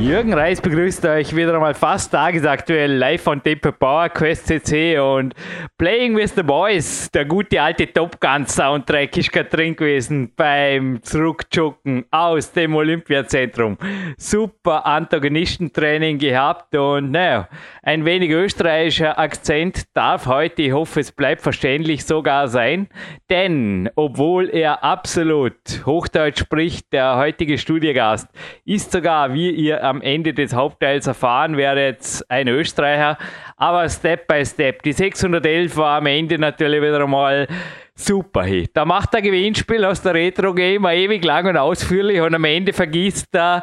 Jürgen 0.00 0.32
Reis 0.32 0.60
begrüßt 0.60 1.04
euch 1.06 1.34
wieder 1.34 1.54
einmal 1.54 1.74
fast 1.74 2.12
tagesaktuell 2.12 2.92
live 2.92 3.20
von 3.20 3.42
Tape 3.42 3.72
Power 3.72 4.08
Quest 4.08 4.46
CC 4.46 4.96
und 4.96 5.34
Playing 5.76 6.16
with 6.16 6.34
the 6.36 6.44
Boys, 6.44 7.10
der 7.10 7.24
gute 7.24 7.60
alte 7.60 7.92
Top 7.92 8.20
Gun 8.20 8.46
Soundtrack 8.46 9.16
ist 9.16 9.32
gerade 9.32 9.48
drin 9.48 9.74
gewesen 9.74 10.32
beim 10.36 11.02
Zurückjucken 11.02 12.04
aus 12.12 12.52
dem 12.52 12.76
Olympiazentrum. 12.76 13.76
Super 14.16 14.86
Antagonistentraining 14.86 16.18
gehabt 16.18 16.76
und 16.76 17.10
naja, 17.10 17.48
ein 17.82 18.04
wenig 18.04 18.30
österreichischer 18.30 19.18
Akzent 19.18 19.82
darf 19.94 20.26
heute, 20.26 20.62
ich 20.62 20.72
hoffe 20.72 21.00
es 21.00 21.10
bleibt 21.10 21.42
verständlich, 21.42 22.04
sogar 22.04 22.46
sein, 22.46 22.88
denn 23.30 23.90
obwohl 23.96 24.48
er 24.48 24.84
absolut 24.84 25.56
Hochdeutsch 25.84 26.38
spricht, 26.38 26.92
der 26.92 27.16
heutige 27.16 27.58
Studiogast 27.58 28.28
ist 28.64 28.92
sogar, 28.92 29.34
wie 29.34 29.50
ihr 29.50 29.87
am 29.88 30.02
Ende 30.02 30.34
des 30.34 30.54
Hauptteils 30.54 31.06
erfahren 31.06 31.56
werdet, 31.56 32.24
ein 32.28 32.48
Österreicher. 32.48 33.18
Aber 33.56 33.88
Step 33.88 34.26
by 34.26 34.44
Step. 34.44 34.82
Die 34.82 34.92
611 34.92 35.76
war 35.76 35.98
am 35.98 36.06
Ende 36.06 36.38
natürlich 36.38 36.80
wieder 36.80 37.02
einmal 37.02 37.48
super. 37.94 38.46
Da 38.72 38.84
macht 38.84 39.14
er 39.14 39.22
Gewinnspiel 39.22 39.84
aus 39.84 40.02
der 40.02 40.14
Retro 40.14 40.54
Game 40.54 40.84
ewig 40.86 41.24
lang 41.24 41.46
und 41.46 41.56
ausführlich 41.56 42.20
und 42.20 42.34
am 42.34 42.44
Ende 42.44 42.72
vergisst 42.72 43.34
er 43.34 43.62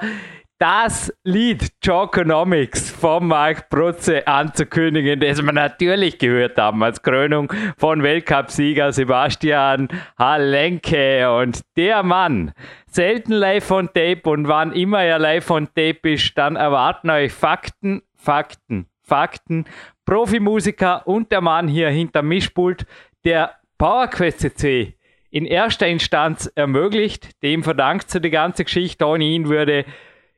das 0.58 1.12
Lied 1.24 1.70
Jokonomics 1.84 2.90
von 2.90 3.28
Mark 3.28 3.70
Protze 3.70 4.26
anzukündigen, 4.26 5.20
das 5.20 5.44
wir 5.44 5.52
natürlich 5.52 6.18
gehört 6.18 6.58
haben 6.58 6.82
als 6.82 7.02
Krönung 7.02 7.52
von 7.78 8.04
Weltcupsieger 8.04 8.94
Sebastian 8.94 9.90
Halenke. 10.18 11.30
Und 11.40 11.62
der 11.76 12.04
Mann, 12.04 12.54
selten 12.88 13.34
live 13.34 13.70
on 13.70 13.88
Tape 13.88 14.22
und 14.30 14.48
wann 14.48 14.72
immer 14.72 15.04
er 15.04 15.20
live 15.20 15.50
on 15.52 15.68
Tape 15.68 16.14
ist, 16.14 16.38
dann 16.38 16.56
erwarten 16.56 17.10
euch 17.10 17.34
Fakten, 17.34 18.02
Fakten, 18.16 18.88
Fakten. 19.02 19.66
Profimusiker 20.06 21.06
und 21.08 21.32
der 21.32 21.42
Mann 21.42 21.68
hier 21.68 21.90
hinter 21.90 22.22
Mischpult, 22.22 22.86
der 23.26 23.56
PowerQuest 23.78 24.40
CC 24.40 24.96
in 25.36 25.46
erster 25.46 25.88
Instanz 25.88 26.50
ermöglicht. 26.56 27.44
Dem 27.44 27.62
verdankt 27.62 28.10
sie 28.10 28.22
die 28.22 28.30
ganze 28.30 28.64
Geschichte. 28.64 29.06
Ohne 29.06 29.26
ihn 29.26 29.50
würde 29.50 29.84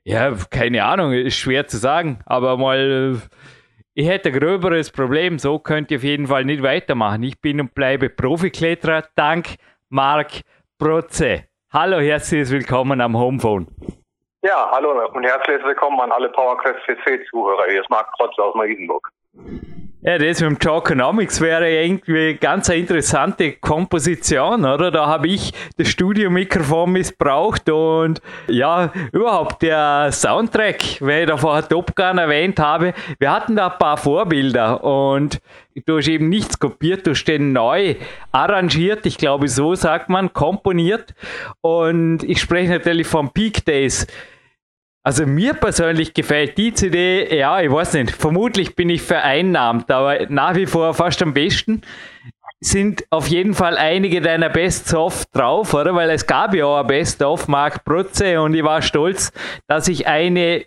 ja, 0.08 0.34
keine 0.50 0.86
Ahnung, 0.86 1.12
ist 1.12 1.36
schwer 1.36 1.68
zu 1.68 1.76
sagen, 1.76 2.22
aber 2.26 2.56
mal, 2.56 3.22
ich 3.94 4.08
hätte 4.08 4.30
ein 4.30 4.40
gröberes 4.40 4.90
Problem, 4.90 5.38
so 5.38 5.60
könnt 5.60 5.92
ihr 5.92 5.98
auf 5.98 6.04
jeden 6.04 6.28
Fall 6.28 6.46
nicht 6.46 6.64
weitermachen. 6.64 7.24
Ich 7.24 7.42
bin 7.42 7.60
und 7.60 7.76
bleibe 7.76 8.10
Profikletterer, 8.10 9.04
dank 9.16 9.56
Marc 9.90 10.44
Protze. 10.80 11.44
Hallo, 11.74 12.00
herzlich 12.00 12.50
willkommen 12.50 13.02
am 13.02 13.18
Homephone. 13.18 13.68
Ja, 14.44 14.70
hallo 14.72 14.92
und 15.14 15.26
herzlich 15.26 15.62
willkommen 15.66 16.00
an 16.00 16.14
alle 16.14 16.30
PowerQuest 16.30 16.80
CC-Zuhörer. 16.86 17.66
Hier 17.70 17.82
ist 17.82 17.90
Marc 17.90 18.10
Protze 18.14 18.42
aus 18.42 18.56
Marienburg. 18.56 19.10
Ja, 20.02 20.20
das 20.20 20.42
mit 20.42 20.52
dem 20.52 20.58
Jokonomics 20.62 21.42
wäre 21.42 21.72
irgendwie 21.72 22.36
ganz 22.36 22.70
eine 22.70 22.82
interessante 22.82 23.54
Komposition, 23.54 24.64
oder? 24.64 24.92
Da 24.92 25.08
habe 25.08 25.28
ich 25.28 25.52
das 25.76 25.88
Studiomikrofon 25.90 26.92
missbraucht 26.92 27.68
und 27.68 28.22
ja, 28.48 28.94
überhaupt 29.12 29.64
der 29.64 30.12
Soundtrack, 30.12 31.02
weil 31.02 31.22
ich 31.22 31.28
da 31.28 31.36
vorher 31.36 31.68
Top 31.68 31.96
Gun 31.96 32.20
erwähnt 32.20 32.60
habe, 32.60 32.94
wir 33.18 33.32
hatten 33.32 33.56
da 33.56 33.70
ein 33.70 33.80
paar 33.80 33.98
Vorbilder 33.98 34.84
und 34.84 35.40
du 35.88 35.98
hast 35.98 36.08
eben 36.08 36.30
nichts 36.30 36.60
kopiert, 36.60 37.08
du 37.08 37.12
hast 37.12 37.26
den 37.26 37.52
neu 37.52 37.96
arrangiert, 38.32 39.08
ich 39.08 39.18
glaube 39.18 39.48
so 39.48 39.74
sagt 39.74 40.10
man, 40.10 40.32
komponiert 40.32 41.16
und 41.62 42.22
ich 42.22 42.40
spreche 42.40 42.70
natürlich 42.72 43.08
von 43.08 43.32
Peak 43.32 43.66
Days. 43.66 44.06
Also 45.08 45.26
mir 45.26 45.54
persönlich 45.54 46.14
gefällt 46.14 46.58
die 46.58 46.74
CD, 46.74 47.34
ja, 47.34 47.62
ich 47.62 47.72
weiß 47.72 47.94
nicht, 47.94 48.12
vermutlich 48.12 48.76
bin 48.76 48.90
ich 48.90 49.02
vereinnahmt, 49.02 49.90
aber 49.90 50.26
nach 50.28 50.54
wie 50.56 50.66
vor 50.66 50.94
fast 50.94 51.24
am 51.24 51.34
besten 51.34 51.82
sind 52.60 53.06
auf 53.10 53.28
jeden 53.28 53.54
Fall 53.54 53.78
einige 53.78 54.20
deiner 54.20 54.50
Best-of 54.50 55.24
drauf, 55.28 55.74
oder? 55.74 55.96
Weil 55.96 56.10
es 56.10 56.28
gab 56.28 56.54
ja 56.54 56.66
auch 56.66 56.82
ein 56.82 56.88
Best-of 56.88 57.48
Mark 57.48 57.86
Protze 57.86 58.42
und 58.42 58.54
ich 58.54 58.66
war 58.66 58.82
stolz, 58.82 59.32
dass 59.70 59.88
ich 59.88 60.08
eine 60.08 60.66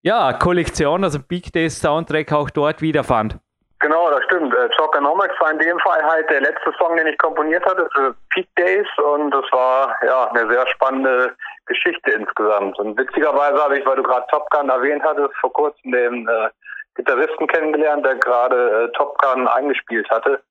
ja, 0.00 0.32
Kollektion, 0.32 1.04
also 1.04 1.18
Big 1.18 1.52
Days 1.52 1.78
Soundtrack 1.78 2.32
auch 2.32 2.48
dort 2.48 2.80
wiederfand. 2.80 3.36
Genau, 3.80 4.10
das 4.10 4.24
stimmt. 4.24 4.54
Äh, 4.54 4.70
Choconomics 4.74 5.38
war 5.38 5.50
in 5.52 5.58
dem 5.58 5.78
Fall 5.80 6.02
halt 6.02 6.30
der 6.30 6.40
letzte 6.40 6.72
Song, 6.78 6.96
den 6.96 7.08
ich 7.08 7.18
komponiert 7.18 7.62
hatte 7.66 7.86
für 7.94 8.14
Peak 8.30 8.48
Days 8.56 8.86
und 9.14 9.32
das 9.32 9.44
war 9.52 9.94
ja 10.02 10.30
eine 10.30 10.50
sehr 10.50 10.66
spannende 10.68 11.36
Geschichte 11.66 12.10
insgesamt. 12.12 12.78
Und 12.78 12.98
witzigerweise 12.98 13.62
habe 13.62 13.78
ich, 13.78 13.86
weil 13.86 13.96
du 13.96 14.02
gerade 14.02 14.26
Top 14.30 14.48
Gun 14.50 14.68
erwähnt 14.68 15.02
hattest, 15.04 15.34
vor 15.40 15.52
kurzem 15.52 15.92
den 15.92 16.28
äh, 16.28 16.48
Gitarristen 16.94 17.46
kennengelernt, 17.46 18.04
der 18.04 18.16
gerade 18.16 18.84
äh, 18.84 18.96
Top 18.96 19.18
Gun 19.18 19.46
eingespielt 19.48 20.08
hatte. 20.10 20.42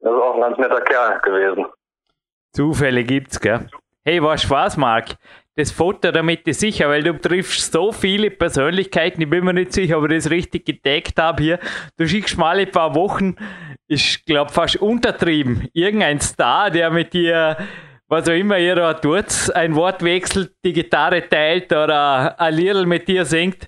Das 0.00 0.12
ist 0.12 0.20
auch 0.20 0.34
ein 0.34 0.40
ganz 0.40 0.58
netter 0.58 0.80
Kerl 0.80 1.20
gewesen. 1.20 1.66
Zufälle 2.52 3.04
gibt's, 3.04 3.40
gell? 3.40 3.68
Hey, 4.04 4.22
war 4.22 4.36
Spaß, 4.36 4.76
Marc 4.76 5.16
das 5.54 5.70
Foto 5.70 6.10
damit 6.10 6.48
ist 6.48 6.60
sicher, 6.60 6.88
weil 6.88 7.02
du 7.02 7.12
triffst 7.12 7.72
so 7.72 7.92
viele 7.92 8.30
Persönlichkeiten, 8.30 9.20
ich 9.20 9.28
bin 9.28 9.44
mir 9.44 9.52
nicht 9.52 9.72
sicher, 9.72 9.98
ob 9.98 10.10
ich 10.10 10.16
das 10.16 10.30
richtig 10.30 10.64
gedeckt 10.64 11.18
habe 11.20 11.42
hier. 11.42 11.58
Du 11.98 12.08
schickst 12.08 12.38
mal 12.38 12.58
ein 12.58 12.70
paar 12.70 12.94
Wochen, 12.94 13.36
ich 13.86 14.24
glaube 14.24 14.50
fast 14.50 14.76
untertrieben, 14.76 15.68
irgendein 15.74 16.20
Star, 16.20 16.70
der 16.70 16.90
mit 16.90 17.12
dir, 17.12 17.58
was 18.12 18.28
auch 18.28 18.34
immer 18.34 18.58
ihr 18.58 18.76
da 18.76 18.92
tut, 18.92 19.50
ein 19.54 19.74
Wort 19.74 20.04
wechselt, 20.04 20.52
die 20.66 20.74
Gitarre 20.74 21.26
teilt 21.26 21.72
oder 21.72 22.38
ein 22.38 22.52
Lied 22.52 22.86
mit 22.86 23.08
dir 23.08 23.24
singt. 23.24 23.66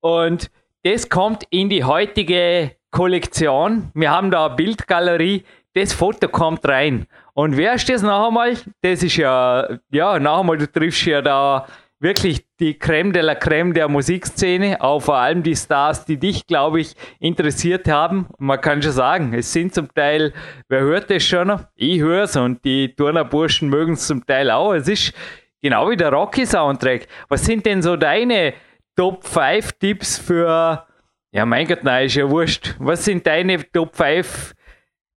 Und 0.00 0.50
das 0.82 1.08
kommt 1.08 1.44
in 1.48 1.70
die 1.70 1.84
heutige 1.84 2.72
Kollektion. 2.90 3.90
Wir 3.94 4.10
haben 4.10 4.30
da 4.30 4.44
eine 4.44 4.56
Bildgalerie, 4.56 5.42
das 5.72 5.94
Foto 5.94 6.28
kommt 6.28 6.68
rein. 6.68 7.06
Und 7.32 7.56
wer 7.56 7.72
ist 7.72 7.88
das 7.88 8.02
noch 8.02 8.26
einmal? 8.26 8.58
Das 8.82 9.02
ist 9.02 9.16
ja, 9.16 9.66
ja, 9.90 10.18
noch 10.18 10.40
einmal, 10.40 10.58
du 10.58 10.70
triffst 10.70 11.06
ja 11.06 11.22
da 11.22 11.66
wirklich 12.00 12.46
die 12.60 12.78
Creme 12.78 13.12
de 13.12 13.22
la 13.22 13.34
Creme 13.34 13.74
der 13.74 13.88
Musikszene, 13.88 14.80
auch 14.80 15.00
vor 15.00 15.16
allem 15.16 15.42
die 15.42 15.56
Stars, 15.56 16.04
die 16.04 16.16
dich, 16.16 16.46
glaube 16.46 16.80
ich, 16.80 16.94
interessiert 17.18 17.88
haben. 17.88 18.28
Man 18.38 18.60
kann 18.60 18.82
schon 18.82 18.92
sagen, 18.92 19.34
es 19.34 19.52
sind 19.52 19.74
zum 19.74 19.92
Teil, 19.92 20.32
wer 20.68 20.80
hört 20.80 21.10
das 21.10 21.24
schon? 21.24 21.60
Ich 21.74 22.00
höre 22.00 22.24
es 22.24 22.36
und 22.36 22.64
die 22.64 22.94
Turnerburschen 22.94 23.68
mögen 23.68 23.94
es 23.94 24.06
zum 24.06 24.24
Teil 24.24 24.50
auch. 24.50 24.72
Es 24.74 24.88
ist 24.88 25.12
genau 25.60 25.90
wie 25.90 25.96
der 25.96 26.12
Rocky-Soundtrack. 26.12 27.06
Was 27.28 27.44
sind 27.44 27.66
denn 27.66 27.82
so 27.82 27.96
deine 27.96 28.54
Top 28.96 29.24
5 29.24 29.72
Tipps 29.72 30.18
für, 30.18 30.86
ja 31.32 31.46
mein 31.46 31.66
Gott, 31.66 31.84
nein, 31.84 32.06
ist 32.06 32.16
ja 32.16 32.28
wurscht. 32.28 32.74
Was 32.78 33.04
sind 33.04 33.26
deine 33.26 33.70
Top 33.72 33.94
5 33.96 34.54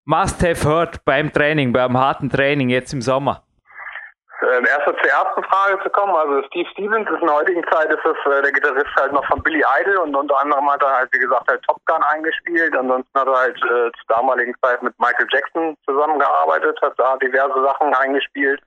must 0.05 0.43
have 0.43 0.69
heard 0.69 1.05
beim 1.05 1.33
Training, 1.33 1.73
beim 1.73 1.97
harten 1.97 2.29
Training 2.31 2.69
jetzt 2.71 2.93
im 2.93 3.03
Sommer? 3.03 3.45
Ähm, 4.43 4.65
erst 4.65 4.85
zur 4.85 4.97
ersten 4.97 5.45
Frage 5.45 5.83
zu 5.83 5.91
kommen, 5.91 6.15
also 6.15 6.43
Steve 6.49 6.69
Stevens 6.73 7.09
ist 7.11 7.21
in 7.21 7.27
der 7.27 7.37
heutigen 7.37 7.65
Zeit 7.71 7.93
ist 7.93 8.05
es 8.05 8.33
äh, 8.33 8.43
der 8.43 8.53
Gitarrist 8.53 8.95
halt 8.97 9.13
noch 9.13 9.25
von 9.27 9.43
Billy 9.43 9.63
Idol 9.81 9.99
und 9.99 10.17
unter 10.17 10.41
anderem 10.41 10.71
hat 10.71 10.83
er 10.83 10.97
halt 10.97 11.09
wie 11.13 11.19
gesagt 11.19 11.47
halt 11.49 11.63
Top 11.63 11.77
Gun 11.87 12.03
eingespielt, 12.05 12.75
ansonsten 12.75 13.19
hat 13.19 13.29
er 13.29 13.37
halt 13.37 13.57
äh, 13.57 13.91
zur 13.93 14.07
damaligen 14.09 14.55
Zeit 14.63 14.83
mit 14.83 14.99
Michael 14.99 15.27
Jackson 15.31 15.77
zusammengearbeitet, 15.85 16.79
hat 16.81 16.95
da 16.97 17.17
diverse 17.19 17.63
Sachen 17.63 17.95
eingespielt. 17.95 18.61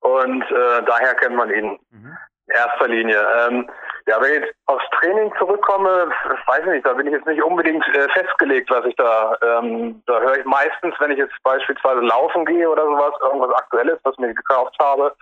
Und 0.00 0.42
äh, 0.42 0.82
daher 0.86 1.14
kennt 1.16 1.36
man 1.36 1.50
ihn. 1.50 1.78
Mhm. 1.90 2.16
Erster 2.48 2.88
Linie. 2.88 3.20
Ähm, 3.38 3.68
ja, 4.06 4.20
wenn 4.20 4.34
ich 4.34 4.40
jetzt 4.40 4.54
aufs 4.66 4.84
Training 5.00 5.32
zurückkomme, 5.38 6.08
weiß 6.46 6.60
ich 6.60 6.66
nicht, 6.66 6.86
da 6.86 6.92
bin 6.92 7.06
ich 7.06 7.12
jetzt 7.12 7.26
nicht 7.26 7.42
unbedingt 7.42 7.84
äh, 7.88 8.08
festgelegt, 8.10 8.70
was 8.70 8.84
ich 8.86 8.94
da, 8.96 9.36
ähm, 9.42 10.02
da 10.06 10.20
höre 10.20 10.38
ich 10.38 10.44
meistens, 10.44 10.94
wenn 11.00 11.10
ich 11.10 11.18
jetzt 11.18 11.34
beispielsweise 11.42 12.00
laufen 12.00 12.44
gehe 12.44 12.70
oder 12.70 12.84
sowas, 12.84 13.14
irgendwas 13.20 13.54
Aktuelles, 13.56 13.98
was 14.04 14.16
mir 14.18 14.32
gekauft 14.32 14.76
habe, 14.78 15.14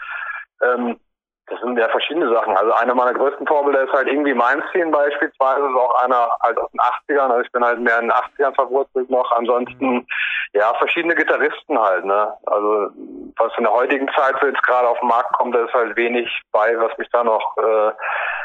ähm, 0.62 0.98
das 1.46 1.60
sind 1.60 1.78
ja 1.78 1.88
verschiedene 1.88 2.32
Sachen. 2.32 2.56
Also 2.56 2.72
einer 2.72 2.94
meiner 2.94 3.12
größten 3.12 3.46
Vorbilder 3.46 3.82
ist 3.82 3.92
halt 3.92 4.08
irgendwie 4.08 4.32
Mainstein 4.32 4.90
beispielsweise, 4.90 5.60
ist 5.60 5.76
auch 5.76 6.02
einer 6.02 6.30
halt 6.42 6.58
aus 6.58 6.70
den 6.70 6.80
80ern, 6.80 7.30
also 7.30 7.40
ich 7.40 7.52
bin 7.52 7.64
halt 7.64 7.80
mehr 7.80 7.98
in 7.98 8.08
den 8.08 8.12
80ern 8.12 8.54
verwurzelt 8.54 9.10
noch. 9.10 9.30
Ansonsten, 9.32 10.06
ja, 10.54 10.72
verschiedene 10.78 11.14
Gitarristen 11.14 11.78
halt, 11.78 12.04
ne. 12.06 12.32
Also 12.46 12.90
was 13.36 13.52
in 13.58 13.64
der 13.64 13.74
heutigen 13.74 14.08
Zeit 14.16 14.36
so 14.40 14.46
jetzt 14.46 14.62
gerade 14.62 14.88
auf 14.88 14.98
den 15.00 15.08
Markt 15.08 15.32
kommt, 15.34 15.54
da 15.54 15.64
ist 15.64 15.74
halt 15.74 15.96
wenig 15.96 16.30
bei, 16.50 16.78
was 16.78 16.96
mich 16.96 17.08
da 17.10 17.22
noch 17.22 17.56
äh, 17.58 17.92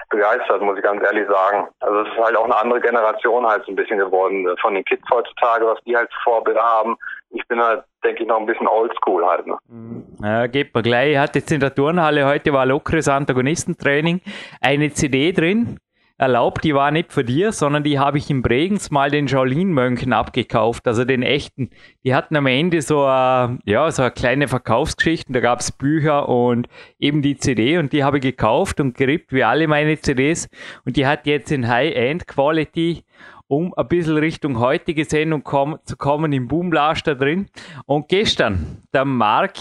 begeistert, 0.10 0.62
muss 0.62 0.78
ich 0.78 0.84
ganz 0.84 1.01
ehrlich 1.04 1.28
sagen. 1.30 1.69
Also 1.80 2.01
es 2.01 2.10
ist 2.10 2.18
halt 2.18 2.36
auch 2.36 2.46
eine 2.46 2.57
andere 2.57 2.81
Generation 2.81 3.48
halt 3.48 3.63
so 3.66 3.72
ein 3.72 3.75
bisschen 3.75 4.00
geworden 4.00 4.46
äh, 4.48 4.57
von 4.57 4.74
den 4.74 4.84
Kids 4.84 5.04
heutzutage, 5.10 5.66
was 5.66 5.80
die 5.86 5.96
halt 5.96 6.10
Vorbilder 6.24 6.63
haben. 6.63 6.98
Ich 7.31 7.47
bin 7.47 7.59
halt, 7.59 7.83
denke 8.03 8.23
ich, 8.23 8.27
noch 8.27 8.39
ein 8.39 8.45
bisschen 8.45 8.67
oldschool 8.67 9.25
halt. 9.25 9.45
Ne? 9.47 9.57
Mhm. 9.67 10.05
Ja, 10.21 10.47
geht 10.47 10.73
mir 10.73 10.81
gleich. 10.81 11.11
Ich 11.13 11.17
hatte 11.17 11.39
jetzt 11.39 11.51
in 11.51 11.59
der 11.59 11.73
Turnhalle 11.73 12.25
heute 12.25 12.53
war 12.53 12.65
lockeres 12.65 13.07
Antagonistentraining 13.07 14.21
eine 14.61 14.91
CD 14.91 15.31
drin. 15.31 15.77
erlaubt, 16.19 16.65
die 16.65 16.75
war 16.75 16.91
nicht 16.91 17.13
für 17.13 17.23
dir, 17.23 17.53
sondern 17.53 17.81
die 17.83 17.97
habe 17.97 18.17
ich 18.17 18.29
in 18.29 18.41
Bregenz 18.41 18.91
mal 18.91 19.09
den 19.09 19.29
Shaolin-Mönchen 19.29 20.11
abgekauft, 20.11 20.85
also 20.85 21.05
den 21.05 21.23
echten. 21.23 21.69
Die 22.03 22.13
hatten 22.13 22.35
am 22.35 22.45
Ende 22.45 22.81
so 22.81 23.05
eine, 23.05 23.59
ja, 23.63 23.89
so 23.89 24.01
eine 24.01 24.11
kleine 24.11 24.49
Verkaufsgeschichte, 24.49 25.31
da 25.31 25.39
gab 25.39 25.61
es 25.61 25.71
Bücher 25.71 26.27
und 26.27 26.67
eben 26.99 27.21
die 27.21 27.37
CD 27.37 27.77
und 27.77 27.93
die 27.93 28.03
habe 28.03 28.17
ich 28.17 28.23
gekauft 28.23 28.81
und 28.81 28.97
gerippt 28.97 29.31
wie 29.31 29.45
alle 29.45 29.67
meine 29.69 29.97
CDs 29.99 30.49
und 30.85 30.97
die 30.97 31.07
hat 31.07 31.25
jetzt 31.25 31.53
in 31.53 31.69
High-End-Quality 31.69 33.05
um 33.50 33.74
ein 33.74 33.88
bisschen 33.88 34.18
Richtung 34.18 34.60
heutige 34.60 35.06
Sendung 35.06 35.44
komm, 35.44 35.80
zu 35.84 35.98
kommen 35.98 36.31
im 36.31 36.48
Boomblaster 36.48 37.16
drin. 37.16 37.48
Und 37.86 38.07
gestern, 38.07 38.84
der 38.94 39.06
Mark 39.06 39.57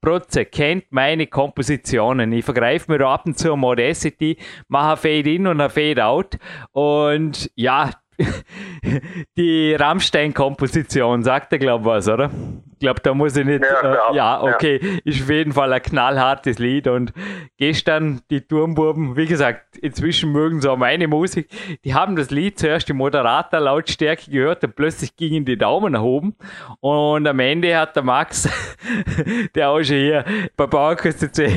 Protze 0.00 0.46
kennt 0.46 0.86
meine 0.90 1.26
Kompositionen. 1.26 2.32
Ich 2.32 2.44
vergreife 2.44 2.90
mir 2.90 3.06
ab 3.06 3.26
und 3.26 3.38
zu 3.38 3.54
Modacity, 3.54 4.38
mache 4.68 4.92
ein 4.92 4.96
Fade-In 4.96 5.46
und 5.46 5.60
ein 5.60 5.70
Fade-Out. 5.70 6.38
Und 6.72 7.50
ja, 7.54 7.90
die 9.36 9.74
Rammstein-Komposition, 9.74 11.22
sagt 11.22 11.52
er, 11.52 11.58
glaube 11.58 11.82
ich, 11.82 11.86
was, 11.86 12.08
oder? 12.08 12.30
Ich 12.78 12.80
glaube, 12.80 13.00
da 13.00 13.12
muss 13.12 13.36
ich 13.36 13.44
nicht. 13.44 13.64
Ja, 13.64 14.10
äh, 14.12 14.14
ja 14.14 14.40
okay, 14.40 14.78
ja. 14.80 14.98
ist 15.04 15.20
auf 15.20 15.30
jeden 15.30 15.52
Fall 15.52 15.72
ein 15.72 15.82
knallhartes 15.82 16.60
Lied. 16.60 16.86
Und 16.86 17.12
gestern 17.56 18.20
die 18.30 18.40
Turmbuben, 18.40 19.16
wie 19.16 19.26
gesagt, 19.26 19.76
inzwischen 19.78 20.30
mögen 20.30 20.60
sie 20.60 20.70
auch 20.70 20.76
meine 20.76 21.08
Musik. 21.08 21.48
Die 21.84 21.92
haben 21.92 22.14
das 22.14 22.30
Lied 22.30 22.56
zuerst 22.56 22.88
im 22.88 22.98
Moderator 22.98 23.58
Lautstärke 23.58 24.30
gehört 24.30 24.62
und 24.62 24.76
plötzlich 24.76 25.16
gingen 25.16 25.44
die 25.44 25.58
Daumen 25.58 25.94
nach 25.94 26.02
oben. 26.02 26.36
Und 26.78 27.26
am 27.26 27.40
Ende 27.40 27.76
hat 27.76 27.96
der 27.96 28.04
Max, 28.04 28.48
der 29.56 29.70
auch 29.70 29.82
schon 29.82 29.96
hier 29.96 30.24
bei 30.56 30.68
Bauerküste 30.68 31.50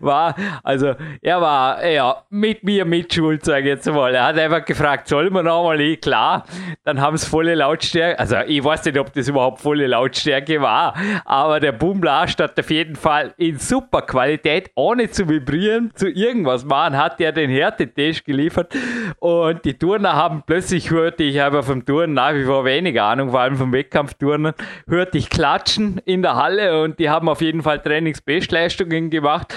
war, 0.00 0.36
also 0.62 0.94
er 1.22 1.40
war 1.40 1.86
ja 1.86 2.22
mit 2.28 2.64
mir 2.64 2.84
mitschuld, 2.84 3.46
sage 3.46 3.60
ich 3.60 3.66
jetzt 3.66 3.90
mal. 3.90 4.14
Er 4.14 4.26
hat 4.26 4.38
einfach 4.38 4.62
gefragt, 4.66 5.08
soll 5.08 5.30
man 5.30 5.46
nochmal? 5.46 5.96
Klar, 5.96 6.44
dann 6.84 7.00
haben 7.00 7.14
es 7.14 7.24
volle 7.24 7.54
Lautstärke. 7.54 8.18
Also 8.18 8.36
ich 8.46 8.62
weiß 8.62 8.84
nicht, 8.84 8.98
ob 8.98 9.10
das 9.14 9.26
überhaupt 9.28 9.62
volle 9.62 9.86
Lautstärke 9.86 10.60
war 10.60 10.65
war. 10.66 10.94
Aber 11.24 11.60
der 11.60 11.72
Boomblast 11.72 12.40
hat 12.40 12.58
auf 12.58 12.70
jeden 12.70 12.96
Fall 12.96 13.32
in 13.36 13.58
super 13.58 14.02
Qualität, 14.02 14.70
ohne 14.74 15.10
zu 15.10 15.28
vibrieren, 15.28 15.92
zu 15.94 16.08
irgendwas 16.08 16.64
machen, 16.64 16.96
hat 16.96 17.20
er 17.20 17.32
den 17.32 17.50
Härtetest 17.50 18.24
geliefert. 18.24 18.74
Und 19.20 19.64
die 19.64 19.78
Turner 19.78 20.14
haben 20.14 20.42
plötzlich 20.44 20.90
hörte 20.90 21.22
ich 21.22 21.40
aber 21.40 21.62
vom 21.62 21.84
Turnen 21.84 22.14
nach 22.14 22.34
wie 22.34 22.44
vor 22.44 22.64
wenig 22.64 23.00
Ahnung, 23.00 23.30
vor 23.30 23.40
allem 23.40 23.56
vom 23.56 23.72
Wettkampfturnen, 23.72 24.52
hörte 24.88 25.18
ich 25.18 25.30
klatschen 25.30 26.00
in 26.04 26.22
der 26.22 26.34
Halle 26.34 26.82
und 26.82 26.98
die 26.98 27.08
haben 27.08 27.28
auf 27.28 27.40
jeden 27.40 27.62
Fall 27.62 27.80
Trainingsbestleistungen 27.80 29.10
gemacht. 29.10 29.54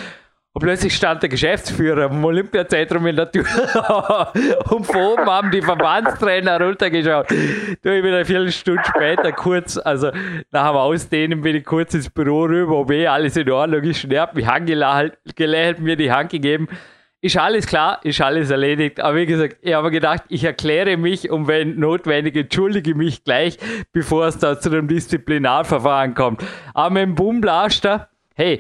Und 0.59 0.65
plötzlich 0.65 0.94
stand 0.94 1.21
der 1.21 1.29
Geschäftsführer 1.29 2.11
im 2.11 2.25
Olympiazentrum 2.25 3.07
in 3.07 3.15
der 3.15 3.31
Tür 3.31 3.45
und 4.69 4.85
von 4.85 4.95
oben 4.97 5.25
haben 5.25 5.51
die 5.51 5.61
Verbandstrainer 5.61 6.59
runtergeschaut. 6.59 7.29
Du, 7.29 7.95
ich 7.95 8.03
bin 8.03 8.13
eine 8.13 8.25
Viertelstunde 8.25 8.81
später 8.85 9.31
kurz, 9.31 9.77
also 9.77 10.11
nach 10.51 10.67
dem 10.67 10.75
Ausdehnen 10.75 11.39
bin 11.39 11.56
ich 11.56 11.63
kurz 11.63 11.94
ins 11.94 12.09
Büro 12.09 12.44
rüber, 12.44 12.75
ob 12.75 12.91
eh 12.91 13.07
alles 13.07 13.38
in 13.38 13.50
Ordnung 13.50 13.83
ist. 13.83 14.03
Und 14.03 14.11
er 14.11 14.23
hat 14.23 14.35
mich 14.35 14.45
angelächelt, 14.50 15.79
mir 15.79 15.95
die 15.95 16.11
Hand 16.11 16.31
gegeben. 16.31 16.67
Ist 17.21 17.38
alles 17.38 17.65
klar, 17.65 18.01
ist 18.03 18.19
alles 18.19 18.50
erledigt. 18.50 19.00
Aber 19.00 19.15
wie 19.15 19.27
gesagt, 19.27 19.59
ich 19.61 19.73
habe 19.73 19.91
gedacht, 19.91 20.23
ich 20.27 20.44
erkläre 20.44 20.97
mich 20.97 21.31
und 21.31 21.47
wenn 21.47 21.79
notwendig, 21.79 22.35
entschuldige 22.35 22.95
mich 22.95 23.23
gleich, 23.23 23.57
bevor 23.94 24.27
es 24.27 24.38
da 24.38 24.59
zu 24.59 24.69
einem 24.71 24.89
Disziplinarverfahren 24.89 26.15
kommt. 26.15 26.44
Aber 26.73 26.89
mit 26.89 27.03
dem 27.03 27.15
Boomblaster, 27.15 28.09
hey, 28.35 28.59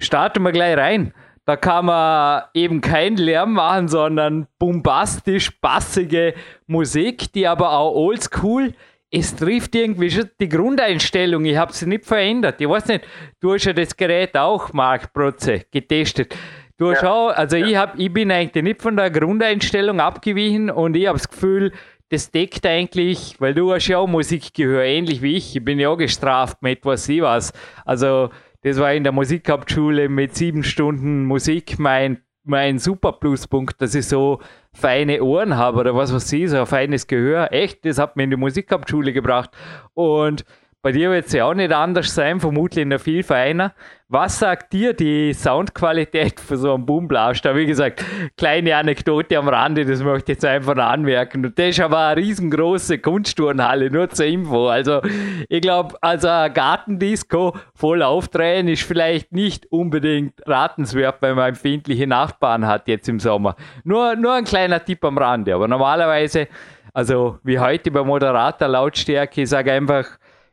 starten 0.00 0.42
wir 0.42 0.50
gleich 0.50 0.76
rein. 0.76 1.14
Da 1.46 1.54
kann 1.54 1.86
man 1.86 2.42
eben 2.54 2.80
keinen 2.80 3.18
Lärm 3.18 3.52
machen, 3.52 3.86
sondern 3.86 4.48
bombastisch 4.58 5.60
bassige 5.60 6.34
Musik, 6.66 7.32
die 7.32 7.46
aber 7.46 7.70
auch 7.70 7.94
oldschool. 7.94 8.74
Es 9.12 9.36
trifft 9.36 9.76
irgendwie 9.76 10.10
schon 10.10 10.28
die 10.40 10.48
Grundeinstellung. 10.48 11.44
Ich 11.44 11.56
habe 11.56 11.72
sie 11.72 11.86
nicht 11.86 12.04
verändert. 12.04 12.60
Ich 12.60 12.68
weiß 12.68 12.86
nicht, 12.86 13.06
du 13.38 13.54
hast 13.54 13.64
ja 13.64 13.72
das 13.72 13.96
Gerät 13.96 14.36
auch, 14.36 14.72
Marc 14.72 15.12
Protze, 15.12 15.62
getestet. 15.70 16.36
Du 16.78 16.90
hast 16.90 17.02
ja. 17.02 17.12
auch, 17.12 17.28
also 17.28 17.56
ja. 17.56 17.66
ich, 17.66 17.76
hab, 17.76 17.96
ich 17.96 18.12
bin 18.12 18.32
eigentlich 18.32 18.64
nicht 18.64 18.82
von 18.82 18.96
der 18.96 19.10
Grundeinstellung 19.10 20.00
abgewichen 20.00 20.68
und 20.68 20.96
ich 20.96 21.06
habe 21.06 21.16
das 21.16 21.28
Gefühl, 21.28 21.72
das 22.08 22.30
deckt 22.32 22.66
eigentlich, 22.66 23.36
weil 23.38 23.54
du 23.54 23.72
hast 23.72 23.86
ja 23.86 23.98
auch 23.98 24.08
Musik 24.08 24.52
gehört, 24.52 24.86
ähnlich 24.86 25.22
wie 25.22 25.36
ich. 25.36 25.54
Ich 25.54 25.64
bin 25.64 25.78
ja 25.78 25.90
auch 25.90 25.96
gestraft 25.96 26.60
mit 26.60 26.84
was 26.84 27.08
ich 27.08 27.22
was. 27.22 27.52
Also 27.84 28.30
das 28.66 28.80
war 28.80 28.92
in 28.92 29.04
der 29.04 29.12
Musikhauptschule 29.12 30.08
mit 30.08 30.34
sieben 30.34 30.64
Stunden 30.64 31.24
Musik 31.24 31.78
mein, 31.78 32.18
mein 32.42 32.80
super 32.80 33.12
Pluspunkt, 33.12 33.80
dass 33.80 33.94
ich 33.94 34.08
so 34.08 34.40
feine 34.72 35.22
Ohren 35.22 35.56
habe 35.56 35.78
oder 35.78 35.94
was 35.94 36.12
weiß 36.12 36.32
ich, 36.32 36.50
so 36.50 36.58
ein 36.58 36.66
feines 36.66 37.06
Gehör. 37.06 37.52
Echt, 37.52 37.84
das 37.84 37.98
hat 37.98 38.16
mir 38.16 38.24
in 38.24 38.30
die 38.30 38.36
Musikhauptschule 38.36 39.12
gebracht. 39.12 39.50
Und 39.94 40.44
bei 40.86 40.92
dir 40.92 41.10
wird 41.10 41.26
es 41.26 41.32
ja 41.32 41.46
auch 41.46 41.54
nicht 41.54 41.72
anders 41.72 42.14
sein, 42.14 42.38
vermutlich 42.38 42.86
noch 42.86 43.00
viel 43.00 43.24
feiner. 43.24 43.72
Was 44.08 44.38
sagt 44.38 44.72
dir 44.72 44.92
die 44.92 45.32
Soundqualität 45.32 46.38
für 46.38 46.56
so 46.56 46.72
einen 46.72 46.86
Boomblast? 46.86 47.44
Da 47.44 47.56
wie 47.56 47.66
gesagt, 47.66 48.04
kleine 48.36 48.76
Anekdote 48.76 49.36
am 49.36 49.48
Rande, 49.48 49.84
das 49.84 50.00
möchte 50.04 50.30
ich 50.30 50.36
jetzt 50.36 50.44
einfach 50.44 50.76
anmerken. 50.76 51.44
Und 51.44 51.58
das 51.58 51.70
ist 51.70 51.80
aber 51.80 52.06
eine 52.06 52.20
riesengroße 52.20 52.98
Kunstturnhalle, 53.00 53.90
nur 53.90 54.10
zur 54.10 54.26
Info. 54.26 54.68
Also 54.68 55.00
ich 55.48 55.60
glaube, 55.60 55.96
also 56.02 56.28
ein 56.28 56.54
Gartendisco 56.54 57.56
voll 57.74 58.04
aufdrehen 58.04 58.68
ist 58.68 58.84
vielleicht 58.84 59.32
nicht 59.32 59.66
unbedingt 59.72 60.34
ratenswert, 60.46 61.16
weil 61.20 61.34
man 61.34 61.48
empfindliche 61.48 62.06
Nachbarn 62.06 62.64
hat 62.64 62.86
jetzt 62.86 63.08
im 63.08 63.18
Sommer. 63.18 63.56
Nur, 63.82 64.14
nur 64.14 64.34
ein 64.34 64.44
kleiner 64.44 64.84
Tipp 64.84 65.04
am 65.04 65.18
Rande. 65.18 65.52
Aber 65.52 65.66
normalerweise, 65.66 66.46
also 66.94 67.40
wie 67.42 67.58
heute 67.58 67.90
bei 67.90 68.04
Moderator 68.04 68.68
Lautstärke, 68.68 69.42
ich 69.42 69.48
sage 69.48 69.72
einfach, 69.72 70.06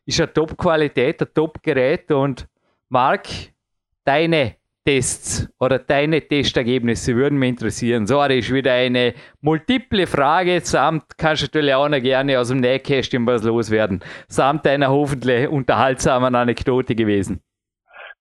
ist 0.06 0.20
eine 0.20 0.34
Top-Qualität, 0.34 1.22
ein 1.22 1.28
Top-Gerät 1.34 2.12
und 2.12 2.48
Marc, 2.90 3.28
deine 4.04 4.56
Tests 4.86 5.48
oder 5.60 5.80
deine 5.80 6.22
Testergebnisse 6.22 7.16
würden 7.16 7.40
mich 7.40 7.50
interessieren. 7.50 8.06
So, 8.06 8.18
das 8.18 8.34
ist 8.34 8.54
wieder 8.54 8.74
eine 8.74 9.14
multiple 9.40 10.06
Frage, 10.08 10.60
samt 10.62 11.18
kannst 11.18 11.44
du 11.44 11.46
natürlich 11.46 11.74
auch 11.74 11.88
noch 11.88 12.02
gerne 12.02 12.38
aus 12.38 12.50
dem 12.50 12.60
Nähkästchen 12.60 13.26
was 13.26 13.44
loswerden, 13.44 14.04
samt 14.28 14.68
einer 14.68 14.90
hoffentlich 14.90 15.48
unterhaltsamen 15.48 16.36
Anekdote 16.36 16.96
gewesen. 16.96 17.42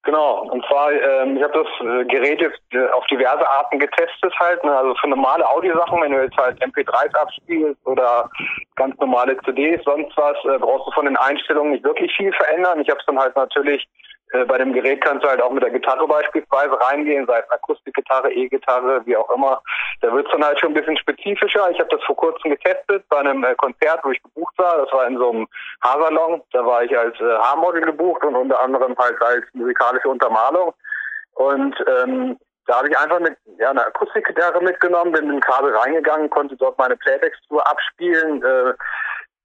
Genau, 0.04 0.42
und 0.50 0.64
zwar, 0.66 0.90
ähm, 0.90 1.36
ich 1.36 1.42
habe 1.44 1.62
das 1.62 1.86
äh, 1.86 2.04
Gerät 2.06 2.40
jetzt 2.40 2.60
äh, 2.72 2.88
auf 2.88 3.06
diverse 3.06 3.48
Arten 3.48 3.78
getestet 3.78 4.34
halt, 4.40 4.62
ne? 4.64 4.76
also 4.76 4.96
für 4.96 5.08
normale 5.08 5.48
Audiosachen, 5.48 6.02
wenn 6.02 6.10
du 6.10 6.22
jetzt 6.22 6.36
halt 6.36 6.60
MP3s 6.60 7.14
abspielst 7.14 7.86
oder 7.86 8.28
ganz 8.74 8.98
normale 8.98 9.36
CDs, 9.42 9.80
sonst 9.84 10.16
was, 10.16 10.36
äh, 10.44 10.58
brauchst 10.58 10.88
du 10.88 10.90
von 10.90 11.04
den 11.04 11.16
Einstellungen 11.16 11.72
nicht 11.72 11.84
wirklich 11.84 12.12
viel 12.16 12.32
verändern. 12.32 12.80
Ich 12.80 12.90
habe 12.90 12.98
es 12.98 13.06
dann 13.06 13.18
halt 13.18 13.36
natürlich 13.36 13.86
äh, 14.32 14.44
bei 14.44 14.58
dem 14.58 14.72
Gerät 14.72 15.02
kannst 15.02 15.24
du 15.24 15.28
halt 15.28 15.40
auch 15.42 15.50
mit 15.50 15.62
der 15.62 15.70
Gitarre 15.70 16.06
beispielsweise 16.06 16.80
reingehen, 16.80 17.26
sei 17.26 17.38
es 17.38 17.50
Akustikgitarre, 17.50 18.32
E-Gitarre, 18.32 19.02
wie 19.04 19.16
auch 19.16 19.30
immer. 19.30 19.62
Da 20.00 20.12
wird 20.12 20.26
es 20.26 20.32
dann 20.32 20.44
halt 20.44 20.58
schon 20.58 20.70
ein 20.70 20.74
bisschen 20.74 20.96
spezifischer. 20.96 21.70
Ich 21.70 21.78
habe 21.78 21.90
das 21.90 22.02
vor 22.04 22.16
kurzem 22.16 22.50
getestet 22.50 23.04
bei 23.08 23.18
einem 23.18 23.44
äh, 23.44 23.54
Konzert, 23.56 24.00
wo 24.02 24.10
ich 24.10 24.22
gebucht 24.22 24.54
war. 24.56 24.78
Das 24.78 24.92
war 24.92 25.06
in 25.06 25.18
so 25.18 25.30
einem 25.30 25.48
Haarsalon. 25.82 26.42
Da 26.52 26.64
war 26.64 26.82
ich 26.82 26.96
als 26.96 27.18
äh, 27.20 27.24
Haarmodel 27.24 27.82
gebucht 27.82 28.24
und 28.24 28.34
unter 28.34 28.60
anderem 28.60 28.96
halt 28.98 29.20
als 29.22 29.44
musikalische 29.52 30.08
Untermalung. 30.08 30.72
Und 31.34 31.74
ähm, 31.86 32.38
da 32.66 32.78
habe 32.78 32.88
ich 32.88 32.96
einfach 32.96 33.16
eine, 33.16 33.36
ja, 33.58 33.70
eine 33.70 33.86
Akustikgitarre 33.86 34.62
mitgenommen, 34.62 35.12
bin 35.12 35.26
mit 35.26 35.34
dem 35.34 35.40
Kabel 35.40 35.74
reingegangen, 35.76 36.30
konnte 36.30 36.56
dort 36.56 36.78
meine 36.78 36.96
Playbacks-Tour 36.96 37.66
abspielen. 37.68 38.42
Äh, 38.42 38.74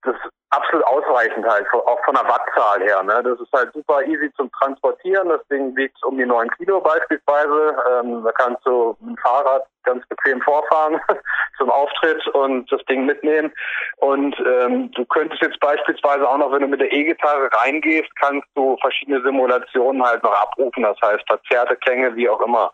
das 0.03 0.15
absolut 0.50 0.86
ausreichend 0.86 1.46
halt, 1.46 1.66
auch 1.74 2.04
von 2.06 2.16
der 2.16 2.27
Wattzahl 2.27 2.82
her. 2.82 3.04
Ne? 3.04 3.22
Das 3.24 3.39
ist 3.39 3.51
halt 3.51 3.74
super 3.74 4.01
easy 4.04 4.32
zum 4.36 4.51
Transportieren. 4.51 5.30
Das 5.30 5.46
Ding 5.48 5.75
wiegt 5.75 6.01
um 6.04 6.18
die 6.18 6.25
9 6.25 6.50
Kilo 6.51 6.80
beispielsweise. 6.82 7.75
Ähm, 7.92 8.24
da 8.24 8.32
kannst 8.32 8.66
du 8.66 8.96
mit 9.01 9.18
dem 9.18 9.18
Fahrrad 9.18 9.63
ganz 9.88 10.06
bequem 10.08 10.42
vorfahren 10.42 11.00
zum 11.58 11.72
Auftritt 11.72 12.25
und 12.27 12.72
das 12.72 12.84
Ding 12.86 13.06
mitnehmen. 13.06 13.51
Und 13.98 14.36
ähm, 14.39 14.92
du 14.92 15.06
könntest 15.06 15.42
jetzt 15.42 15.60
beispielsweise 15.60 16.30
auch 16.30 16.38
noch, 16.38 16.51
wenn 16.51 16.62
du 16.62 16.68
mit 16.68 16.82
der 16.82 16.92
E-Gitarre 16.92 17.50
reingehst, 17.62 18.10
kannst 18.20 18.48
du 18.56 18.77
verschiedene 18.82 19.22
Simulationen 19.24 20.04
halt 20.04 20.22
noch 20.24 20.34
abrufen. 20.42 20.84
Das 20.84 20.98
heißt 21.01 21.24
verzerrte 21.27 21.77
Klänge, 21.77 22.16
wie 22.16 22.30
auch 22.30 22.42
immer. 22.42 22.74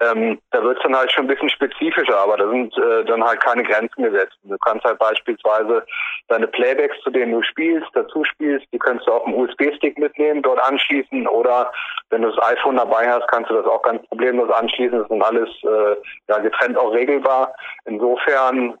Ähm, 0.00 0.40
da 0.50 0.62
wird 0.62 0.78
es 0.78 0.82
dann 0.82 0.96
halt 0.96 1.12
schon 1.12 1.24
ein 1.24 1.28
bisschen 1.28 1.50
spezifischer, 1.50 2.18
aber 2.18 2.36
da 2.38 2.48
sind 2.48 2.76
äh, 2.78 3.04
dann 3.04 3.22
halt 3.22 3.40
keine 3.40 3.62
Grenzen 3.62 4.02
gesetzt. 4.02 4.36
Du 4.42 4.56
kannst 4.58 4.84
halt 4.84 4.98
beispielsweise 4.98 5.84
deine 6.28 6.48
Playbacks, 6.48 6.98
zu 7.02 7.10
denen 7.14 7.32
du 7.32 7.42
spielst, 7.42 7.88
dazu 7.94 8.24
spielst, 8.24 8.66
die 8.72 8.78
kannst 8.78 9.06
du 9.06 9.12
auf 9.12 9.24
dem 9.24 9.34
USB-Stick 9.34 9.98
mitnehmen, 9.98 10.42
dort 10.42 10.60
anschließen 10.60 11.26
oder 11.28 11.72
wenn 12.10 12.22
du 12.22 12.30
das 12.30 12.46
iPhone 12.46 12.76
dabei 12.76 13.10
hast, 13.10 13.26
kannst 13.28 13.50
du 13.50 13.54
das 13.54 13.66
auch 13.66 13.82
ganz 13.82 14.06
problemlos 14.08 14.50
anschließen. 14.50 14.98
Das 14.98 15.08
sind 15.08 15.22
alles 15.22 15.48
äh, 15.62 15.96
ja, 16.28 16.38
getrennt 16.38 16.76
auch 16.76 16.92
regelbar. 16.92 17.54
Insofern, 17.84 18.74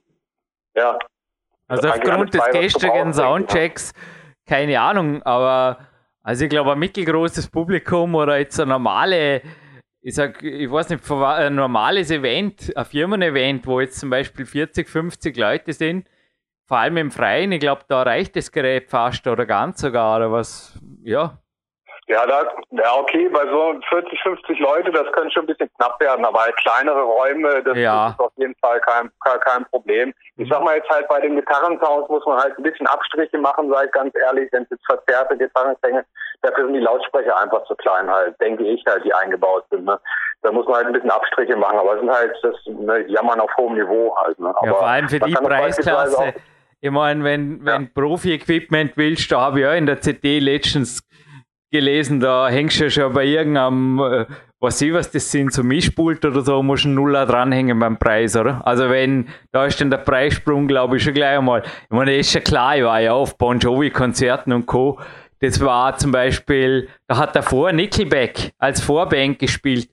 ja. 0.74 0.98
Also 1.68 1.88
aufgrund 1.88 2.34
des 2.34 2.44
gestrigen 2.50 3.12
Soundchecks, 3.12 3.92
keine 4.46 4.78
Ahnung, 4.80 5.22
aber 5.22 5.78
also 6.22 6.44
ich 6.44 6.50
glaube 6.50 6.72
ein 6.72 6.78
mittelgroßes 6.78 7.50
Publikum 7.50 8.14
oder 8.14 8.38
jetzt 8.38 8.60
eine 8.60 8.72
normale 8.72 9.42
ich 10.06 10.14
sag, 10.16 10.42
ich 10.42 10.70
weiß 10.70 10.90
nicht, 10.90 11.10
ein 11.10 11.54
normales 11.54 12.10
Event, 12.10 12.76
ein 12.76 12.84
Firmen-Event, 12.84 13.66
wo 13.66 13.80
jetzt 13.80 13.98
zum 13.98 14.10
Beispiel 14.10 14.44
40, 14.44 14.86
50 14.86 15.34
Leute 15.38 15.72
sind, 15.72 16.06
vor 16.66 16.78
allem 16.78 16.96
im 16.96 17.10
Freien, 17.10 17.52
ich 17.52 17.60
glaube, 17.60 17.82
da 17.88 18.02
reicht 18.02 18.36
das 18.36 18.50
Gerät 18.50 18.90
fast 18.90 19.26
oder 19.26 19.46
ganz 19.46 19.80
sogar, 19.80 20.16
oder 20.16 20.32
was, 20.32 20.78
ja. 21.02 21.38
Ja, 22.06 22.26
da, 22.26 22.44
ja, 22.70 22.94
okay, 22.98 23.30
bei 23.30 23.46
so 23.46 23.80
40, 23.88 24.22
50 24.22 24.58
Leute, 24.58 24.90
das 24.92 25.10
könnte 25.12 25.30
schon 25.30 25.44
ein 25.44 25.46
bisschen 25.46 25.70
knapp 25.78 25.98
werden, 26.00 26.24
aber 26.24 26.40
halt 26.40 26.56
kleinere 26.58 27.00
Räume, 27.00 27.62
das, 27.62 27.78
ja. 27.78 28.08
ist 28.08 28.20
auf 28.20 28.32
jeden 28.36 28.54
Fall 28.56 28.78
kein, 28.80 29.10
kein, 29.40 29.64
Problem. 29.70 30.12
Ich 30.36 30.48
sag 30.50 30.62
mal 30.62 30.76
jetzt 30.76 30.90
halt 30.90 31.08
bei 31.08 31.20
den 31.20 31.36
Gitarrensounds 31.36 32.10
muss 32.10 32.24
man 32.26 32.38
halt 32.38 32.58
ein 32.58 32.62
bisschen 32.62 32.86
Abstriche 32.88 33.38
machen, 33.38 33.72
sei 33.72 33.86
ganz 33.86 34.14
ehrlich, 34.16 34.52
wenn 34.52 34.64
es 34.64 34.70
jetzt 34.70 34.84
verzerrte 34.84 35.38
Gitarrenklänge, 35.38 36.04
dafür 36.42 36.66
sind 36.66 36.74
die 36.74 36.80
Lautsprecher 36.80 37.40
einfach 37.40 37.64
zu 37.64 37.74
klein 37.76 38.10
halt, 38.10 38.38
denke 38.38 38.64
ich 38.64 38.84
halt, 38.86 39.02
die 39.04 39.14
eingebaut 39.14 39.64
sind. 39.70 39.86
Ne? 39.86 39.98
Da 40.42 40.52
muss 40.52 40.66
man 40.66 40.76
halt 40.76 40.86
ein 40.88 40.92
bisschen 40.92 41.10
Abstriche 41.10 41.56
machen, 41.56 41.78
aber 41.78 41.94
es 41.94 42.00
sind 42.00 42.10
halt 42.10 42.36
das 42.42 42.54
ne, 42.66 43.06
Jammern 43.08 43.40
auf 43.40 43.50
hohem 43.56 43.74
Niveau 43.74 44.14
halt. 44.18 44.38
Ne? 44.38 44.54
Aber 44.54 44.66
ja, 44.66 44.74
vor 44.74 44.86
allem 44.86 45.08
für 45.08 45.20
die 45.20 45.32
Preisklasse. 45.32 46.34
Ich 46.84 46.90
meine, 46.90 47.24
wenn, 47.24 47.64
wenn 47.64 47.82
ja. 47.84 47.88
Profi-Equipment 47.94 48.92
willst, 48.96 49.32
da 49.32 49.40
habe 49.40 49.60
ich 49.60 49.66
auch 49.66 49.72
in 49.72 49.86
der 49.86 50.02
CD 50.02 50.38
letztens 50.38 51.02
gelesen, 51.72 52.20
da 52.20 52.50
hängst 52.50 52.78
du 52.78 52.84
ja 52.84 52.90
schon 52.90 53.14
bei 53.14 53.24
irgendeinem, 53.24 53.98
äh, 54.00 54.26
was 54.60 54.82
ich 54.82 54.92
was 54.92 55.10
das 55.10 55.30
sind, 55.30 55.50
so 55.50 55.62
Mischpult 55.62 56.26
oder 56.26 56.42
so, 56.42 56.62
musst 56.62 56.84
du 56.84 56.88
einen 56.88 56.96
Nuller 56.96 57.24
dranhängen 57.24 57.78
beim 57.78 57.98
Preis, 57.98 58.36
oder? 58.36 58.60
Also 58.66 58.90
wenn, 58.90 59.28
da 59.50 59.64
ist 59.64 59.80
dann 59.80 59.88
der 59.88 59.96
Preissprung, 59.96 60.68
glaube 60.68 60.98
ich, 60.98 61.04
schon 61.04 61.14
gleich 61.14 61.38
einmal. 61.38 61.62
Ich 61.62 61.90
meine, 61.90 62.16
ist 62.16 62.34
ja 62.34 62.42
klar, 62.42 62.76
ich 62.76 62.84
war 62.84 63.00
ja 63.00 63.14
auf 63.14 63.38
Bon 63.38 63.58
Jovi-Konzerten 63.58 64.52
und 64.52 64.66
Co. 64.66 65.00
Das 65.40 65.60
war 65.60 65.96
zum 65.96 66.12
Beispiel, 66.12 66.90
da 67.06 67.16
hat 67.16 67.34
davor 67.34 67.72
Nickelback 67.72 68.52
als 68.58 68.82
Vorband 68.82 69.38
gespielt. 69.38 69.88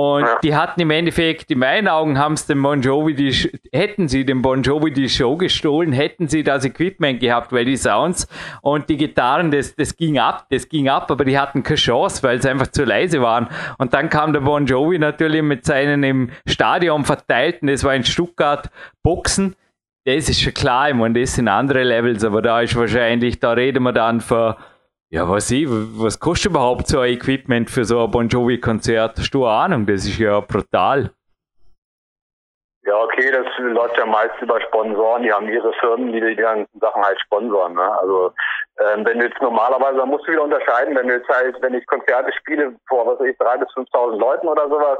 Und 0.00 0.28
die 0.44 0.54
hatten 0.54 0.80
im 0.80 0.92
Endeffekt, 0.92 1.50
in 1.50 1.58
meinen 1.58 1.88
Augen 1.88 2.20
haben 2.20 2.34
es 2.34 2.46
dem 2.46 2.62
Bon 2.62 2.80
Jovi 2.80 3.14
die, 3.16 3.32
hätten 3.72 4.06
sie 4.06 4.24
dem 4.24 4.42
Bon 4.42 4.62
Jovi 4.62 4.92
die 4.92 5.08
Show 5.08 5.36
gestohlen, 5.36 5.90
hätten 5.90 6.28
sie 6.28 6.44
das 6.44 6.64
Equipment 6.64 7.18
gehabt, 7.18 7.50
weil 7.50 7.64
die 7.64 7.76
Sounds 7.76 8.28
und 8.62 8.88
die 8.88 8.96
Gitarren, 8.96 9.50
das, 9.50 9.74
das 9.74 9.96
ging 9.96 10.20
ab, 10.20 10.46
das 10.50 10.68
ging 10.68 10.88
ab, 10.88 11.10
aber 11.10 11.24
die 11.24 11.36
hatten 11.36 11.64
keine 11.64 11.78
Chance, 11.78 12.22
weil 12.22 12.40
sie 12.40 12.48
einfach 12.48 12.68
zu 12.68 12.84
leise 12.84 13.20
waren. 13.22 13.48
Und 13.78 13.92
dann 13.92 14.08
kam 14.08 14.32
der 14.32 14.42
Bon 14.42 14.64
Jovi 14.66 15.00
natürlich 15.00 15.42
mit 15.42 15.64
seinen 15.64 16.04
im 16.04 16.30
Stadion 16.46 17.04
verteilten, 17.04 17.66
das 17.66 17.82
war 17.82 17.96
in 17.96 18.04
Stuttgart, 18.04 18.70
Boxen. 19.02 19.56
Das 20.04 20.28
ist 20.28 20.40
schon 20.40 20.54
klar, 20.54 20.90
ich 20.90 20.94
meine, 20.94 21.18
das 21.18 21.34
sind 21.34 21.48
andere 21.48 21.82
Levels, 21.82 22.22
aber 22.22 22.40
da 22.40 22.60
ist 22.60 22.76
wahrscheinlich, 22.76 23.40
da 23.40 23.50
reden 23.50 23.82
wir 23.82 23.92
dann 23.92 24.20
von 24.20 24.54
ja, 25.10 25.28
was 25.28 25.50
ich, 25.50 25.66
was 25.68 26.20
kostet 26.20 26.50
überhaupt 26.52 26.86
so 26.86 27.00
ein 27.00 27.12
Equipment 27.12 27.70
für 27.70 27.84
so 27.84 28.04
ein 28.04 28.10
Bon 28.10 28.28
Jovi-Konzert? 28.28 29.18
Hast 29.18 29.32
du 29.32 29.46
eine 29.46 29.54
Ahnung? 29.54 29.86
Das 29.86 30.04
ist 30.04 30.18
ja 30.18 30.40
brutal. 30.40 31.10
Ja, 32.82 32.96
okay, 33.02 33.30
das 33.30 33.46
läuft 33.58 33.98
ja 33.98 34.06
meist 34.06 34.40
über 34.40 34.60
Sponsoren, 34.62 35.22
die 35.22 35.32
haben 35.32 35.48
ihre 35.48 35.72
Firmen, 35.74 36.10
die 36.10 36.20
die 36.20 36.36
ganzen 36.36 36.80
Sachen 36.80 37.02
halt 37.02 37.20
sponsoren. 37.20 37.74
Ne? 37.74 38.00
Also 38.00 38.32
ähm, 38.80 39.04
wenn 39.04 39.18
du 39.18 39.26
jetzt 39.26 39.40
normalerweise, 39.42 40.06
musst 40.06 40.26
du 40.26 40.32
wieder 40.32 40.44
unterscheiden, 40.44 40.96
wenn 40.96 41.08
du 41.08 41.14
jetzt 41.14 41.28
halt, 41.28 41.56
wenn 41.60 41.74
ich 41.74 41.86
Konzerte 41.86 42.32
spiele 42.32 42.74
vor, 42.88 43.06
was 43.06 43.20
weiß 43.20 43.28
ich, 43.28 43.36
3.000 43.36 43.58
bis 43.58 43.68
5.000 43.92 44.18
Leuten 44.18 44.48
oder 44.48 44.68
sowas, 44.68 44.98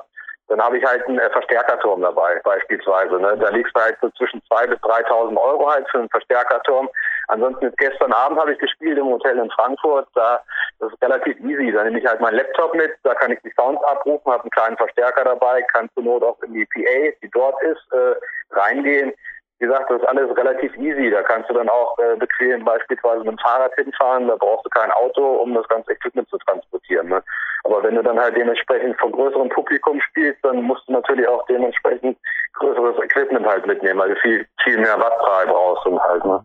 dann 0.49 0.61
habe 0.61 0.79
ich 0.79 0.85
halt 0.85 1.07
einen 1.07 1.19
äh, 1.19 1.31
Verstärkerturm 1.31 2.03
dabei, 2.03 2.41
beispielsweise. 2.45 3.21
Ne? 3.21 3.39
Da 3.39 3.51
liegst 3.51 3.75
du 3.75 3.81
halt 3.81 3.97
so 4.03 4.11
zwischen 4.11 4.41
2.000 4.51 4.67
bis 4.69 4.79
3.000 4.81 5.37
Euro 5.37 5.71
halt 5.71 5.89
für 5.91 6.01
einen 6.01 6.11
Verstärkerturm. 6.11 6.89
Ansonsten 7.29 7.73
gestern 7.77 8.13
Abend 8.13 8.41
habe 8.41 8.53
ich 8.53 8.59
gespielt 8.59 8.99
im 8.99 9.07
Hotel 9.07 9.39
in 9.39 9.51
Frankfurt. 9.51 10.09
Da 10.15 10.41
das 10.81 10.93
ist 10.93 11.03
relativ 11.03 11.39
easy. 11.41 11.73
Da 11.73 11.85
nehme 11.85 11.99
ich 11.99 12.07
halt 12.07 12.21
meinen 12.21 12.37
Laptop 12.37 12.75
mit, 12.75 12.93
da 13.03 13.15
kann 13.15 13.33
ich 13.33 13.41
die 13.43 13.53
Sounds 13.57 13.83
abrufen, 13.85 14.33
habe 14.33 14.45
einen 14.45 14.51
kleinen 14.51 14.77
Verstärker 14.77 15.25
dabei, 15.25 15.63
kann 15.63 15.89
zur 15.95 16.05
Not 16.05 16.23
auch 16.23 16.41
in 16.43 16.55
die 16.55 16.67
PA, 16.67 17.17
die 17.23 17.31
dort 17.31 17.61
ist, 17.63 17.93
äh, 17.93 18.15
reingehen. 18.55 19.13
Wie 19.59 19.67
gesagt, 19.67 19.91
das 19.91 20.01
ist 20.01 20.09
alles 20.09 20.37
relativ 20.37 20.73
easy. 20.77 21.11
Da 21.11 21.23
kannst 21.23 21.51
du 21.51 21.55
dann 21.55 21.69
auch 21.69 21.99
äh, 21.99 22.15
bequem 22.17 22.65
beispielsweise 22.65 23.25
mit 23.25 23.33
dem 23.33 23.39
Fahrrad 23.39 23.75
hinfahren. 23.75 24.29
Da 24.29 24.37
brauchst 24.37 24.65
du 24.65 24.71
kein 24.71 24.93
Auto, 24.93 25.25
um 25.25 25.53
das 25.53 25.67
ganze 25.67 25.93
Equipment 25.93 26.29
zu 26.29 26.39
transportieren. 26.39 27.09
Ne? 27.09 27.23
Aber 27.65 27.83
wenn 27.83 27.97
du 27.97 28.03
dann 28.03 28.21
halt 28.21 28.37
dementsprechend 28.37 28.97
vor 29.01 29.11
größerem 29.11 29.49
Publikum 29.49 30.01
spielst, 30.01 30.45
dann 30.45 30.63
musst 30.63 30.87
du 30.87 30.93
natürlich 30.93 31.27
auch 31.27 31.45
dementsprechend 31.47 32.17
größeres 32.53 33.03
Equipment 33.03 33.47
halt 33.47 33.67
mitnehmen, 33.67 33.99
weil 33.99 34.15
du 34.15 34.21
viel, 34.21 34.47
viel 34.63 34.79
mehr 34.79 34.97
Wattzahl 34.97 35.47
brauchst 35.49 35.87
und 35.87 36.01
halt. 36.05 36.25
Ne? 36.25 36.45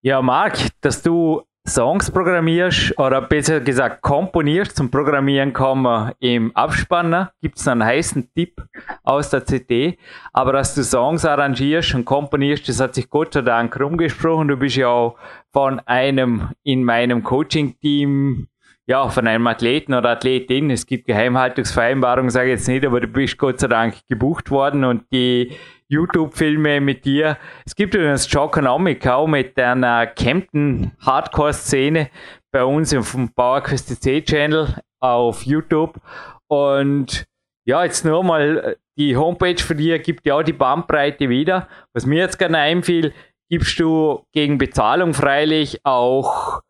Ja, 0.00 0.22
Marc, 0.22 0.58
dass 0.80 1.02
du 1.02 1.42
Songs 1.66 2.08
programmierst 2.12 2.96
oder 3.00 3.20
besser 3.20 3.60
gesagt 3.60 4.00
komponierst 4.00 4.76
zum 4.76 4.92
Programmieren 4.92 5.52
kommen 5.52 6.12
im 6.20 6.54
Abspanner, 6.54 7.32
gibt 7.42 7.58
es 7.58 7.66
einen 7.66 7.84
heißen 7.84 8.32
Tipp 8.32 8.64
aus 9.02 9.30
der 9.30 9.44
CD. 9.44 9.98
Aber 10.32 10.52
dass 10.52 10.76
du 10.76 10.84
Songs 10.84 11.24
arrangierst 11.24 11.96
und 11.96 12.04
komponierst, 12.04 12.68
das 12.68 12.78
hat 12.78 12.94
sich 12.94 13.10
Gott 13.10 13.34
sei 13.34 13.42
Dank 13.42 13.78
rumgesprochen. 13.78 14.46
Du 14.46 14.56
bist 14.56 14.76
ja 14.76 14.86
auch 14.86 15.18
von 15.52 15.80
einem 15.80 16.50
in 16.62 16.84
meinem 16.84 17.24
Coaching-Team 17.24 18.46
ja, 18.88 19.06
von 19.10 19.26
einem 19.26 19.46
Athleten 19.46 19.92
oder 19.92 20.10
Athletin, 20.10 20.70
es 20.70 20.86
gibt 20.86 21.06
Geheimhaltungsvereinbarungen, 21.06 22.30
sage 22.30 22.46
ich 22.48 22.58
jetzt 22.58 22.68
nicht, 22.68 22.86
aber 22.86 23.00
du 23.02 23.06
bist 23.06 23.36
Gott 23.36 23.60
sei 23.60 23.66
Dank 23.66 23.96
gebucht 24.08 24.50
worden 24.50 24.82
und 24.84 25.04
die 25.12 25.52
YouTube-Filme 25.88 26.80
mit 26.80 27.04
dir. 27.04 27.36
Es 27.66 27.74
gibt 27.74 27.94
übrigens 27.94 28.32
Joconomic 28.32 29.06
auch 29.06 29.26
mit 29.26 29.58
einer 29.58 30.06
Kempten 30.06 30.92
Hardcore-Szene 31.00 32.08
bei 32.50 32.64
uns 32.64 32.94
im 32.94 33.04
PowerQuest 33.34 34.02
C 34.02 34.22
Channel 34.22 34.80
auf 35.00 35.42
YouTube. 35.42 36.00
Und 36.46 37.26
ja, 37.66 37.84
jetzt 37.84 38.06
nur 38.06 38.24
mal 38.24 38.78
die 38.96 39.18
Homepage 39.18 39.62
von 39.62 39.76
dir 39.76 39.98
gibt 39.98 40.24
ja 40.24 40.36
auch 40.36 40.42
die 40.42 40.54
Bandbreite 40.54 41.28
wieder. 41.28 41.68
Was 41.92 42.06
mir 42.06 42.20
jetzt 42.20 42.38
gerne 42.38 42.56
einfiel, 42.56 43.12
gibst 43.50 43.78
du 43.78 44.24
gegen 44.32 44.56
Bezahlung 44.56 45.12
freilich 45.12 45.84
auch 45.84 46.62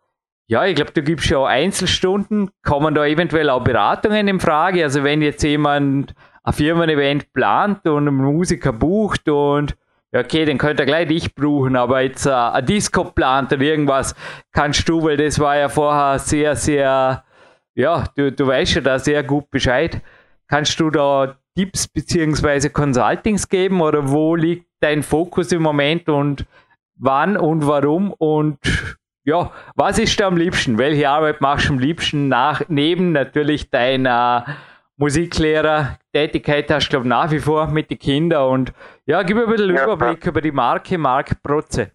ja, 0.48 0.64
ich 0.64 0.74
glaube, 0.74 0.92
du 0.92 1.02
gibst 1.02 1.28
ja 1.28 1.38
auch 1.38 1.46
Einzelstunden. 1.46 2.50
Kommen 2.62 2.94
da 2.94 3.04
eventuell 3.04 3.50
auch 3.50 3.62
Beratungen 3.62 4.28
in 4.28 4.40
Frage? 4.40 4.82
Also 4.82 5.04
wenn 5.04 5.20
jetzt 5.20 5.42
jemand 5.42 6.14
ein 6.42 6.52
Firmen-Event 6.54 7.34
plant 7.34 7.86
und 7.86 8.08
einen 8.08 8.16
Musiker 8.16 8.72
bucht 8.72 9.28
und 9.28 9.76
ja, 10.10 10.20
okay, 10.20 10.46
den 10.46 10.56
könnt 10.56 10.80
ihr 10.80 10.86
gleich 10.86 11.06
dich 11.08 11.34
buchen, 11.34 11.76
aber 11.76 12.00
jetzt 12.00 12.24
äh, 12.24 12.30
ein 12.30 12.64
Disco 12.64 13.04
plant 13.04 13.52
oder 13.52 13.60
irgendwas 13.60 14.14
kannst 14.52 14.88
du, 14.88 15.02
weil 15.02 15.18
das 15.18 15.38
war 15.38 15.58
ja 15.58 15.68
vorher 15.68 16.18
sehr, 16.18 16.56
sehr, 16.56 17.24
ja, 17.74 18.04
du, 18.16 18.32
du 18.32 18.46
weißt 18.46 18.76
ja 18.76 18.80
da 18.80 18.98
sehr 18.98 19.22
gut 19.22 19.50
Bescheid. 19.50 20.00
Kannst 20.46 20.80
du 20.80 20.88
da 20.88 21.36
Tipps 21.54 21.86
bzw. 21.88 22.70
Consultings 22.70 23.50
geben 23.50 23.82
oder 23.82 24.08
wo 24.10 24.34
liegt 24.34 24.66
dein 24.80 25.02
Fokus 25.02 25.52
im 25.52 25.60
Moment 25.60 26.08
und 26.08 26.46
wann 26.96 27.36
und 27.36 27.66
warum 27.66 28.14
und 28.14 28.58
ja, 29.28 29.50
was 29.76 29.99
ist 29.99 30.18
dir 30.18 30.26
am 30.26 30.38
liebsten? 30.38 30.78
Welche 30.78 31.08
Arbeit 31.08 31.42
machst 31.42 31.68
du 31.68 31.75
am 31.75 31.78
liebsten 31.78 32.28
nach, 32.28 32.62
neben 32.68 33.12
natürlich 33.12 33.70
deiner 33.70 34.47
Musiklehrer-Tätigkeit 34.97 36.70
hast 36.70 36.88
du, 36.88 36.90
glaube 36.92 37.08
nach 37.08 37.30
wie 37.30 37.38
vor 37.38 37.66
mit 37.66 37.90
den 37.90 37.99
Kindern 37.99 38.50
und 38.50 38.73
ja, 39.04 39.23
gib 39.23 39.37
mir 39.37 39.44
ein 39.44 39.50
bisschen 39.50 39.76
ja, 39.76 39.85
Überblick 39.85 40.25
ja. 40.25 40.30
über 40.30 40.40
die 40.40 40.50
Marke 40.50 40.97
Mark 40.97 41.42
Protze. 41.42 41.92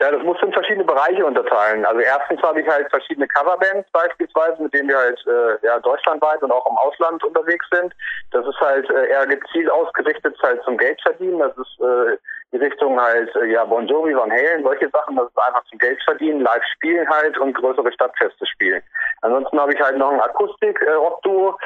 Ja, 0.00 0.12
das 0.12 0.22
muss 0.22 0.36
in 0.42 0.52
verschiedene 0.52 0.84
Bereiche 0.84 1.24
unterteilen. 1.26 1.84
Also 1.84 2.00
erstens 2.00 2.40
habe 2.42 2.60
ich 2.60 2.68
halt 2.68 2.88
verschiedene 2.90 3.26
Coverbands 3.26 3.90
beispielsweise, 3.90 4.62
mit 4.62 4.72
denen 4.72 4.88
wir 4.88 4.96
halt 4.98 5.18
äh, 5.26 5.66
ja, 5.66 5.80
deutschlandweit 5.80 6.40
und 6.42 6.52
auch 6.52 6.70
im 6.70 6.76
Ausland 6.76 7.24
unterwegs 7.24 7.66
sind. 7.72 7.92
Das 8.30 8.46
ist 8.46 8.60
halt 8.60 8.88
äh, 8.90 9.08
eher 9.08 9.26
gezielt 9.26 9.68
ausgerichtet 9.72 10.36
halt 10.40 10.62
zum 10.62 10.76
Geld 10.76 11.00
verdienen. 11.02 11.40
Das 11.40 11.56
ist 11.56 11.80
äh, 11.80 12.16
die 12.52 12.56
Richtung 12.56 12.98
halt, 13.00 13.34
äh, 13.36 13.46
ja, 13.46 13.64
Bon 13.64 13.86
Jovi, 13.86 14.16
Van 14.16 14.30
Halen, 14.30 14.62
solche 14.62 14.88
Sachen, 14.90 15.16
das 15.16 15.28
ist 15.28 15.38
einfach 15.38 15.64
zum 15.64 15.78
Geld 15.78 16.02
verdienen, 16.02 16.40
live 16.40 16.62
spielen 16.74 17.08
halt 17.08 17.36
und 17.38 17.52
größere 17.54 17.92
Stadtfeste 17.92 18.46
spielen. 18.46 18.82
Ansonsten 19.20 19.60
habe 19.60 19.74
ich 19.74 19.80
halt 19.80 19.98
noch 19.98 20.10
ein 20.10 20.20
Akustik-Rock-Duo. 20.20 21.58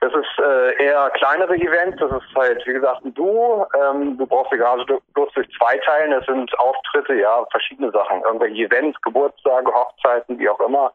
Das 0.00 0.12
ist 0.14 0.38
äh, 0.38 0.84
eher 0.84 1.10
kleinere 1.10 1.56
Events, 1.56 1.98
das 1.98 2.10
ist 2.10 2.34
halt, 2.34 2.66
wie 2.66 2.72
gesagt, 2.72 3.04
ein 3.04 3.12
Duo. 3.14 3.66
Ähm, 3.78 4.16
du 4.16 4.26
brauchst 4.26 4.52
die 4.52 4.58
Garage 4.58 4.86
bloß 5.14 5.32
durch 5.34 5.48
zwei 5.58 5.76
teilen, 5.78 6.12
das 6.12 6.24
sind 6.26 6.58
Auftritte, 6.58 7.14
ja, 7.14 7.44
verschiedene 7.50 7.90
Sachen. 7.90 8.22
Irgendwelche 8.22 8.64
Events, 8.64 9.00
Geburtstage, 9.02 9.70
Hochzeiten, 9.72 10.38
wie 10.38 10.48
auch 10.48 10.60
immer. 10.60 10.92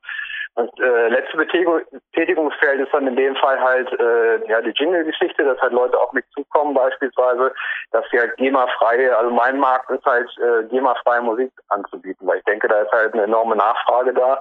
Und 0.56 0.72
äh, 0.80 1.10
letzte 1.10 1.36
Betätigungsfeld 1.36 2.80
ist 2.80 2.94
dann 2.94 3.08
in 3.08 3.18
dem 3.18 3.36
Fall 3.36 3.60
halt 3.60 3.92
äh, 4.00 4.50
ja 4.50 4.62
die 4.62 4.72
Jingle-Geschichte, 4.72 5.44
dass 5.44 5.60
halt 5.60 5.74
Leute 5.74 6.00
auf 6.00 6.14
mich 6.14 6.24
zukommen 6.34 6.74
beispielsweise, 6.74 7.54
dass 7.92 8.06
sie 8.10 8.20
halt 8.20 8.38
GEMA-freie, 8.38 9.18
also 9.18 9.32
mein 9.32 9.60
Markt 9.60 9.90
ist 9.92 10.06
halt 10.06 10.30
äh, 10.38 10.64
GEMA-freie 10.70 11.22
Musik 11.22 11.52
anzubieten, 11.68 12.26
weil 12.26 12.38
ich 12.38 12.46
denke, 12.46 12.70
da 12.70 12.80
ist 12.82 12.92
halt 12.94 13.14
eine 13.14 13.24
enorme 13.24 13.58
Nachfrage 13.58 14.14
da. 14.14 14.40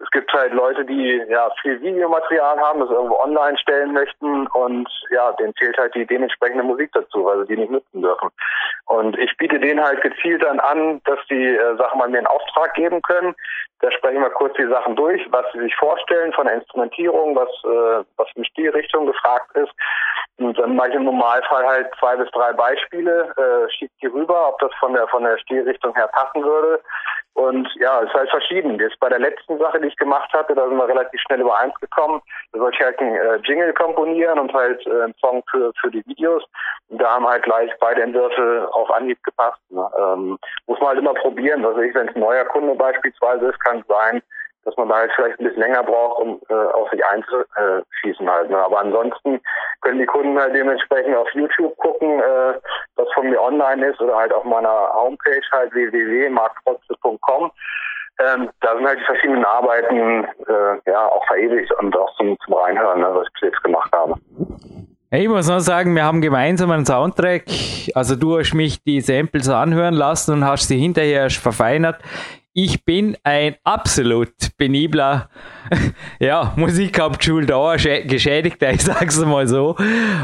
Es 0.00 0.10
gibt 0.12 0.32
halt 0.32 0.52
Leute, 0.52 0.84
die 0.84 1.22
ja 1.28 1.50
viel 1.60 1.80
Videomaterial 1.80 2.58
haben, 2.60 2.80
das 2.80 2.90
irgendwo 2.90 3.18
online 3.18 3.58
stellen 3.58 3.92
möchten 3.92 4.46
und 4.48 4.88
ja, 5.10 5.32
denen 5.32 5.54
fehlt 5.54 5.76
halt 5.76 5.94
die 5.94 6.06
dementsprechende 6.06 6.62
Musik 6.62 6.90
dazu, 6.92 7.24
weil 7.24 7.40
sie 7.40 7.54
die 7.54 7.60
nicht 7.60 7.72
nutzen 7.72 8.02
dürfen. 8.02 8.30
Und 8.86 9.18
ich 9.18 9.36
biete 9.36 9.58
denen 9.58 9.82
halt 9.84 10.00
gezielt 10.00 10.42
dann 10.42 10.60
an, 10.60 11.00
dass 11.04 11.18
die 11.28 11.56
äh, 11.56 11.76
Sachen 11.76 11.98
mal 11.98 12.08
mir 12.08 12.20
in 12.20 12.26
Auftrag 12.26 12.74
geben 12.74 13.02
können. 13.02 13.34
Da 13.80 13.90
sprechen 13.92 14.22
wir 14.22 14.30
kurz 14.30 14.54
die 14.56 14.68
Sachen 14.68 14.96
durch, 14.96 15.20
was 15.30 15.44
sie 15.52 15.60
sich 15.60 15.74
vorstellen 15.76 16.32
von 16.32 16.46
der 16.46 16.56
Instrumentierung, 16.56 17.36
was, 17.36 17.48
äh, 17.64 18.04
was 18.16 18.28
in 18.34 18.44
Stilrichtung 18.44 19.06
gefragt 19.06 19.54
ist. 19.56 19.72
Und 20.38 20.56
dann 20.58 20.76
mache 20.76 20.90
ich 20.90 20.94
im 20.94 21.04
Normalfall 21.04 21.66
halt 21.66 21.88
zwei 21.98 22.16
bis 22.16 22.30
drei 22.30 22.52
Beispiele, 22.52 23.32
äh, 23.36 23.70
schicke 23.72 23.92
die 24.00 24.06
rüber, 24.06 24.48
ob 24.48 24.58
das 24.60 24.70
von 24.78 24.94
der 24.94 25.06
von 25.08 25.24
der 25.24 25.36
Stilrichtung 25.38 25.94
her 25.94 26.08
passen 26.12 26.44
würde. 26.44 26.80
Und 27.34 27.68
ja, 27.76 28.00
es 28.00 28.08
ist 28.08 28.14
halt 28.14 28.30
verschieden. 28.30 28.78
Jetzt 28.78 28.98
bei 29.00 29.08
der 29.08 29.18
letzten 29.18 29.58
Sache, 29.58 29.80
die 29.80 29.87
ich 29.88 29.96
gemacht 29.96 30.32
hatte, 30.32 30.54
da 30.54 30.68
sind 30.68 30.76
wir 30.76 30.88
relativ 30.88 31.20
schnell 31.20 31.40
über 31.40 31.58
eins 31.58 31.74
gekommen. 31.80 32.20
Da 32.52 32.58
sollte 32.58 32.76
ich 32.78 32.84
halt 32.84 32.98
einen 33.00 33.16
äh, 33.16 33.36
Jingle 33.44 33.72
komponieren 33.74 34.38
und 34.38 34.52
halt 34.52 34.86
äh, 34.86 35.02
einen 35.02 35.14
Song 35.20 35.42
für, 35.50 35.72
für 35.80 35.90
die 35.90 36.06
Videos. 36.06 36.44
Und 36.88 37.00
da 37.00 37.14
haben 37.14 37.26
halt 37.26 37.42
gleich 37.42 37.70
beide 37.80 38.02
Entwürfe 38.02 38.68
auf 38.72 38.90
Anhieb 38.90 39.22
gepasst. 39.24 39.60
Ne? 39.70 39.88
Ähm, 39.98 40.38
muss 40.66 40.78
man 40.80 40.90
halt 40.90 40.98
immer 40.98 41.14
probieren. 41.14 41.64
Also 41.64 41.80
ich, 41.80 41.94
wenn 41.94 42.08
es 42.08 42.14
ein 42.14 42.20
neuer 42.20 42.44
Kunde 42.44 42.74
beispielsweise 42.74 43.46
ist, 43.46 43.60
kann 43.64 43.80
es 43.80 43.86
sein, 43.86 44.22
dass 44.64 44.76
man 44.76 44.88
da 44.88 44.96
halt 44.96 45.12
vielleicht 45.14 45.40
ein 45.40 45.44
bisschen 45.44 45.62
länger 45.62 45.82
braucht, 45.82 46.20
um 46.20 46.40
äh, 46.50 46.54
auf 46.54 46.90
sich 46.90 47.02
einzuschießen 47.04 48.28
halt. 48.28 48.50
Ne? 48.50 48.58
Aber 48.58 48.80
ansonsten 48.80 49.40
können 49.80 49.98
die 49.98 50.06
Kunden 50.06 50.38
halt 50.38 50.54
dementsprechend 50.54 51.16
auf 51.16 51.32
YouTube 51.32 51.76
gucken, 51.78 52.20
äh, 52.20 52.54
was 52.96 53.10
von 53.14 53.30
mir 53.30 53.40
online 53.40 53.86
ist 53.86 54.00
oder 54.00 54.16
halt 54.16 54.32
auf 54.32 54.44
meiner 54.44 54.92
Homepage 54.92 55.42
halt 55.52 55.72
www.marktrotze.com. 55.72 57.50
Ähm, 58.20 58.50
da 58.60 58.74
sind 58.74 58.86
halt 58.86 58.98
die 58.98 59.04
verschiedenen 59.04 59.44
Arbeiten 59.44 60.24
äh, 60.24 60.90
ja 60.90 61.06
auch 61.06 61.24
verewigt 61.26 61.72
und 61.80 61.96
auch 61.96 62.12
zum, 62.16 62.36
zum 62.44 62.54
Reinhören, 62.54 63.00
ne, 63.00 63.10
was 63.12 63.26
ich 63.28 63.32
bis 63.34 63.50
jetzt 63.50 63.62
gemacht 63.62 63.92
habe. 63.92 64.14
Ich 65.10 65.26
muss 65.26 65.48
noch 65.48 65.60
sagen, 65.60 65.94
wir 65.94 66.04
haben 66.04 66.20
gemeinsam 66.20 66.70
einen 66.70 66.84
Soundtrack. 66.84 67.44
Also 67.94 68.14
du 68.14 68.38
hast 68.38 68.52
mich 68.52 68.82
die 68.82 69.00
Samples 69.00 69.48
anhören 69.48 69.94
lassen 69.94 70.32
und 70.32 70.44
hast 70.44 70.68
sie 70.68 70.78
hinterher 70.78 71.30
verfeinert 71.30 71.98
ich 72.60 72.84
bin 72.84 73.16
ein 73.22 73.54
absolut 73.62 74.32
penibler 74.56 75.28
ja, 76.18 76.52
Musikhauptschul-Dauer 76.56 77.76
geschädigter, 77.76 78.70
ich 78.72 78.82
sag's 78.82 79.24
mal 79.24 79.46
so. 79.46 79.76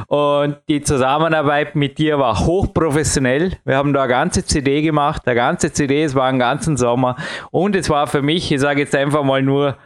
Und 0.08 0.56
die 0.68 0.82
Zusammenarbeit 0.82 1.76
mit 1.76 1.96
dir 1.96 2.18
war 2.18 2.40
hochprofessionell. 2.40 3.52
Wir 3.64 3.76
haben 3.76 3.92
da 3.92 4.02
eine 4.02 4.08
ganze 4.08 4.44
CD 4.44 4.82
gemacht, 4.82 5.22
eine 5.26 5.36
ganze 5.36 5.72
CD, 5.72 6.02
es 6.02 6.16
war 6.16 6.26
einen 6.26 6.40
ganzen 6.40 6.76
Sommer. 6.76 7.14
Und 7.52 7.76
es 7.76 7.88
war 7.88 8.08
für 8.08 8.20
mich, 8.20 8.50
ich 8.50 8.60
sage 8.60 8.80
jetzt 8.80 8.96
einfach 8.96 9.22
mal 9.22 9.40
nur, 9.40 9.76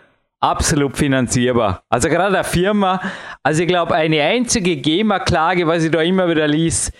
absolut 0.40 0.96
finanzierbar. 0.96 1.82
Also 1.88 2.08
gerade 2.08 2.32
der 2.32 2.44
Firma, 2.44 3.00
also 3.42 3.62
ich 3.62 3.68
glaube, 3.68 3.94
eine 3.94 4.22
einzige 4.22 4.76
GEMA-Klage, 4.76 5.66
was 5.66 5.84
ich 5.84 5.90
da 5.90 6.00
immer 6.00 6.28
wieder 6.28 6.46
liest, 6.46 6.92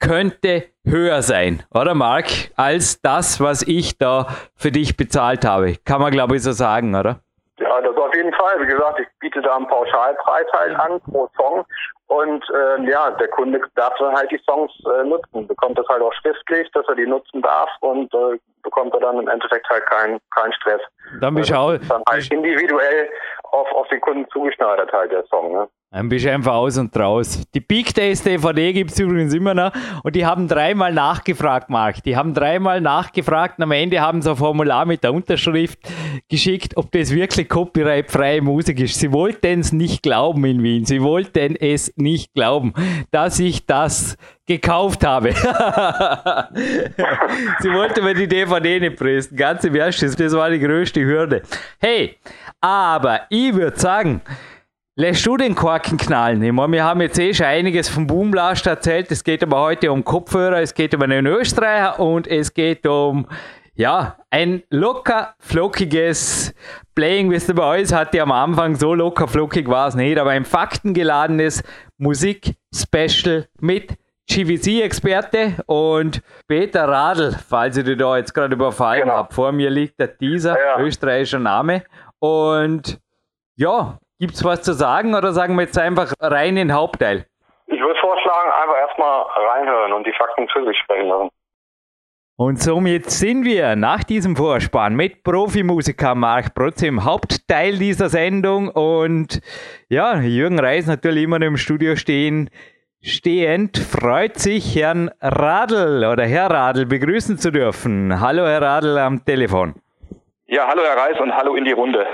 könnte 0.00 0.64
höher 0.84 1.22
sein, 1.22 1.62
oder 1.74 1.94
Marc, 1.94 2.26
als 2.56 3.00
das, 3.02 3.40
was 3.40 3.62
ich 3.62 3.98
da 3.98 4.28
für 4.56 4.72
dich 4.72 4.96
bezahlt 4.96 5.44
habe. 5.44 5.76
Kann 5.84 6.00
man, 6.00 6.10
glaube 6.10 6.36
ich, 6.36 6.42
so 6.42 6.52
sagen, 6.52 6.94
oder? 6.94 7.20
Ja, 7.58 7.80
das 7.82 7.94
auf 7.96 8.14
jeden 8.14 8.32
Fall. 8.32 8.60
Wie 8.62 8.66
gesagt, 8.66 8.98
ich 9.00 9.06
biete 9.20 9.42
da 9.42 9.56
einen 9.56 9.68
Pauschalpreis 9.68 10.46
halt 10.52 10.74
an 10.76 11.00
pro 11.02 11.28
Song 11.36 11.64
und 12.06 12.42
äh, 12.50 12.90
ja, 12.90 13.10
der 13.10 13.28
Kunde 13.28 13.60
darf 13.74 13.92
dann 13.98 14.14
halt 14.14 14.30
die 14.30 14.40
Songs 14.48 14.72
äh, 14.86 15.04
nutzen, 15.04 15.46
bekommt 15.46 15.78
das 15.78 15.86
halt 15.88 16.02
auch 16.02 16.12
schriftlich, 16.14 16.70
dass 16.72 16.86
er 16.88 16.96
die 16.96 17.06
nutzen 17.06 17.42
darf 17.42 17.68
und 17.80 18.12
äh, 18.14 18.38
bekommt 18.70 18.94
er 18.94 19.00
dann 19.00 19.18
im 19.18 19.28
Endeffekt 19.28 19.68
halt 19.68 19.84
keinen 19.86 20.20
keinen 20.30 20.52
Stress. 20.52 20.80
Dann 21.20 21.34
bist 21.34 21.50
du 21.50 21.54
also, 21.54 21.84
auch, 21.84 21.88
dann 21.88 22.02
halt 22.08 22.32
individuell 22.32 23.10
auf, 23.42 23.70
auf 23.72 23.88
den 23.88 24.00
Kunden 24.00 24.28
zugeschneidert 24.30 24.92
halt 24.92 25.10
der 25.10 25.24
Song. 25.26 25.52
Ne? 25.52 25.68
Dann 25.92 26.08
bist 26.08 26.24
du 26.24 26.32
einfach 26.32 26.52
aus 26.52 26.78
und 26.78 26.96
raus. 26.96 27.42
Die 27.52 27.58
Big 27.58 27.92
Days 27.92 28.22
DVD 28.22 28.72
gibt 28.72 28.92
es 28.92 29.00
übrigens 29.00 29.34
immer 29.34 29.54
noch 29.54 29.72
und 30.04 30.14
die 30.14 30.24
haben 30.24 30.46
dreimal 30.46 30.92
nachgefragt, 30.92 31.68
Marc. 31.68 32.04
Die 32.04 32.16
haben 32.16 32.32
dreimal 32.32 32.80
nachgefragt 32.80 33.58
und 33.58 33.64
am 33.64 33.72
Ende 33.72 34.00
haben 34.00 34.22
sie 34.22 34.30
ein 34.30 34.36
Formular 34.36 34.86
mit 34.86 35.02
der 35.02 35.12
Unterschrift 35.12 35.80
geschickt, 36.28 36.76
ob 36.76 36.92
das 36.92 37.12
wirklich 37.12 37.48
copyrightfreie 37.48 38.40
Musik 38.40 38.78
ist. 38.78 39.00
Sie 39.00 39.10
wollten 39.10 39.58
es 39.58 39.72
nicht 39.72 40.04
glauben 40.04 40.44
in 40.44 40.62
Wien. 40.62 40.84
Sie 40.84 41.02
wollten 41.02 41.56
es 41.56 41.92
nicht 41.96 42.34
glauben, 42.34 42.72
dass 43.10 43.40
ich 43.40 43.66
das 43.66 44.16
gekauft 44.46 45.04
habe. 45.04 45.32
sie 47.58 47.72
wollten 47.72 48.04
mir 48.04 48.14
die 48.14 48.28
DVD 48.28 48.78
nicht 48.78 48.94
pressen. 48.96 49.36
Ganz 49.36 49.64
im 49.64 49.74
Ernst, 49.74 50.04
das 50.04 50.32
war 50.34 50.50
die 50.50 50.60
größte 50.60 51.00
Hürde. 51.04 51.42
Hey, 51.80 52.16
aber 52.60 53.22
ich 53.28 53.52
würde 53.54 53.76
sagen, 53.76 54.20
Lässt 54.96 55.24
du 55.24 55.36
den 55.36 55.54
Korken 55.54 55.96
knallen? 55.96 56.42
Ich 56.42 56.52
meine, 56.52 56.72
wir 56.72 56.84
haben 56.84 57.00
jetzt 57.00 57.18
eh 57.18 57.32
schon 57.32 57.46
einiges 57.46 57.88
vom 57.88 58.06
Boomblast 58.06 58.66
erzählt. 58.66 59.10
Es 59.10 59.22
geht 59.22 59.42
aber 59.42 59.60
heute 59.60 59.92
um 59.92 60.04
Kopfhörer, 60.04 60.60
es 60.60 60.74
geht 60.74 60.94
um 60.94 61.02
einen 61.02 61.26
Österreicher 61.26 62.00
und 62.00 62.26
es 62.26 62.52
geht 62.52 62.86
um, 62.86 63.26
ja, 63.74 64.16
ein 64.30 64.62
locker 64.68 65.34
flockiges 65.38 66.52
Playing 66.96 67.30
with 67.30 67.46
the 67.46 67.52
Boys 67.52 67.92
hatte 67.92 68.20
am 68.20 68.32
Anfang 68.32 68.74
so 68.74 68.92
locker 68.92 69.26
flockig 69.26 69.68
war 69.68 69.88
es 69.88 69.94
nicht, 69.94 70.18
aber 70.18 70.30
ein 70.30 70.44
faktengeladenes 70.44 71.62
Musik-Special 71.96 73.46
mit 73.60 73.96
GVC-Experte 74.28 75.54
und 75.66 76.20
Peter 76.46 76.86
Radl, 76.86 77.36
falls 77.48 77.76
ich 77.76 77.84
dich 77.84 77.96
da 77.96 78.18
jetzt 78.18 78.34
gerade 78.34 78.54
überfallen 78.54 79.02
genau. 79.02 79.14
habe. 79.14 79.32
Vor 79.32 79.52
mir 79.52 79.70
liegt 79.70 79.98
der 79.98 80.08
dieser 80.08 80.58
ja, 80.58 80.78
ja. 80.78 80.84
österreichischer 80.84 81.38
Name 81.38 81.84
und 82.18 83.00
ja, 83.56 83.98
Gibt 84.20 84.34
es 84.34 84.44
was 84.44 84.60
zu 84.60 84.74
sagen 84.74 85.14
oder 85.14 85.32
sagen 85.32 85.54
wir 85.54 85.62
jetzt 85.62 85.78
einfach 85.78 86.12
rein 86.20 86.50
in 86.50 86.68
den 86.68 86.74
Hauptteil? 86.74 87.24
Ich 87.68 87.80
würde 87.80 87.98
vorschlagen, 87.98 88.50
einfach 88.52 88.76
erstmal 88.76 89.22
reinhören 89.22 89.94
und 89.94 90.06
die 90.06 90.12
Fakten 90.12 90.46
für 90.50 90.62
sich 90.66 90.76
sprechen 90.76 91.08
lassen. 91.08 91.30
Und 92.36 92.60
somit 92.60 93.10
sind 93.10 93.46
wir 93.46 93.76
nach 93.76 94.04
diesem 94.04 94.36
Vorspann 94.36 94.94
mit 94.94 95.22
Profimusiker 95.22 96.14
Marc 96.14 96.54
Protze 96.54 96.86
im 96.86 97.06
Hauptteil 97.06 97.78
dieser 97.78 98.10
Sendung 98.10 98.68
und 98.68 99.40
ja, 99.88 100.20
Jürgen 100.20 100.60
Reis 100.60 100.86
natürlich 100.86 101.24
immer 101.24 101.40
im 101.40 101.56
Studio 101.56 101.96
stehen. 101.96 102.50
Stehend 103.00 103.78
freut 103.78 104.36
sich 104.36 104.76
Herrn 104.76 105.10
Radl 105.22 106.04
oder 106.04 106.26
Herr 106.26 106.50
Radl 106.50 106.84
begrüßen 106.84 107.38
zu 107.38 107.50
dürfen. 107.50 108.20
Hallo 108.20 108.44
Herr 108.46 108.60
Radl 108.60 108.98
am 108.98 109.24
Telefon. 109.24 109.76
Ja, 110.46 110.66
hallo 110.66 110.82
Herr 110.82 110.98
Reis 110.98 111.18
und 111.18 111.34
hallo 111.34 111.54
in 111.54 111.64
die 111.64 111.72
Runde. 111.72 112.06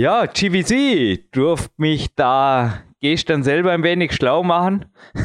Ja, 0.00 0.26
GVC 0.26 1.32
durfte 1.32 1.74
mich 1.76 2.14
da 2.14 2.84
gestern 3.00 3.42
selber 3.42 3.72
ein 3.72 3.82
wenig 3.82 4.12
schlau 4.12 4.44
machen. 4.44 4.84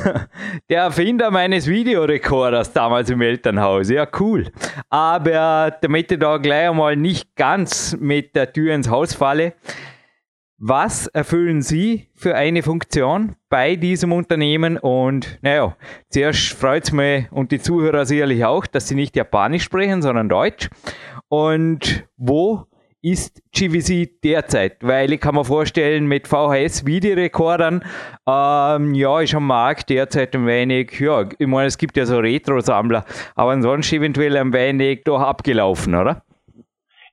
Der 0.70 0.82
Erfinder 0.82 1.30
meines 1.30 1.68
Videorekorders 1.68 2.74
damals 2.74 3.12
im 3.12 3.22
Elternhaus. 3.22 3.92
Ja, 3.92 4.08
cool. 4.20 4.52
Aber 4.90 5.78
damit 5.80 6.12
ich 6.12 6.18
da 6.18 6.38
gleich 6.38 6.70
einmal 6.70 6.96
nicht 6.96 7.36
ganz 7.36 7.96
mit 8.00 8.36
der 8.36 8.52
Tür 8.52 8.74
ins 8.74 8.90
Haus 8.90 9.14
falle, 9.14 9.54
was 10.58 11.06
erfüllen 11.06 11.62
Sie 11.62 12.10
für 12.16 12.34
eine 12.34 12.64
Funktion 12.64 13.36
bei 13.50 13.76
diesem 13.76 14.12
Unternehmen? 14.12 14.80
Und 14.80 15.38
naja, 15.44 15.78
zuerst 16.10 16.54
freut 16.54 16.86
es 16.86 16.92
mich 16.92 17.32
und 17.32 17.52
die 17.52 17.60
Zuhörer 17.60 18.08
sicherlich 18.08 18.44
auch, 18.44 18.66
dass 18.66 18.88
Sie 18.88 18.96
nicht 18.96 19.16
Japanisch 19.16 19.66
sprechen, 19.66 20.02
sondern 20.02 20.30
Deutsch. 20.30 20.68
Und 21.30 22.08
wo 22.18 22.66
ist 23.04 23.44
GVC 23.52 24.22
derzeit? 24.24 24.78
Weil 24.82 25.12
ich 25.14 25.20
kann 25.20 25.36
mir 25.36 25.44
vorstellen, 25.44 26.08
mit 26.08 26.28
VHS-Videorekordern, 26.28 27.84
ähm, 28.28 28.96
ja, 28.96 29.20
ist 29.20 29.36
am 29.36 29.46
Markt 29.46 29.90
derzeit 29.90 30.34
ein 30.34 30.48
wenig, 30.48 31.00
ja, 31.00 31.26
ich 31.38 31.48
meine, 31.48 31.68
es 31.68 31.78
gibt 31.78 31.98
ja 31.98 32.06
so 32.06 32.18
Retro-Sammler, 32.18 33.04
aber 33.36 33.52
ansonsten 33.52 33.98
eventuell 33.98 34.38
ein 34.38 34.54
wenig 34.54 35.04
doch 35.04 35.20
abgelaufen, 35.20 35.94
oder? 35.94 36.24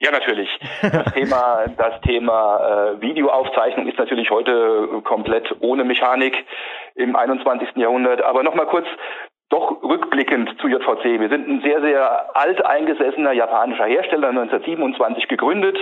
Ja, 0.02 0.10
natürlich. 0.12 0.48
Das 0.80 1.12
Thema, 1.12 1.66
das 1.76 2.00
Thema 2.00 2.94
äh, 2.96 3.00
Videoaufzeichnung 3.02 3.86
ist 3.86 3.98
natürlich 3.98 4.30
heute 4.30 5.02
komplett 5.04 5.54
ohne 5.60 5.84
Mechanik 5.84 6.34
im 6.94 7.16
21. 7.16 7.76
Jahrhundert. 7.76 8.22
Aber 8.22 8.42
nochmal 8.42 8.66
kurz 8.66 8.86
doch 9.50 9.82
rückblickend 9.82 10.56
zu 10.60 10.68
JVC. 10.68 11.20
Wir 11.20 11.28
sind 11.28 11.48
ein 11.48 11.60
sehr, 11.60 11.80
sehr 11.82 12.36
alt 12.36 12.64
eingesessener 12.64 13.32
japanischer 13.32 13.84
Hersteller, 13.84 14.28
1927 14.28 15.28
gegründet 15.28 15.76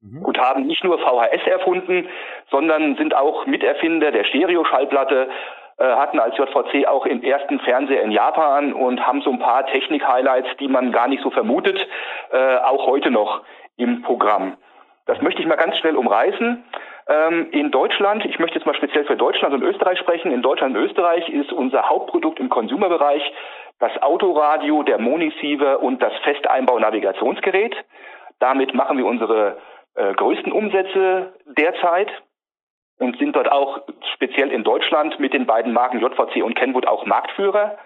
mhm. 0.00 0.24
und 0.24 0.38
haben 0.38 0.66
nicht 0.66 0.84
nur 0.84 0.98
VHS 0.98 1.46
erfunden, 1.46 2.08
sondern 2.50 2.96
sind 2.96 3.14
auch 3.14 3.46
Miterfinder 3.46 4.12
der 4.12 4.24
Stereoschallplatte, 4.24 5.28
äh, 5.78 5.84
hatten 5.84 6.20
als 6.20 6.36
JVC 6.38 6.86
auch 6.86 7.06
den 7.06 7.22
ersten 7.24 7.58
Fernseher 7.60 8.02
in 8.02 8.12
Japan 8.12 8.72
und 8.72 9.04
haben 9.04 9.22
so 9.22 9.30
ein 9.30 9.40
paar 9.40 9.66
Technik-Highlights, 9.66 10.56
die 10.60 10.68
man 10.68 10.92
gar 10.92 11.08
nicht 11.08 11.22
so 11.22 11.30
vermutet, 11.30 11.86
äh, 12.32 12.56
auch 12.58 12.86
heute 12.86 13.10
noch 13.10 13.42
im 13.76 14.02
Programm. 14.02 14.56
Das 15.06 15.20
möchte 15.20 15.40
ich 15.40 15.48
mal 15.48 15.56
ganz 15.56 15.76
schnell 15.78 15.96
umreißen. 15.96 16.62
Ähm, 17.08 17.48
in 17.52 17.70
Deutschland, 17.70 18.24
ich 18.24 18.38
möchte 18.38 18.58
jetzt 18.58 18.66
mal 18.66 18.74
speziell 18.74 19.04
für 19.04 19.16
Deutschland 19.16 19.54
und 19.54 19.62
Österreich 19.62 19.98
sprechen, 19.98 20.32
in 20.32 20.42
Deutschland 20.42 20.76
und 20.76 20.82
Österreich 20.84 21.28
ist 21.28 21.52
unser 21.52 21.88
Hauptprodukt 21.88 22.38
im 22.38 22.48
Consumerbereich 22.48 23.22
das 23.78 23.90
Autoradio, 24.02 24.82
der 24.82 24.98
Moniceiver 24.98 25.82
und 25.82 26.02
das 26.02 26.12
Festeinbau-Navigationsgerät. 26.22 27.74
Damit 28.38 28.74
machen 28.74 28.98
wir 28.98 29.06
unsere 29.06 29.58
äh, 29.94 30.12
größten 30.14 30.52
Umsätze 30.52 31.32
derzeit 31.46 32.10
und 32.98 33.18
sind 33.18 33.34
dort 33.34 33.50
auch 33.50 33.80
speziell 34.14 34.50
in 34.50 34.62
Deutschland 34.62 35.18
mit 35.18 35.32
den 35.32 35.46
beiden 35.46 35.72
Marken 35.72 36.00
JVC 36.00 36.44
und 36.44 36.54
Kenwood 36.54 36.86
auch 36.86 37.06
Marktführer. 37.06 37.78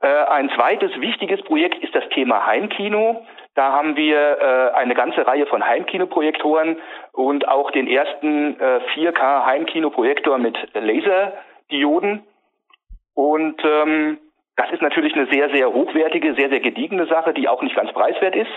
Äh, 0.00 0.06
ein 0.06 0.50
zweites 0.50 0.92
wichtiges 1.00 1.42
Projekt 1.42 1.82
ist 1.82 1.94
das 1.94 2.08
Thema 2.10 2.46
Heimkino. 2.46 3.26
Da 3.54 3.72
haben 3.72 3.96
wir 3.96 4.18
äh, 4.18 4.76
eine 4.78 4.94
ganze 4.94 5.26
Reihe 5.26 5.46
von 5.46 5.66
Heimkinoprojektoren 5.66 6.78
und 7.12 7.48
auch 7.48 7.70
den 7.70 7.86
ersten 7.86 8.58
äh, 8.58 8.80
4K 8.94 9.44
Heimkinoprojektor 9.44 10.38
mit 10.38 10.56
Laserdioden. 10.72 12.22
Und 13.14 13.62
ähm, 13.62 14.18
das 14.56 14.70
ist 14.70 14.80
natürlich 14.80 15.14
eine 15.14 15.26
sehr, 15.26 15.50
sehr 15.50 15.72
hochwertige, 15.72 16.34
sehr, 16.34 16.48
sehr 16.48 16.60
gediegene 16.60 17.06
Sache, 17.06 17.34
die 17.34 17.48
auch 17.48 17.62
nicht 17.62 17.76
ganz 17.76 17.92
preiswert 17.92 18.36
ist. 18.36 18.50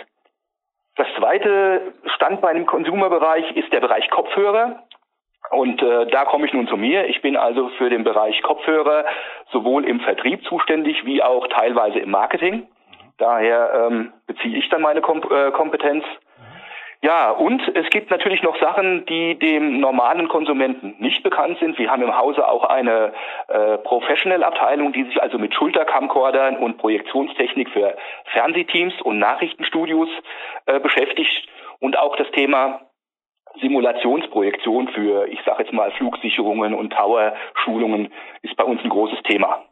Das 0.96 1.08
zweite 1.18 1.94
Standbein 2.16 2.56
im 2.56 2.66
Konsumerbereich 2.66 3.52
ist 3.58 3.74
der 3.74 3.82
Bereich 3.82 4.10
Kopfhörer. 4.10 4.84
Und 5.52 5.82
äh, 5.82 6.08
da 6.08 6.26
komme 6.26 6.46
ich 6.46 6.54
nun 6.54 6.68
zu 6.68 6.78
mir. 6.78 7.06
Ich 7.08 7.22
bin 7.22 7.36
also 7.36 7.70
für 7.78 7.90
den 7.90 8.04
Bereich 8.04 8.42
Kopfhörer 8.42 9.06
sowohl 9.52 9.86
im 9.86 10.00
Vertrieb 10.00 10.44
zuständig 10.46 11.06
wie 11.06 11.22
auch 11.22 11.48
teilweise 11.48 12.00
im 12.00 12.12
Marketing. 12.12 12.68
Daher 13.18 13.88
ähm, 13.88 14.14
beziehe 14.28 14.58
ich 14.58 14.70
dann 14.70 14.82
meine 14.82 15.02
Kom 15.02 15.22
äh, 15.30 15.52
Kompetenz. 15.52 16.04
Ja, 17.02 17.30
und 17.30 17.62
es 17.76 17.88
gibt 17.92 18.10
natürlich 18.10 18.42
noch 18.42 18.60
Sachen, 18.60 19.06
die 19.06 19.38
dem 19.38 19.80
normalen 19.80 20.28
Konsumenten 20.28 20.96
nicht 20.98 21.22
bekannt 21.22 21.60
sind. 21.60 21.78
Wir 21.78 21.92
haben 21.92 22.02
im 22.02 22.18
Hause 22.18 22.48
auch 22.48 22.64
eine 22.64 23.14
äh, 23.48 23.78
Professional-Abteilung, 23.78 24.92
die 24.92 25.04
sich 25.04 25.22
also 25.22 25.38
mit 25.38 25.54
Schultercamcordern 25.54 26.58
und 26.58 26.78
Projektionstechnik 26.78 27.70
für 27.70 27.96
Fernsehteams 28.34 29.00
und 29.04 29.20
Nachrichtenstudios 29.20 30.10
äh, 30.66 30.80
beschäftigt 30.80 31.48
und 31.80 31.96
auch 31.96 32.16
das 32.16 32.32
Thema 32.32 32.82
Simulationsprojektion 33.62 34.88
für, 34.90 35.28
ich 35.28 35.40
sage 35.46 35.64
jetzt 35.64 35.74
mal, 35.74 35.92
Flugsicherungen 35.92 36.74
und 36.74 36.92
Tower-Schulungen 36.92 38.12
ist 38.42 38.56
bei 38.56 38.64
uns 38.64 38.84
ein 38.84 38.90
großes 38.90 39.22
Thema. 39.24 39.64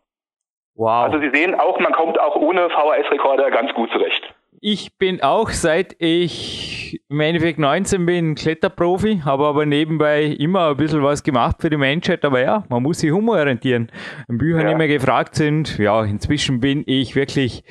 Wow. 0.75 1.05
Also 1.05 1.19
Sie 1.19 1.29
sehen 1.33 1.55
auch, 1.55 1.79
man 1.79 1.93
kommt 1.93 2.19
auch 2.19 2.35
ohne 2.35 2.69
VHS-Rekorder 2.69 3.51
ganz 3.51 3.73
gut 3.73 3.91
zurecht. 3.91 4.33
Ich 4.65 4.97
bin 4.97 5.21
auch, 5.21 5.49
seit 5.49 5.95
ich 5.99 7.01
im 7.09 7.19
Endeffekt 7.19 7.59
19 7.59 8.05
bin, 8.05 8.35
Kletterprofi, 8.35 9.21
habe 9.25 9.45
aber 9.45 9.65
nebenbei 9.65 10.23
immer 10.23 10.69
ein 10.69 10.77
bisschen 10.77 11.03
was 11.03 11.21
gemacht 11.21 11.57
für 11.59 11.69
die 11.69 11.77
Menschheit. 11.77 12.23
Aber 12.23 12.41
ja, 12.41 12.63
man 12.69 12.81
muss 12.81 12.99
sich 12.99 13.11
umorientieren. 13.11 13.91
In 14.29 14.37
Büchern 14.37 14.61
ja. 14.61 14.71
immer 14.71 14.87
gefragt 14.87 15.35
sind, 15.35 15.77
ja, 15.77 16.03
inzwischen 16.03 16.61
bin 16.61 16.83
ich 16.85 17.15
wirklich 17.15 17.63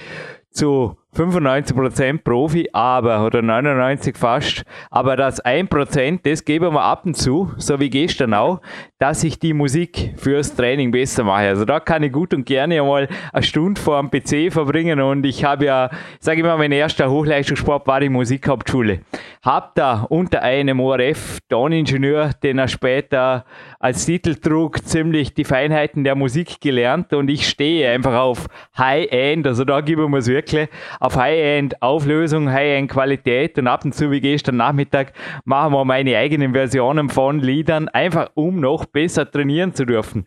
zu 0.51 0.97
95% 1.15 2.23
Profi, 2.25 2.71
aber, 2.73 3.27
oder 3.27 3.41
99% 3.41 4.17
fast, 4.17 4.65
aber 4.91 5.15
das 5.15 5.45
1%, 5.45 6.21
das 6.23 6.45
geben 6.47 6.73
wir 6.73 6.83
ab 6.83 7.05
und 7.05 7.17
zu, 7.17 7.53
so 7.59 7.79
wie 7.81 7.91
gestern 7.91 8.33
auch, 8.33 8.63
dass 8.99 9.23
ich 9.23 9.39
die 9.39 9.53
Musik 9.53 10.15
fürs 10.17 10.55
Training 10.55 10.91
besser 10.91 11.25
mache. 11.25 11.49
Also 11.49 11.67
da 11.67 11.81
kann 11.81 12.03
ich 12.03 12.13
gut 12.13 12.33
und 12.33 12.47
gerne 12.47 12.81
einmal 12.81 13.09
eine 13.31 13.43
Stunde 13.43 13.79
vor 13.79 14.01
dem 14.01 14.11
PC 14.11 14.51
verbringen 14.51 15.01
und 15.01 15.27
ich 15.27 15.45
habe 15.45 15.67
ja, 15.67 15.91
sage 16.19 16.39
ich 16.41 16.47
mal, 16.47 16.57
mein 16.57 16.73
erster 16.73 17.11
Hochleistungssport 17.11 17.87
war 17.87 18.01
die 18.01 18.09
Musikhauptschule. 18.09 19.01
Hab 19.43 19.75
da 19.75 20.07
unter 20.09 20.43
einem 20.43 20.81
ORF 20.81 21.41
Toningenieur, 21.51 22.31
den 22.43 22.59
er 22.59 22.69
später 22.69 23.45
als 23.79 24.07
Titel 24.07 24.37
trug, 24.37 24.83
ziemlich 24.87 25.35
die 25.35 25.45
Feinheiten 25.45 26.05
der 26.05 26.15
Musik 26.15 26.61
gelernt 26.61 27.13
und 27.13 27.29
ich 27.29 27.47
stehe 27.47 27.91
einfach 27.91 28.15
auf 28.15 28.47
High-End, 28.79 29.47
also 29.47 29.65
da 29.65 29.83
geben 29.83 30.11
wir 30.11 30.19
es 30.19 30.29
wirklich 30.29 30.69
auf 31.03 31.17
High-End-Auflösung, 31.17 32.53
High-End-Qualität 32.53 33.59
und 33.59 33.67
ab 33.67 33.85
und 33.85 33.93
zu 33.93 34.13
wie 34.13 34.21
gestern 34.21 34.57
Nachmittag 34.57 35.13
machen 35.45 35.73
wir 35.73 35.85
meine 35.85 36.17
eigenen 36.17 36.53
Versionen 36.53 37.09
von 37.09 37.41
Liedern, 37.41 37.89
einfach 37.89 38.31
um 38.35 38.61
noch 38.61 38.87
besser 38.87 39.29
trainieren 39.29 39.75
zu 39.75 39.85
dürfen. 39.85 40.25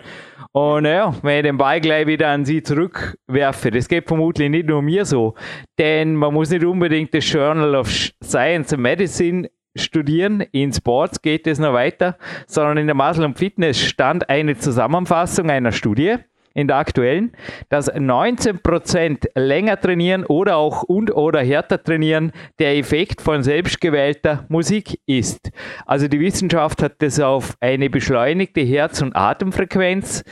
Und 0.52 0.84
ja, 0.84 1.14
wenn 1.22 1.38
ich 1.38 1.44
den 1.44 1.58
Ball 1.58 1.80
gleich 1.80 2.08
wieder 2.08 2.28
an 2.28 2.44
Sie 2.44 2.62
zurückwerfe, 2.62 3.72
das 3.72 3.88
geht 3.88 4.10
vermutlich 4.10 4.50
nicht 4.50 4.68
nur 4.68 4.82
mir 4.82 5.06
so, 5.06 5.36
denn 5.80 6.14
man 6.14 6.34
muss 6.34 6.50
nicht 6.50 6.66
unbedingt 6.66 7.14
das 7.14 7.32
Journal 7.32 7.74
of 7.74 7.90
Science 8.22 8.74
and 8.74 8.82
Medicine 8.82 9.50
studieren. 9.78 10.42
In 10.52 10.74
Sports 10.74 11.22
geht 11.22 11.48
es 11.48 11.58
noch 11.58 11.72
weiter, 11.72 12.18
sondern 12.48 12.80
in 12.80 12.88
der 12.88 12.96
Muscle 12.96 13.24
und 13.24 13.38
Fitness 13.38 13.80
stand 13.80 14.30
eine 14.30 14.58
Zusammenfassung 14.58 15.50
einer 15.50 15.72
Studie 15.72 16.18
in 16.56 16.68
der 16.68 16.78
aktuellen, 16.78 17.34
dass 17.70 17.94
19% 17.94 19.28
länger 19.36 19.80
trainieren 19.80 20.26
oder 20.26 20.56
auch 20.56 20.84
und 20.84 21.14
oder 21.14 21.44
härter 21.44 21.84
trainieren 21.84 22.32
der 22.58 22.78
Effekt 22.78 23.22
von 23.22 23.44
selbstgewählter 23.44 24.46
Musik 24.50 25.00
ist. 25.06 25.52
Also 25.86 26.08
die 26.08 26.20
Wissenschaft 26.20 26.82
hat 26.82 27.02
das 27.04 27.20
auf 27.20 27.56
eine 27.60 27.90
beschleunigte 27.90 28.62
Herz- 28.62 29.02
und 29.02 29.16
Atemfrequenz, 29.16 30.24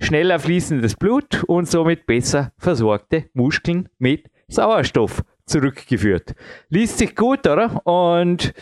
schneller 0.00 0.38
fließendes 0.38 0.96
Blut 0.96 1.44
und 1.44 1.68
somit 1.68 2.06
besser 2.06 2.52
versorgte 2.58 3.24
Muskeln 3.32 3.88
mit 3.98 4.28
Sauerstoff 4.48 5.22
zurückgeführt. 5.46 6.34
Liest 6.68 6.98
sich 6.98 7.14
gut, 7.14 7.46
oder? 7.46 7.86
Und 7.86 8.52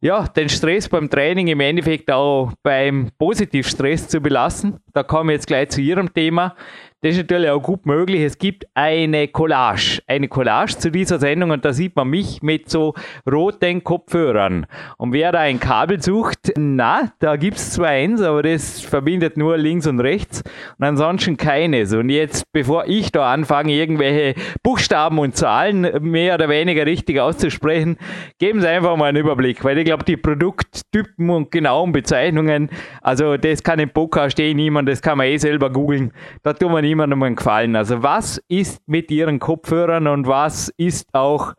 ja, 0.00 0.26
den 0.28 0.48
Stress 0.48 0.88
beim 0.88 1.08
Training 1.08 1.48
im 1.48 1.60
Endeffekt 1.60 2.10
auch 2.10 2.52
beim 2.62 3.10
Positivstress 3.18 4.08
zu 4.08 4.20
belassen. 4.20 4.78
Da 4.92 5.02
kommen 5.02 5.30
wir 5.30 5.34
jetzt 5.34 5.46
gleich 5.46 5.70
zu 5.70 5.80
Ihrem 5.80 6.12
Thema. 6.12 6.54
Das 7.02 7.12
ist 7.12 7.18
natürlich 7.18 7.50
auch 7.50 7.62
gut 7.62 7.84
möglich. 7.84 8.22
Es 8.22 8.38
gibt 8.38 8.64
eine 8.72 9.28
Collage, 9.28 10.00
eine 10.06 10.28
Collage 10.28 10.78
zu 10.78 10.90
dieser 10.90 11.18
Sendung 11.18 11.50
und 11.50 11.62
da 11.62 11.74
sieht 11.74 11.94
man 11.94 12.08
mich 12.08 12.42
mit 12.42 12.70
so 12.70 12.94
roten 13.30 13.84
Kopfhörern. 13.84 14.66
Und 14.96 15.12
wer 15.12 15.30
da 15.30 15.40
ein 15.40 15.60
Kabel 15.60 16.02
sucht, 16.02 16.54
na, 16.56 17.12
da 17.18 17.36
gibt 17.36 17.58
es 17.58 17.72
zwar 17.72 17.88
eins, 17.88 18.22
aber 18.22 18.42
das 18.42 18.80
verbindet 18.80 19.36
nur 19.36 19.58
links 19.58 19.86
und 19.86 20.00
rechts 20.00 20.42
und 20.78 20.86
ansonsten 20.86 21.36
keines. 21.36 21.92
Und 21.92 22.08
jetzt, 22.08 22.50
bevor 22.52 22.86
ich 22.86 23.12
da 23.12 23.30
anfange, 23.30 23.74
irgendwelche 23.74 24.40
Buchstaben 24.62 25.18
und 25.18 25.36
Zahlen 25.36 25.86
mehr 26.00 26.36
oder 26.36 26.48
weniger 26.48 26.86
richtig 26.86 27.20
auszusprechen, 27.20 27.98
geben 28.38 28.62
Sie 28.62 28.68
einfach 28.68 28.96
mal 28.96 29.10
einen 29.10 29.18
Überblick, 29.18 29.62
weil 29.64 29.76
ich 29.76 29.84
glaube, 29.84 30.04
die 30.04 30.16
Produkttypen 30.16 31.28
und 31.28 31.50
genauen 31.50 31.92
Bezeichnungen, 31.92 32.70
also 33.02 33.36
das 33.36 33.62
kann 33.62 33.80
im 33.80 33.90
Podcast 33.90 34.40
eh 34.40 34.54
niemand, 34.54 34.88
das 34.88 35.02
kann 35.02 35.18
man 35.18 35.26
eh 35.26 35.36
selber 35.36 35.68
googeln. 35.68 36.12
Da 36.42 36.54
tun 36.54 36.72
wir 36.72 36.86
niemandem 36.96 37.22
einen 37.22 37.36
Gefallen. 37.36 37.76
Also 37.76 38.02
was 38.02 38.42
ist 38.48 38.88
mit 38.88 39.10
Ihren 39.10 39.38
Kopfhörern 39.38 40.06
und 40.06 40.26
was 40.26 40.72
ist 40.78 41.08
auch, 41.12 41.52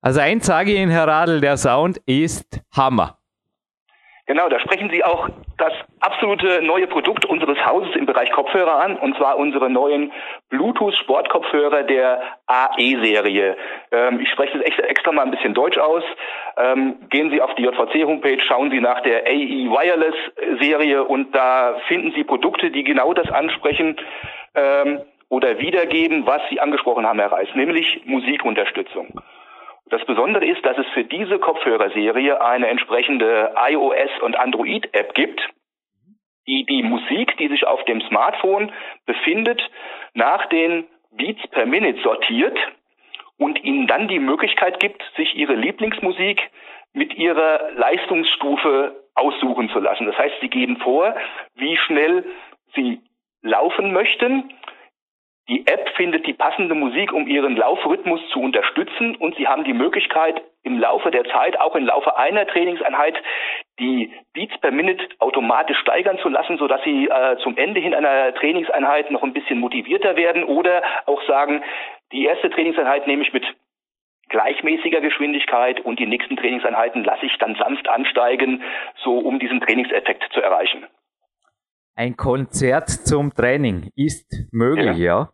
also 0.00 0.20
eins 0.20 0.46
sage 0.46 0.72
ich 0.72 0.78
Ihnen, 0.78 0.90
Herr 0.90 1.06
Radl, 1.06 1.40
der 1.40 1.56
Sound 1.56 1.98
ist 2.06 2.60
Hammer. 2.76 3.16
Genau, 4.26 4.48
da 4.48 4.60
sprechen 4.60 4.90
Sie 4.90 5.02
auch 5.02 5.28
das 5.58 5.72
absolute 5.98 6.62
neue 6.62 6.86
Produkt 6.86 7.24
unseres 7.24 7.58
Hauses 7.66 7.96
im 7.96 8.06
Bereich 8.06 8.30
Kopfhörer 8.30 8.80
an, 8.80 8.96
und 8.96 9.16
zwar 9.16 9.36
unsere 9.36 9.68
neuen 9.68 10.12
Bluetooth-Sportkopfhörer 10.50 11.82
der 11.82 12.22
AE-Serie. 12.46 13.56
Ähm, 13.90 14.20
ich 14.20 14.30
spreche 14.30 14.58
das 14.58 14.66
extra, 14.66 14.84
extra, 14.84 15.12
mal 15.12 15.22
ein 15.22 15.32
bisschen 15.32 15.52
deutsch 15.52 15.78
aus. 15.78 16.04
Ähm, 16.56 17.08
gehen 17.10 17.30
Sie 17.30 17.42
auf 17.42 17.54
die 17.56 17.62
JVC-Homepage, 17.62 18.40
schauen 18.46 18.70
Sie 18.70 18.80
nach 18.80 19.00
der 19.00 19.26
AE 19.26 19.68
Wireless-Serie 19.68 21.02
und 21.02 21.34
da 21.34 21.74
finden 21.88 22.12
Sie 22.14 22.22
Produkte, 22.22 22.70
die 22.70 22.84
genau 22.84 23.12
das 23.12 23.28
ansprechen 23.32 23.96
ähm, 24.54 25.00
oder 25.28 25.58
wiedergeben, 25.58 26.26
was 26.26 26.42
Sie 26.50 26.60
angesprochen 26.60 27.06
haben, 27.06 27.20
Herr 27.20 27.32
Reis, 27.32 27.48
nämlich 27.54 28.02
Musikunterstützung. 28.04 29.20
Das 29.86 30.04
Besondere 30.04 30.44
ist, 30.44 30.64
dass 30.64 30.78
es 30.78 30.86
für 30.94 31.04
diese 31.04 31.38
Kopfhörerserie 31.38 32.40
eine 32.40 32.68
entsprechende 32.68 33.54
iOS- 33.56 34.20
und 34.22 34.36
Android-App 34.36 35.14
gibt, 35.14 35.40
die 36.46 36.64
die 36.64 36.82
Musik, 36.82 37.36
die 37.38 37.48
sich 37.48 37.66
auf 37.66 37.84
dem 37.84 38.00
Smartphone 38.02 38.72
befindet, 39.06 39.60
nach 40.14 40.46
den 40.46 40.84
Beats 41.12 41.46
per 41.48 41.66
Minute 41.66 42.00
sortiert 42.02 42.56
und 43.36 43.62
ihnen 43.64 43.86
dann 43.86 44.08
die 44.08 44.18
Möglichkeit 44.18 44.80
gibt, 44.80 45.02
sich 45.16 45.34
ihre 45.34 45.54
Lieblingsmusik 45.54 46.50
mit 46.92 47.14
ihrer 47.14 47.72
Leistungsstufe 47.72 49.04
aussuchen 49.14 49.70
zu 49.70 49.80
lassen. 49.80 50.06
Das 50.06 50.18
heißt, 50.18 50.36
sie 50.40 50.48
geben 50.48 50.76
vor, 50.78 51.14
wie 51.54 51.76
schnell 51.76 52.24
sie 52.74 53.00
laufen 53.42 53.92
möchten 53.92 54.50
die 55.50 55.66
App 55.66 55.88
findet 55.96 56.28
die 56.28 56.32
passende 56.32 56.76
Musik, 56.76 57.12
um 57.12 57.26
ihren 57.26 57.56
Laufrhythmus 57.56 58.20
zu 58.32 58.40
unterstützen 58.40 59.16
und 59.16 59.34
Sie 59.34 59.48
haben 59.48 59.64
die 59.64 59.72
Möglichkeit, 59.72 60.40
im 60.62 60.78
Laufe 60.78 61.10
der 61.10 61.24
Zeit, 61.24 61.58
auch 61.58 61.74
im 61.74 61.86
Laufe 61.86 62.16
einer 62.16 62.46
Trainingseinheit, 62.46 63.20
die 63.80 64.12
Beats 64.32 64.56
per 64.60 64.70
Minute 64.70 65.04
automatisch 65.18 65.78
steigern 65.78 66.18
zu 66.18 66.28
lassen, 66.28 66.56
sodass 66.56 66.80
Sie 66.84 67.08
äh, 67.08 67.36
zum 67.38 67.56
Ende 67.56 67.80
hin 67.80 67.94
einer 67.94 68.32
Trainingseinheit 68.34 69.10
noch 69.10 69.24
ein 69.24 69.32
bisschen 69.32 69.58
motivierter 69.58 70.14
werden 70.14 70.44
oder 70.44 70.82
auch 71.06 71.22
sagen, 71.26 71.64
die 72.12 72.26
erste 72.26 72.50
Trainingseinheit 72.50 73.08
nehme 73.08 73.22
ich 73.22 73.32
mit 73.32 73.44
gleichmäßiger 74.28 75.00
Geschwindigkeit 75.00 75.80
und 75.80 75.98
die 75.98 76.06
nächsten 76.06 76.36
Trainingseinheiten 76.36 77.02
lasse 77.02 77.26
ich 77.26 77.36
dann 77.38 77.56
sanft 77.56 77.88
ansteigen, 77.88 78.62
so 79.02 79.18
um 79.18 79.40
diesen 79.40 79.60
Trainingseffekt 79.60 80.32
zu 80.32 80.40
erreichen. 80.40 80.86
Ein 81.94 82.16
Konzert 82.16 82.88
zum 82.88 83.34
Training 83.34 83.90
ist 83.94 84.32
möglich, 84.52 84.96
ja? 84.98 85.30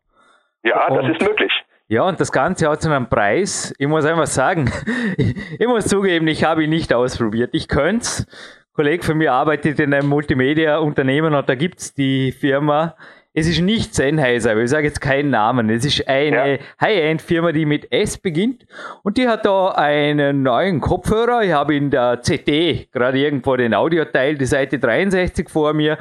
ja? 0.65 0.79
Ja, 0.89 1.03
das 1.03 1.13
ist 1.13 1.21
möglich. 1.23 1.53
Ja, 1.89 2.03
und 2.03 2.19
das 2.19 2.33
Ganze 2.33 2.69
hat 2.69 2.83
so 2.83 2.91
einen 2.91 3.09
Preis. 3.09 3.73
Ich 3.79 3.87
muss 3.87 4.05
einfach 4.05 4.27
sagen, 4.27 4.71
ich 5.17 5.67
muss 5.69 5.87
zugeben, 5.87 6.27
ich 6.27 6.43
habe 6.43 6.65
ihn 6.65 6.71
nicht 6.71 6.93
ausprobiert. 6.93 7.51
Ich 7.53 7.69
könnte 7.69 8.03
es. 8.03 8.27
Ein 8.27 8.73
Kollege 8.75 9.05
von 9.05 9.17
mir 9.17 9.33
arbeitet 9.33 9.79
in 9.79 9.95
einem 9.95 10.09
Multimedia-Unternehmen 10.09 11.35
und 11.35 11.49
da 11.49 11.55
gibt's 11.55 11.95
die 11.95 12.33
Firma, 12.33 12.97
es 13.39 13.47
ist 13.47 13.61
nicht 13.61 13.95
Sennheiser, 13.95 14.53
aber 14.53 14.63
ich 14.63 14.71
sage 14.71 14.87
jetzt 14.87 15.03
keinen 15.03 15.29
Namen. 15.29 15.69
Es 15.69 15.85
ist 15.85 16.09
eine 16.09 16.53
ja. 16.53 16.59
High-End-Firma, 16.81 17.53
die 17.53 17.67
mit 17.67 17.93
S 17.93 18.17
beginnt. 18.17 18.67
Und 19.03 19.19
die 19.19 19.29
hat 19.29 19.45
da 19.45 19.73
einen 19.73 20.43
neuen 20.43 20.81
Kopfhörer. 20.81 21.43
Ich 21.43 21.53
habe 21.53 21.77
in 21.77 21.91
der 21.91 22.17
CT 22.17 22.91
gerade 22.93 23.19
irgendwo 23.19 23.55
den 23.57 23.75
Audioteil, 23.75 24.39
die 24.39 24.47
Seite 24.47 24.79
63 24.79 25.51
vor 25.51 25.75
mir. 25.75 25.99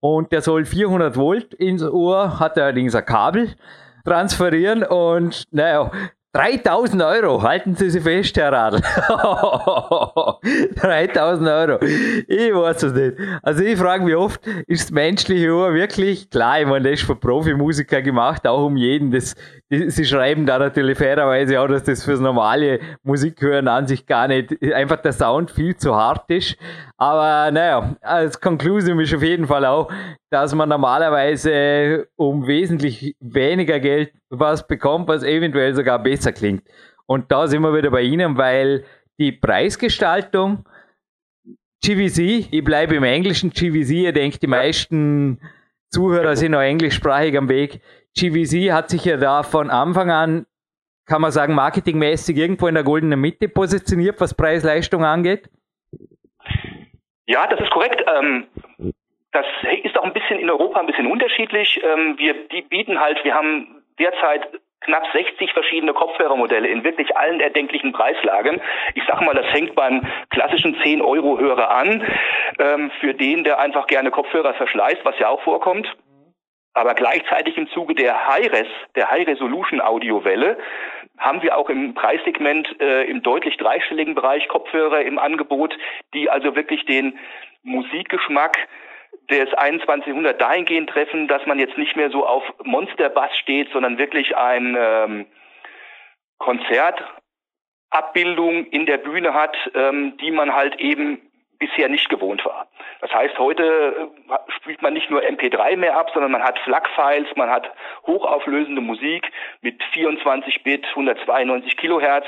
Und 0.00 0.32
der 0.32 0.40
soll 0.40 0.64
400 0.64 1.14
Volt 1.14 1.52
ins 1.52 1.82
Ohr, 1.82 2.40
hat 2.40 2.56
allerdings 2.56 2.94
ein 2.94 3.04
Kabel 3.04 3.54
transferieren 4.06 4.82
und 4.84 5.44
naja, 5.50 5.90
3000 6.34 7.02
Euro, 7.02 7.42
halten 7.42 7.74
Sie 7.74 7.88
sich 7.88 8.02
fest, 8.02 8.36
Herr 8.36 8.52
Radl. 8.52 8.80
3000 10.76 11.48
Euro. 11.48 11.78
Ich 11.82 12.54
weiß 12.54 12.82
es 12.82 12.92
nicht. 12.92 13.14
Also 13.42 13.62
ich 13.62 13.78
frage 13.78 14.04
mich 14.04 14.14
oft, 14.14 14.46
ist 14.66 14.84
das 14.84 14.90
menschliche 14.90 15.50
Ohr 15.50 15.72
wirklich, 15.72 16.28
klar, 16.28 16.60
ich 16.60 16.66
meine, 16.66 16.90
das 16.90 17.00
ist 17.00 17.06
für 17.06 17.16
Profimusiker 17.16 18.02
gemacht, 18.02 18.46
auch 18.46 18.66
um 18.66 18.76
jeden. 18.76 19.10
Das, 19.10 19.34
sie 19.70 20.04
schreiben 20.04 20.46
da 20.46 20.58
natürlich 20.58 20.96
fairerweise 20.96 21.60
auch, 21.60 21.68
dass 21.68 21.84
das 21.84 22.04
fürs 22.04 22.20
normale 22.20 22.80
Musikhören 23.02 23.68
an 23.68 23.86
sich 23.86 24.06
gar 24.06 24.28
nicht, 24.28 24.62
einfach 24.72 24.96
der 25.02 25.12
Sound 25.12 25.50
viel 25.50 25.76
zu 25.76 25.94
hart 25.94 26.30
ist. 26.30 26.56
Aber 26.96 27.50
naja, 27.50 27.96
als 28.00 28.40
Conclusion 28.40 28.98
ist 29.00 29.14
auf 29.14 29.22
jeden 29.22 29.46
Fall 29.46 29.64
auch, 29.66 29.90
dass 30.30 30.54
man 30.54 30.68
normalerweise 30.68 32.08
um 32.16 32.46
wesentlich 32.46 33.14
weniger 33.20 33.78
Geld 33.80 34.12
was 34.30 34.66
bekommt, 34.66 35.08
was 35.08 35.22
eventuell 35.22 35.74
sogar 35.74 35.98
besser 36.02 36.32
klingt. 36.32 36.62
Und 37.06 37.30
da 37.30 37.46
sind 37.46 37.62
wir 37.62 37.74
wieder 37.74 37.90
bei 37.90 38.02
Ihnen, 38.02 38.36
weil 38.36 38.84
die 39.18 39.32
Preisgestaltung, 39.32 40.64
GVC, 41.82 42.48
ich 42.50 42.64
bleibe 42.64 42.96
im 42.96 43.04
englischen 43.04 43.50
GVC, 43.50 43.90
ihr 43.90 44.12
denkt, 44.12 44.42
die 44.42 44.46
meisten 44.46 45.40
Zuhörer 45.90 46.36
sind 46.36 46.52
noch 46.52 46.60
englischsprachig 46.60 47.36
am 47.36 47.48
Weg. 47.48 47.80
GVC 48.18 48.72
hat 48.72 48.90
sich 48.90 49.04
ja 49.04 49.16
da 49.16 49.42
von 49.42 49.70
Anfang 49.70 50.10
an, 50.10 50.46
kann 51.06 51.22
man 51.22 51.30
sagen, 51.30 51.54
marketingmäßig 51.54 52.36
irgendwo 52.36 52.66
in 52.66 52.74
der 52.74 52.84
goldenen 52.84 53.20
Mitte 53.20 53.48
positioniert, 53.48 54.20
was 54.20 54.34
Preis-Leistung 54.34 55.04
angeht. 55.04 55.48
Ja, 57.26 57.46
das 57.46 57.60
ist 57.60 57.70
korrekt. 57.70 58.02
Ähm, 58.06 58.46
das 59.32 59.46
ist 59.84 59.98
auch 59.98 60.04
ein 60.04 60.12
bisschen 60.12 60.38
in 60.38 60.50
Europa 60.50 60.80
ein 60.80 60.86
bisschen 60.86 61.10
unterschiedlich. 61.10 61.80
Ähm, 61.82 62.16
wir 62.18 62.34
bieten 62.68 62.98
halt, 62.98 63.22
wir 63.24 63.34
haben 63.34 63.82
derzeit 63.98 64.48
knapp 64.80 65.04
60 65.12 65.52
verschiedene 65.52 65.92
Kopfhörermodelle 65.92 66.68
in 66.68 66.84
wirklich 66.84 67.16
allen 67.16 67.40
erdenklichen 67.40 67.92
Preislagen. 67.92 68.60
Ich 68.94 69.02
sage 69.06 69.24
mal, 69.24 69.34
das 69.34 69.46
fängt 69.46 69.74
beim 69.74 70.06
klassischen 70.30 70.76
10-Euro-Hörer 70.76 71.70
an, 71.70 72.06
ähm, 72.58 72.90
für 73.00 73.14
den, 73.14 73.44
der 73.44 73.58
einfach 73.58 73.86
gerne 73.86 74.10
Kopfhörer 74.10 74.54
verschleißt, 74.54 75.04
was 75.04 75.18
ja 75.18 75.28
auch 75.28 75.42
vorkommt. 75.42 75.86
Aber 76.78 76.94
gleichzeitig 76.94 77.58
im 77.58 77.68
Zuge 77.70 77.96
der 77.96 78.28
High-Res, 78.28 78.68
der 78.94 79.10
High-Resolution-Audiowelle, 79.10 80.56
haben 81.18 81.42
wir 81.42 81.58
auch 81.58 81.68
im 81.70 81.94
Preissegment 81.94 82.80
äh, 82.80 83.02
im 83.02 83.24
deutlich 83.24 83.56
dreistelligen 83.56 84.14
Bereich 84.14 84.46
Kopfhörer 84.46 85.00
im 85.00 85.18
Angebot, 85.18 85.76
die 86.14 86.30
also 86.30 86.54
wirklich 86.54 86.86
den 86.86 87.18
Musikgeschmack 87.64 88.68
des 89.28 89.50
2100 89.50 90.40
dahingehend 90.40 90.88
treffen, 90.88 91.26
dass 91.26 91.44
man 91.46 91.58
jetzt 91.58 91.76
nicht 91.78 91.96
mehr 91.96 92.10
so 92.10 92.24
auf 92.24 92.44
Monsterbass 92.62 93.36
steht, 93.36 93.72
sondern 93.72 93.98
wirklich 93.98 94.36
ein 94.36 94.76
ähm, 94.78 95.26
Konzertabbildung 96.38 98.66
in 98.66 98.86
der 98.86 98.98
Bühne 98.98 99.34
hat, 99.34 99.56
ähm, 99.74 100.16
die 100.18 100.30
man 100.30 100.54
halt 100.54 100.78
eben 100.78 101.27
bisher 101.58 101.88
nicht 101.88 102.08
gewohnt 102.08 102.44
war. 102.44 102.68
Das 103.00 103.12
heißt, 103.12 103.38
heute 103.38 104.10
äh, 104.28 104.52
spielt 104.56 104.82
man 104.82 104.94
nicht 104.94 105.10
nur 105.10 105.22
MP3 105.22 105.76
mehr 105.76 105.96
ab, 105.96 106.10
sondern 106.12 106.32
man 106.32 106.42
hat 106.42 106.58
FLAC-Files, 106.60 107.36
man 107.36 107.50
hat 107.50 107.70
hochauflösende 108.06 108.80
Musik 108.80 109.30
mit 109.60 109.82
24 109.92 110.62
Bit, 110.62 110.86
192 110.90 111.76
Kilohertz. 111.76 112.26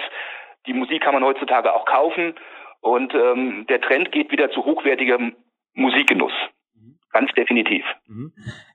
Die 0.66 0.72
Musik 0.72 1.02
kann 1.02 1.14
man 1.14 1.24
heutzutage 1.24 1.72
auch 1.72 1.84
kaufen 1.86 2.34
und 2.80 3.14
ähm, 3.14 3.66
der 3.68 3.80
Trend 3.80 4.12
geht 4.12 4.30
wieder 4.30 4.50
zu 4.50 4.64
hochwertigem 4.64 5.36
Musikgenuss. 5.74 6.32
Ganz 7.12 7.32
definitiv. 7.32 7.84
Mhm. 8.06 8.32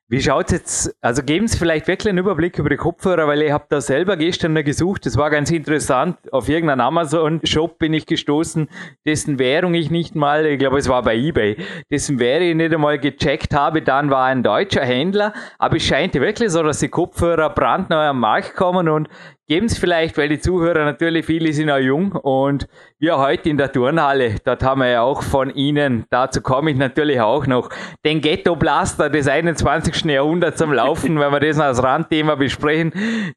Wie 0.07 0.21
schaut's 0.21 0.51
jetzt, 0.51 0.95
also 1.01 1.23
geben 1.23 1.47
Sie 1.47 1.57
vielleicht 1.57 1.87
wirklich 1.87 2.09
einen 2.09 2.19
Überblick 2.19 2.59
über 2.59 2.69
die 2.69 2.75
Kopfhörer, 2.75 3.27
weil 3.27 3.41
ich 3.41 3.51
habe 3.51 3.65
da 3.69 3.81
selber 3.81 4.17
gestern 4.17 4.53
gesucht, 4.63 5.07
das 5.07 5.17
war 5.17 5.31
ganz 5.31 5.49
interessant. 5.49 6.31
Auf 6.31 6.47
irgendeinen 6.47 6.81
Amazon-Shop 6.81 7.79
bin 7.79 7.91
ich 7.95 8.05
gestoßen, 8.05 8.69
dessen 9.03 9.39
Währung 9.39 9.73
ich 9.73 9.89
nicht 9.89 10.13
mal, 10.13 10.45
ich 10.45 10.59
glaube 10.59 10.77
es 10.77 10.87
war 10.87 11.01
bei 11.01 11.15
Ebay, 11.15 11.57
dessen 11.89 12.19
Währung 12.19 12.49
ich 12.49 12.55
nicht 12.55 12.71
einmal 12.71 12.99
gecheckt 12.99 13.55
habe, 13.55 13.81
dann 13.81 14.11
war 14.11 14.25
ein 14.25 14.43
deutscher 14.43 14.85
Händler, 14.85 15.33
aber 15.57 15.77
es 15.77 15.83
scheint 15.83 16.13
wirklich 16.13 16.51
so, 16.51 16.61
dass 16.61 16.81
die 16.81 16.89
Kopfhörer 16.89 17.49
brandneu 17.49 18.05
am 18.05 18.19
Markt 18.19 18.53
kommen 18.55 18.87
und 18.87 19.09
geben 19.47 19.69
Sie 19.69 19.79
vielleicht, 19.79 20.17
weil 20.17 20.29
die 20.29 20.39
Zuhörer 20.39 20.85
natürlich 20.85 21.25
viele 21.25 21.53
sind 21.53 21.69
auch 21.69 21.77
jung 21.77 22.13
und 22.13 22.67
wir 22.97 23.17
heute 23.17 23.49
in 23.49 23.57
der 23.57 23.71
Turnhalle, 23.71 24.35
dort 24.43 24.63
haben 24.63 24.81
wir 24.81 24.89
ja 24.89 25.01
auch 25.01 25.21
von 25.21 25.53
Ihnen, 25.53 26.05
dazu 26.09 26.41
komme 26.41 26.71
ich 26.71 26.77
natürlich 26.77 27.21
auch 27.21 27.45
noch, 27.45 27.69
den 28.03 28.21
Ghetto 28.21 28.55
Blaster 28.55 29.09
des 29.09 29.27
21. 29.27 30.05
Jahrhunderts 30.05 30.61
am 30.61 30.73
Laufen, 30.73 31.19
wenn 31.19 31.31
wir 31.31 31.39
das 31.39 31.59
als 31.59 31.83
Randthema 31.83 32.35
besprechen. 32.35 32.91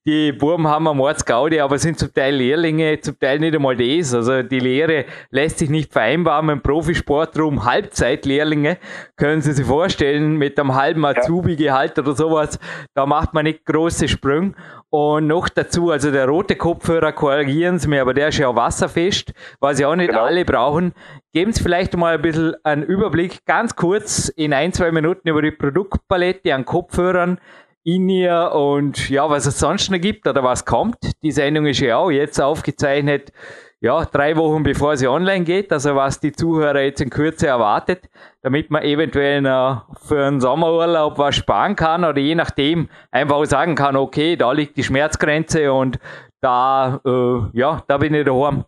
Die 0.06 0.32
Burben 0.32 0.66
haben 0.66 0.88
am 0.88 0.96
Mordsgaudi, 0.96 1.60
aber 1.60 1.78
sind 1.78 1.98
zum 1.98 2.12
Teil 2.14 2.36
Lehrlinge, 2.36 3.00
zum 3.00 3.18
Teil 3.18 3.38
nicht 3.38 3.54
einmal 3.54 3.76
das. 3.76 4.14
Also 4.14 4.42
die 4.42 4.60
Lehre 4.60 5.04
lässt 5.30 5.58
sich 5.58 5.68
nicht 5.68 5.92
vereinbaren 5.92 6.48
im 6.48 6.62
Profisportrum. 6.62 7.64
Halbzeitlehrlinge, 7.64 8.78
können 9.16 9.42
Sie 9.42 9.52
sich 9.52 9.66
vorstellen, 9.66 10.36
mit 10.36 10.58
einem 10.58 10.74
halben 10.74 11.04
Azubi-Gehalt 11.04 11.98
oder 11.98 12.14
sowas, 12.14 12.58
da 12.94 13.04
macht 13.04 13.34
man 13.34 13.44
nicht 13.44 13.66
große 13.66 14.08
Sprünge. 14.08 14.54
Und 14.90 15.26
noch 15.26 15.50
dazu, 15.50 15.90
also 15.90 16.10
der 16.10 16.26
rote 16.26 16.56
Kopfhörer, 16.56 17.12
korrigieren 17.12 17.78
Sie 17.78 17.88
mir, 17.88 18.00
aber 18.00 18.14
der 18.14 18.28
ist 18.28 18.38
ja 18.38 18.48
auch 18.48 18.56
wasserfest, 18.56 19.34
was 19.60 19.78
ja 19.78 19.88
auch 19.88 19.96
nicht 19.96 20.08
genau. 20.10 20.24
alle 20.24 20.46
brauchen. 20.46 20.94
Geben 21.34 21.52
Sie 21.52 21.62
vielleicht 21.62 21.94
mal 21.94 22.14
ein 22.14 22.22
bisschen 22.22 22.54
einen 22.64 22.84
Überblick, 22.84 23.44
ganz 23.44 23.76
kurz 23.76 24.28
in 24.28 24.54
ein, 24.54 24.72
zwei 24.72 24.90
Minuten 24.90 25.28
über 25.28 25.42
die 25.42 25.50
Produktpalette 25.50 26.54
an 26.54 26.64
Kopfhörern 26.64 27.38
in 27.84 28.08
ihr 28.08 28.52
und 28.54 29.10
ja, 29.10 29.28
was 29.28 29.46
es 29.46 29.58
sonst 29.58 29.90
noch 29.90 30.00
gibt 30.00 30.26
oder 30.26 30.42
was 30.42 30.64
kommt. 30.64 30.96
Die 31.22 31.32
Sendung 31.32 31.66
ist 31.66 31.80
ja 31.80 31.98
auch 31.98 32.10
jetzt 32.10 32.40
aufgezeichnet 32.40 33.32
ja, 33.80 34.04
drei 34.04 34.36
Wochen 34.36 34.62
bevor 34.62 34.96
sie 34.96 35.06
online 35.06 35.44
geht, 35.44 35.72
also 35.72 35.94
was 35.94 36.20
die 36.20 36.32
Zuhörer 36.32 36.80
jetzt 36.80 37.00
in 37.00 37.10
Kürze 37.10 37.46
erwartet, 37.46 38.08
damit 38.42 38.70
man 38.70 38.82
eventuell 38.82 39.42
für 39.42 40.26
einen 40.26 40.40
Sommerurlaub 40.40 41.18
was 41.18 41.36
sparen 41.36 41.76
kann 41.76 42.04
oder 42.04 42.18
je 42.18 42.34
nachdem 42.34 42.88
einfach 43.12 43.44
sagen 43.44 43.76
kann, 43.76 43.96
okay, 43.96 44.36
da 44.36 44.52
liegt 44.52 44.76
die 44.76 44.82
Schmerzgrenze 44.82 45.72
und 45.72 45.98
da, 46.40 47.00
äh, 47.04 47.58
ja, 47.58 47.82
da 47.86 47.98
bin 47.98 48.14
ich 48.14 48.24
daheim. 48.24 48.64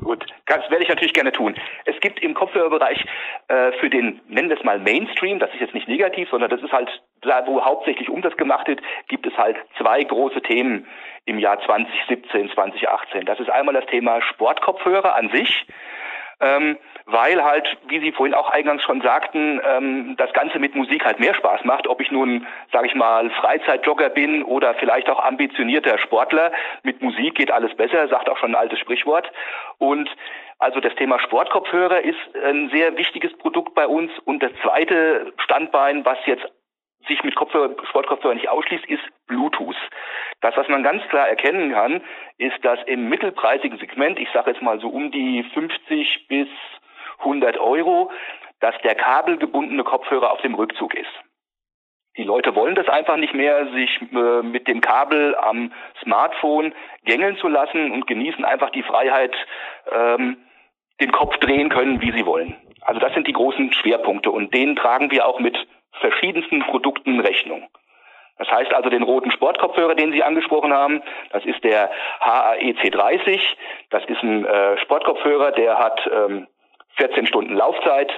Gut, 0.00 0.24
das 0.46 0.70
werde 0.70 0.84
ich 0.84 0.88
natürlich 0.88 1.12
gerne 1.12 1.32
tun. 1.32 1.56
Es 1.86 1.98
gibt 2.00 2.22
im 2.22 2.34
Kopfhörerbereich 2.34 3.04
äh, 3.48 3.72
für 3.80 3.90
den, 3.90 4.20
nennen 4.28 4.48
wir 4.48 4.56
es 4.56 4.64
mal 4.64 4.78
Mainstream, 4.78 5.40
das 5.40 5.52
ist 5.54 5.60
jetzt 5.60 5.74
nicht 5.74 5.88
negativ, 5.88 6.28
sondern 6.30 6.50
das 6.50 6.62
ist 6.62 6.72
halt 6.72 6.88
da, 7.22 7.44
wo 7.46 7.60
hauptsächlich 7.60 8.08
Umsatz 8.08 8.36
gemacht 8.36 8.68
wird, 8.68 8.80
gibt 9.08 9.26
es 9.26 9.36
halt 9.36 9.56
zwei 9.78 10.02
große 10.04 10.42
Themen 10.42 10.86
im 11.24 11.38
Jahr 11.38 11.60
2017, 11.60 12.50
2018. 12.50 13.24
Das 13.26 13.38
ist 13.38 13.50
einmal 13.50 13.74
das 13.74 13.86
Thema 13.86 14.20
Sportkopfhörer 14.22 15.14
an 15.14 15.30
sich. 15.30 15.66
Ähm, 16.40 16.76
weil 17.06 17.42
halt, 17.44 17.76
wie 17.86 18.00
Sie 18.00 18.10
vorhin 18.10 18.34
auch 18.34 18.50
eingangs 18.50 18.82
schon 18.82 19.00
sagten, 19.00 19.60
ähm, 19.64 20.16
das 20.16 20.32
Ganze 20.32 20.58
mit 20.58 20.74
Musik 20.74 21.04
halt 21.04 21.20
mehr 21.20 21.34
Spaß 21.34 21.64
macht. 21.64 21.86
Ob 21.86 22.00
ich 22.00 22.10
nun, 22.10 22.46
sage 22.72 22.88
ich 22.88 22.94
mal, 22.96 23.30
Freizeitjogger 23.30 24.08
bin 24.08 24.42
oder 24.42 24.74
vielleicht 24.74 25.08
auch 25.08 25.22
ambitionierter 25.22 25.98
Sportler, 25.98 26.50
mit 26.82 27.00
Musik 27.00 27.36
geht 27.36 27.52
alles 27.52 27.74
besser, 27.76 28.08
sagt 28.08 28.28
auch 28.28 28.38
schon 28.38 28.52
ein 28.52 28.60
altes 28.60 28.80
Sprichwort. 28.80 29.30
Und 29.78 30.10
also 30.58 30.80
das 30.80 30.94
Thema 30.96 31.20
Sportkopfhörer 31.20 32.00
ist 32.00 32.18
ein 32.44 32.70
sehr 32.70 32.96
wichtiges 32.96 33.36
Produkt 33.38 33.74
bei 33.74 33.86
uns. 33.86 34.10
Und 34.24 34.42
das 34.42 34.52
zweite 34.62 35.32
Standbein, 35.38 36.04
was 36.04 36.18
jetzt 36.26 36.46
sich 37.06 37.22
mit 37.24 37.34
Kopfhörer, 37.34 37.74
Sportkopfhörer 37.88 38.34
nicht 38.34 38.48
ausschließt, 38.48 38.86
ist 38.86 39.02
Bluetooth. 39.26 39.76
Das, 40.40 40.56
was 40.56 40.68
man 40.68 40.82
ganz 40.82 41.02
klar 41.08 41.28
erkennen 41.28 41.72
kann, 41.72 42.02
ist, 42.38 42.64
dass 42.64 42.78
im 42.86 43.08
mittelpreisigen 43.08 43.78
Segment, 43.78 44.18
ich 44.18 44.28
sage 44.32 44.50
jetzt 44.50 44.62
mal 44.62 44.80
so 44.80 44.88
um 44.88 45.10
die 45.10 45.44
50 45.54 46.28
bis 46.28 46.48
100 47.20 47.58
Euro, 47.58 48.10
dass 48.60 48.74
der 48.82 48.94
kabelgebundene 48.94 49.84
Kopfhörer 49.84 50.32
auf 50.32 50.40
dem 50.40 50.54
Rückzug 50.54 50.94
ist. 50.94 51.10
Die 52.16 52.24
Leute 52.24 52.54
wollen 52.54 52.74
das 52.74 52.88
einfach 52.88 53.16
nicht 53.16 53.32
mehr, 53.32 53.72
sich 53.72 54.00
äh, 54.12 54.42
mit 54.42 54.68
dem 54.68 54.80
Kabel 54.82 55.34
am 55.34 55.72
Smartphone 56.02 56.74
gängeln 57.04 57.36
zu 57.38 57.48
lassen 57.48 57.90
und 57.90 58.06
genießen 58.06 58.44
einfach 58.44 58.70
die 58.70 58.82
Freiheit, 58.82 59.34
ähm, 59.90 60.36
den 61.00 61.10
Kopf 61.10 61.38
drehen 61.38 61.70
können, 61.70 62.02
wie 62.02 62.12
sie 62.12 62.26
wollen. 62.26 62.54
Also 62.82 63.00
das 63.00 63.14
sind 63.14 63.26
die 63.26 63.32
großen 63.32 63.72
Schwerpunkte 63.72 64.30
und 64.30 64.52
denen 64.52 64.76
tragen 64.76 65.10
wir 65.10 65.26
auch 65.26 65.40
mit 65.40 65.56
verschiedensten 66.00 66.60
Produkten 66.60 67.20
Rechnung. 67.20 67.68
Das 68.38 68.50
heißt 68.50 68.74
also 68.74 68.90
den 68.90 69.02
roten 69.02 69.30
Sportkopfhörer, 69.30 69.94
den 69.94 70.12
Sie 70.12 70.22
angesprochen 70.22 70.72
haben, 70.72 71.02
das 71.30 71.44
ist 71.44 71.62
der 71.62 71.90
HAEC 72.20 72.90
30. 72.90 73.40
Das 73.90 74.04
ist 74.06 74.22
ein 74.22 74.44
äh, 74.44 74.78
Sportkopfhörer, 74.78 75.52
der 75.52 75.78
hat 75.78 76.10
ähm, 76.12 76.48
14 76.96 77.26
Stunden 77.26 77.54
Laufzeit 77.54 78.10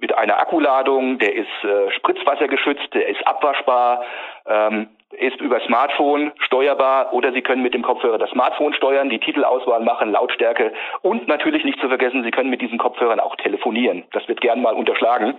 mit 0.00 0.14
einer 0.14 0.38
Akkuladung, 0.38 1.18
der 1.18 1.34
ist 1.34 1.64
äh, 1.64 1.90
spritzwassergeschützt, 1.92 2.92
der 2.92 3.08
ist 3.08 3.26
abwaschbar, 3.26 4.04
ähm, 4.46 4.88
ist 5.12 5.40
über 5.40 5.60
Smartphone 5.60 6.32
steuerbar 6.38 7.12
oder 7.12 7.32
Sie 7.32 7.42
können 7.42 7.62
mit 7.62 7.72
dem 7.72 7.82
Kopfhörer 7.82 8.18
das 8.18 8.30
Smartphone 8.30 8.74
steuern, 8.74 9.08
die 9.08 9.20
Titelauswahl 9.20 9.80
machen, 9.80 10.12
Lautstärke 10.12 10.72
und 11.02 11.28
natürlich 11.28 11.64
nicht 11.64 11.80
zu 11.80 11.88
vergessen, 11.88 12.24
Sie 12.24 12.30
können 12.30 12.50
mit 12.50 12.60
diesen 12.60 12.78
Kopfhörern 12.78 13.20
auch 13.20 13.36
telefonieren. 13.36 14.04
Das 14.12 14.26
wird 14.28 14.40
gern 14.40 14.60
mal 14.60 14.74
unterschlagen. 14.74 15.38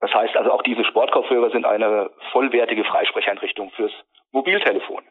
Das 0.00 0.12
heißt 0.14 0.36
also 0.36 0.52
auch 0.52 0.62
diese 0.62 0.84
Sportkopfhörer 0.84 1.50
sind 1.50 1.64
eine 1.64 2.10
vollwertige 2.32 2.84
Freisprecheinrichtung 2.84 3.70
fürs 3.72 3.92
Mobiltelefon. 4.32 5.02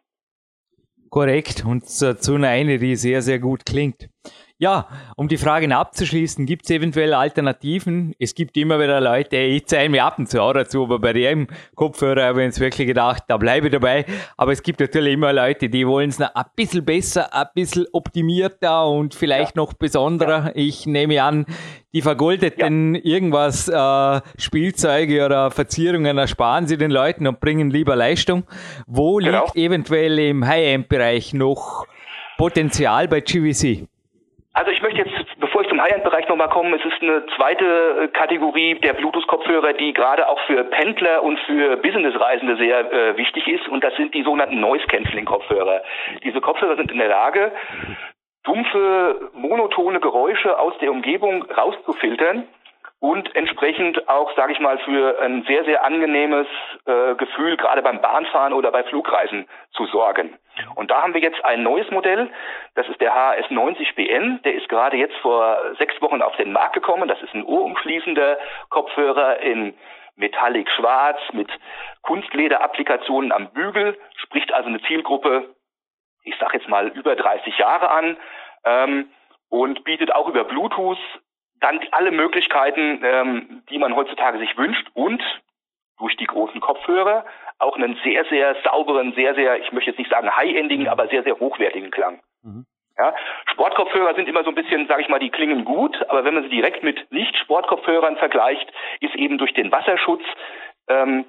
Korrekt 1.10 1.64
und 1.66 1.84
dazu 2.02 2.36
eine, 2.36 2.80
die 2.80 2.96
sehr, 2.96 3.22
sehr 3.22 3.40
gut 3.40 3.66
klingt. 3.66 4.10
Ja, 4.60 4.88
um 5.16 5.28
die 5.28 5.38
Fragen 5.38 5.72
abzuschließen, 5.72 6.48
gibt 6.48 6.66
es 6.66 6.72
eventuell 6.72 7.14
Alternativen? 7.14 8.16
Es 8.18 8.34
gibt 8.34 8.58
immer 8.58 8.80
wieder 8.80 9.00
Leute, 9.00 9.38
ich 9.38 9.68
zeige 9.68 9.92
mir 9.92 10.04
ab 10.04 10.18
und 10.18 10.30
zu 10.30 10.42
auch 10.42 10.54
dazu, 10.54 10.86
aber 10.86 10.98
bei 10.98 11.14
dem 11.14 11.46
Kopfhörer 11.76 12.24
habe 12.24 12.42
ich 12.42 12.48
uns 12.48 12.60
wirklich 12.60 12.88
gedacht, 12.88 13.22
da 13.28 13.38
bleibe 13.38 13.68
ich 13.68 13.74
dabei. 13.74 14.06
Aber 14.36 14.52
es 14.52 14.64
gibt 14.64 14.80
natürlich 14.80 15.14
immer 15.14 15.32
Leute, 15.32 15.70
die 15.70 15.86
wollen 15.88 16.10
es 16.10 16.18
noch 16.18 16.34
ein 16.34 16.46
bisschen 16.56 16.84
besser, 16.84 17.32
ein 17.36 17.46
bisschen 17.54 17.86
optimierter 17.94 18.88
und 18.88 19.14
vielleicht 19.14 19.56
ja. 19.56 19.62
noch 19.62 19.74
besonderer. 19.74 20.46
Ja. 20.46 20.52
Ich 20.56 20.88
nehme 20.88 21.22
an, 21.22 21.46
die 21.94 22.02
vergoldeten 22.02 22.96
ja. 22.96 23.02
irgendwas, 23.04 23.68
äh, 23.68 24.22
Spielzeuge 24.40 25.24
oder 25.24 25.52
Verzierungen 25.52 26.18
ersparen 26.18 26.66
sie 26.66 26.78
den 26.78 26.90
Leuten 26.90 27.28
und 27.28 27.40
bringen 27.40 27.70
lieber 27.70 27.96
Leistung. 27.96 28.44
Wo 28.88 29.18
genau. 29.18 29.44
liegt 29.44 29.56
eventuell 29.56 30.18
im 30.18 30.48
High-End-Bereich 30.48 31.36
noch 31.36 31.86
Potenzial 32.40 33.08
bei 33.08 33.22
GVC? 33.22 33.88
Also 34.58 34.72
ich 34.72 34.82
möchte 34.82 35.04
jetzt, 35.04 35.40
bevor 35.40 35.62
ich 35.62 35.70
zum 35.70 35.80
High-End-Bereich 35.80 36.28
nochmal 36.30 36.50
komme, 36.50 36.76
es 36.78 36.84
ist 36.84 37.00
eine 37.00 37.24
zweite 37.36 37.64
äh, 37.66 38.08
Kategorie 38.08 38.74
der 38.80 38.94
Bluetooth-Kopfhörer, 38.94 39.74
die 39.74 39.94
gerade 39.94 40.28
auch 40.28 40.40
für 40.48 40.64
Pendler 40.64 41.22
und 41.22 41.40
für 41.42 41.78
Business-Reisende 41.78 42.58
sehr 42.58 42.92
äh, 42.92 43.18
wichtig 43.18 43.48
ist 43.48 43.68
und 43.68 43.84
das 43.84 43.96
sind 43.98 44.16
die 44.16 44.24
sogenannten 44.24 44.60
Noise-Canceling-Kopfhörer. 44.60 45.84
Diese 46.24 46.42
Kopfhörer 46.42 46.76
sind 46.76 46.92
in 46.92 46.98
der 46.98 47.10
Lage, 47.10 47.52
dumpfe, 48.46 49.30
monotone 49.36 50.00
Geräusche 50.00 50.58
aus 50.58 50.74
der 50.80 50.90
Umgebung 50.90 51.44
rauszufiltern 51.44 52.48
und 53.00 53.36
entsprechend 53.36 54.10
auch, 54.10 54.36
sage 54.36 54.54
ich 54.54 54.60
mal, 54.60 54.80
für 54.80 55.20
ein 55.22 55.44
sehr, 55.44 55.64
sehr 55.66 55.86
angenehmes 55.86 56.48
äh, 56.86 57.14
Gefühl, 57.16 57.56
gerade 57.56 57.84
beim 57.84 58.02
Bahnfahren 58.02 58.54
oder 58.54 58.72
bei 58.72 58.84
Flugreisen 58.84 59.48
zu 59.72 59.86
sorgen. 59.86 60.38
Und 60.76 60.90
da 60.90 61.04
haben 61.04 61.14
wir 61.14 61.22
jetzt 61.22 61.44
ein 61.46 61.62
neues 61.62 61.90
Modell, 61.92 62.30
das 62.74 62.88
ist 62.90 63.00
der 63.00 63.14
HS 63.14 63.52
90 63.52 63.94
BN, 63.96 64.42
der 64.44 64.56
ist 64.56 64.68
gerade 64.68 64.98
jetzt 64.98 65.16
vor 65.18 65.58
sechs 65.78 66.02
Wochen 66.02 66.24
auf 66.24 66.36
den 66.38 66.52
Markt 66.52 66.74
gekommen. 66.74 67.08
Das 67.08 67.22
ist 67.22 67.36
ein 67.36 67.44
ohrumschließender 67.44 68.40
Kopfhörer 68.70 69.42
in 69.42 69.76
Metallic 70.16 70.68
Schwarz 70.72 71.20
mit 71.34 71.52
Kunstleder-Applikationen 72.02 73.32
am 73.32 73.52
Bügel, 73.52 73.96
spricht 74.16 74.52
also 74.52 74.70
eine 74.70 74.82
Zielgruppe, 74.82 75.54
ich 76.24 76.36
sage 76.40 76.58
jetzt 76.58 76.68
mal 76.68 76.88
über 76.88 77.16
30 77.16 77.56
Jahre 77.60 77.92
an 77.92 78.18
ähm, 78.66 79.12
und 79.50 79.84
bietet 79.84 80.14
auch 80.14 80.28
über 80.28 80.44
Bluetooth 80.44 80.98
dann 81.60 81.80
alle 81.92 82.12
Möglichkeiten, 82.12 83.02
ähm, 83.04 83.64
die 83.70 83.78
man 83.78 83.96
heutzutage 83.96 84.40
sich 84.40 84.58
wünscht 84.58 84.88
und 84.94 85.22
durch 85.98 86.16
die 86.18 86.26
großen 86.26 86.62
Kopfhörer 86.62 87.26
auch 87.60 87.76
einen 87.76 87.98
sehr, 88.04 88.26
sehr 88.26 88.56
sauberen, 88.64 89.14
sehr, 89.14 89.34
sehr, 89.36 89.60
ich 89.60 89.72
möchte 89.72 89.90
jetzt 89.90 89.98
nicht 89.98 90.12
sagen 90.12 90.36
high-endigen, 90.36 90.88
aber 90.88 91.08
sehr, 91.08 91.24
sehr 91.24 91.40
hochwertigen 91.40 91.92
Klang. 91.92 92.22
Mhm. 92.44 92.66
Ja, 92.98 93.14
Sportkopfhörer 93.52 94.16
sind 94.16 94.28
immer 94.28 94.44
so 94.44 94.50
ein 94.50 94.56
bisschen, 94.56 94.88
sage 94.88 95.04
ich 95.04 95.10
mal, 95.10 95.20
die 95.20 95.30
klingen 95.30 95.66
gut, 95.66 95.98
aber 96.10 96.24
wenn 96.24 96.34
man 96.34 96.44
sie 96.44 96.50
direkt 96.50 96.84
mit 96.84 97.12
Nicht-Sportkopfhörern 97.12 98.18
vergleicht, 98.18 98.72
ist 99.02 99.16
eben 99.16 99.38
durch 99.38 99.54
den 99.54 99.72
Wasserschutz 99.72 100.24
ähm, 100.88 101.26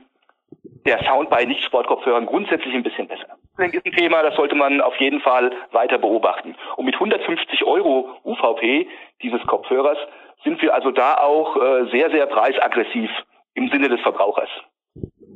der 0.86 1.04
Sound 1.04 1.28
bei 1.28 1.44
Nicht-Sportkopfhörern 1.44 2.24
grundsätzlich 2.24 2.74
ein 2.74 2.82
bisschen 2.82 3.06
besser. 3.06 3.36
Das 3.58 3.72
ist 3.72 3.84
ein 3.84 3.92
Thema, 3.92 4.22
das 4.22 4.34
sollte 4.36 4.54
man 4.54 4.80
auf 4.80 4.96
jeden 4.96 5.20
Fall 5.20 5.52
weiter 5.72 5.98
beobachten. 5.98 6.56
Und 6.76 6.86
mit 6.86 6.94
150 6.94 7.64
Euro 7.64 8.16
UVP 8.24 8.88
dieses 9.22 9.40
Kopfhörers 9.46 9.98
sind 10.44 10.60
wir 10.62 10.74
also 10.74 10.90
da 10.90 11.18
auch 11.18 11.56
äh, 11.56 11.90
sehr, 11.90 12.10
sehr 12.10 12.26
preisaggressiv 12.26 13.10
im 13.54 13.68
Sinne 13.70 13.88
des 13.88 14.00
Verbrauchers. 14.00 14.48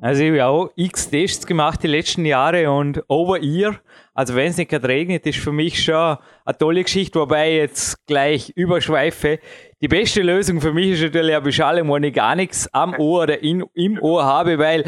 Also 0.01 0.25
ich 0.25 0.31
habe 0.31 0.47
auch 0.47 0.71
x 0.75 1.11
Tests 1.11 1.47
gemacht 1.47 1.81
die 1.83 1.89
letzten 1.89 2.25
Jahre 2.25 2.71
und 2.71 3.05
Over-Ear, 3.09 3.77
also 4.15 4.35
wenn 4.35 4.49
es 4.49 4.57
nicht 4.57 4.71
gerade 4.71 4.89
regnet, 4.89 5.25
ist 5.27 5.39
für 5.39 5.53
mich 5.53 5.83
schon 5.83 6.17
eine 6.45 6.59
tolle 6.59 6.83
Geschichte, 6.83 7.21
wobei 7.21 7.53
ich 7.53 7.57
jetzt 7.59 8.07
gleich 8.07 8.51
überschweife. 8.57 9.39
Die 9.81 9.89
beste 9.89 10.23
Lösung 10.23 10.61
für 10.61 10.73
mich 10.73 10.93
ist 10.93 11.03
natürlich 11.03 11.35
eine 11.35 11.43
Beschallung, 11.43 11.89
wo 11.89 11.97
ich 11.99 12.13
gar 12.13 12.35
nichts 12.35 12.69
am 12.75 12.95
Ohr 12.99 13.23
oder 13.23 13.43
in, 13.43 13.65
im 13.75 14.01
Ohr 14.03 14.25
habe, 14.25 14.59
weil 14.59 14.85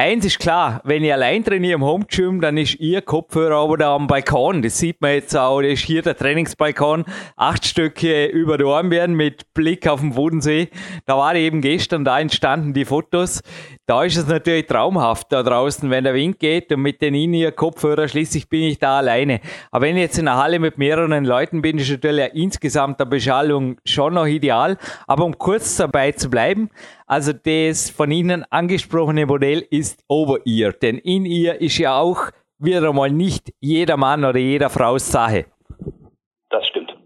Eins 0.00 0.24
ist 0.24 0.38
klar, 0.38 0.80
wenn 0.84 1.04
ich 1.04 1.12
allein 1.12 1.44
trainiere 1.44 1.74
im 1.74 1.84
Home 1.84 2.06
Gym, 2.08 2.40
dann 2.40 2.56
ist 2.56 2.80
ihr 2.80 3.02
Kopfhörer 3.02 3.56
aber 3.56 3.76
da 3.76 3.94
am 3.94 4.06
Balkon. 4.06 4.62
Das 4.62 4.78
sieht 4.78 4.98
man 5.02 5.10
jetzt 5.12 5.36
auch. 5.36 5.60
Das 5.60 5.72
ist 5.72 5.84
hier 5.84 6.00
der 6.00 6.16
Trainingsbalkon. 6.16 7.04
Acht 7.36 7.66
Stücke 7.66 8.24
über 8.24 8.56
die 8.56 8.64
werden 8.64 9.14
mit 9.14 9.52
Blick 9.52 9.86
auf 9.86 10.00
den 10.00 10.14
Bodensee. 10.14 10.70
Da 11.04 11.18
war 11.18 11.34
eben 11.34 11.60
gestern, 11.60 12.06
da 12.06 12.18
entstanden 12.18 12.72
die 12.72 12.86
Fotos. 12.86 13.42
Da 13.90 14.04
ist 14.04 14.16
es 14.16 14.28
natürlich 14.28 14.68
traumhaft 14.68 15.32
da 15.32 15.42
draußen, 15.42 15.90
wenn 15.90 16.04
der 16.04 16.14
Wind 16.14 16.38
geht 16.38 16.70
und 16.70 16.80
mit 16.80 17.02
den 17.02 17.12
In-Ear-Kopfhörer 17.12 18.06
schließlich 18.06 18.48
bin 18.48 18.62
ich 18.62 18.78
da 18.78 18.98
alleine. 18.98 19.40
Aber 19.72 19.84
wenn 19.84 19.96
ich 19.96 20.02
jetzt 20.02 20.16
in 20.16 20.28
einer 20.28 20.40
Halle 20.40 20.60
mit 20.60 20.78
mehreren 20.78 21.24
Leuten 21.24 21.60
bin, 21.60 21.76
ist 21.76 21.90
natürlich 21.90 22.32
insgesamt 22.32 23.00
der 23.00 23.06
Beschallung 23.06 23.80
schon 23.84 24.14
noch 24.14 24.26
ideal. 24.26 24.76
Aber 25.08 25.24
um 25.24 25.36
kurz 25.36 25.76
dabei 25.76 26.12
zu 26.12 26.30
bleiben, 26.30 26.70
also 27.08 27.32
das 27.32 27.90
von 27.90 28.12
Ihnen 28.12 28.44
angesprochene 28.48 29.26
Modell 29.26 29.66
ist 29.70 30.04
Over-Ear, 30.06 30.72
denn 30.74 30.98
In-Ear 30.98 31.60
ist 31.60 31.78
ja 31.78 31.98
auch 31.98 32.30
wieder 32.60 32.88
einmal 32.88 33.10
nicht 33.10 33.52
jeder 33.58 33.96
Mann 33.96 34.24
oder 34.24 34.38
jeder 34.38 34.70
Frau's 34.70 35.10
Sache. 35.10 35.46
Das 36.50 36.64
stimmt. 36.68 36.96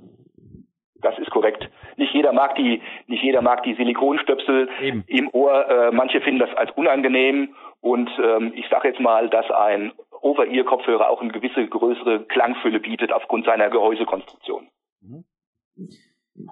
Das 1.00 1.18
ist 1.18 1.30
korrekt. 1.30 1.66
Nicht 1.96 2.13
jeder 2.24 2.32
mag 2.32 2.54
die, 2.54 2.80
nicht 3.06 3.22
jeder 3.22 3.42
mag 3.42 3.62
die 3.64 3.74
Silikonstöpsel 3.74 4.70
Eben. 4.80 5.04
im 5.08 5.28
Ohr. 5.28 5.68
Äh, 5.68 5.90
manche 5.92 6.22
finden 6.22 6.40
das 6.40 6.54
als 6.56 6.70
unangenehm. 6.70 7.54
Und 7.82 8.10
ähm, 8.18 8.52
ich 8.56 8.66
sage 8.70 8.88
jetzt 8.88 9.00
mal, 9.00 9.28
dass 9.28 9.50
ein 9.50 9.92
Over-Ear-Kopfhörer 10.22 11.10
auch 11.10 11.20
eine 11.20 11.32
gewisse 11.32 11.66
größere 11.66 12.24
Klangfülle 12.24 12.80
bietet 12.80 13.12
aufgrund 13.12 13.44
seiner 13.44 13.68
Gehäusekonstruktion. 13.68 14.68
Mhm. 15.02 15.24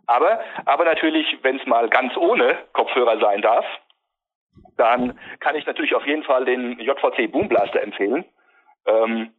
Aber, 0.07 0.41
aber 0.67 0.85
natürlich, 0.85 1.39
wenn 1.41 1.57
es 1.57 1.67
mal 1.67 1.89
ganz 1.89 2.15
ohne 2.19 2.59
Kopfhörer 2.75 3.19
sein 3.19 3.41
darf, 3.41 3.65
dann 4.77 5.19
kann 5.41 5.57
ich 5.57 5.65
natürlich 5.65 5.95
auf 5.95 6.07
jeden 6.07 6.23
Fall 6.23 6.45
den 6.45 6.79
JVC 6.79 7.33
Boom 7.33 7.49
Blaster 7.49 7.83
empfehlen. 7.83 8.27
Ähm, 8.85 9.31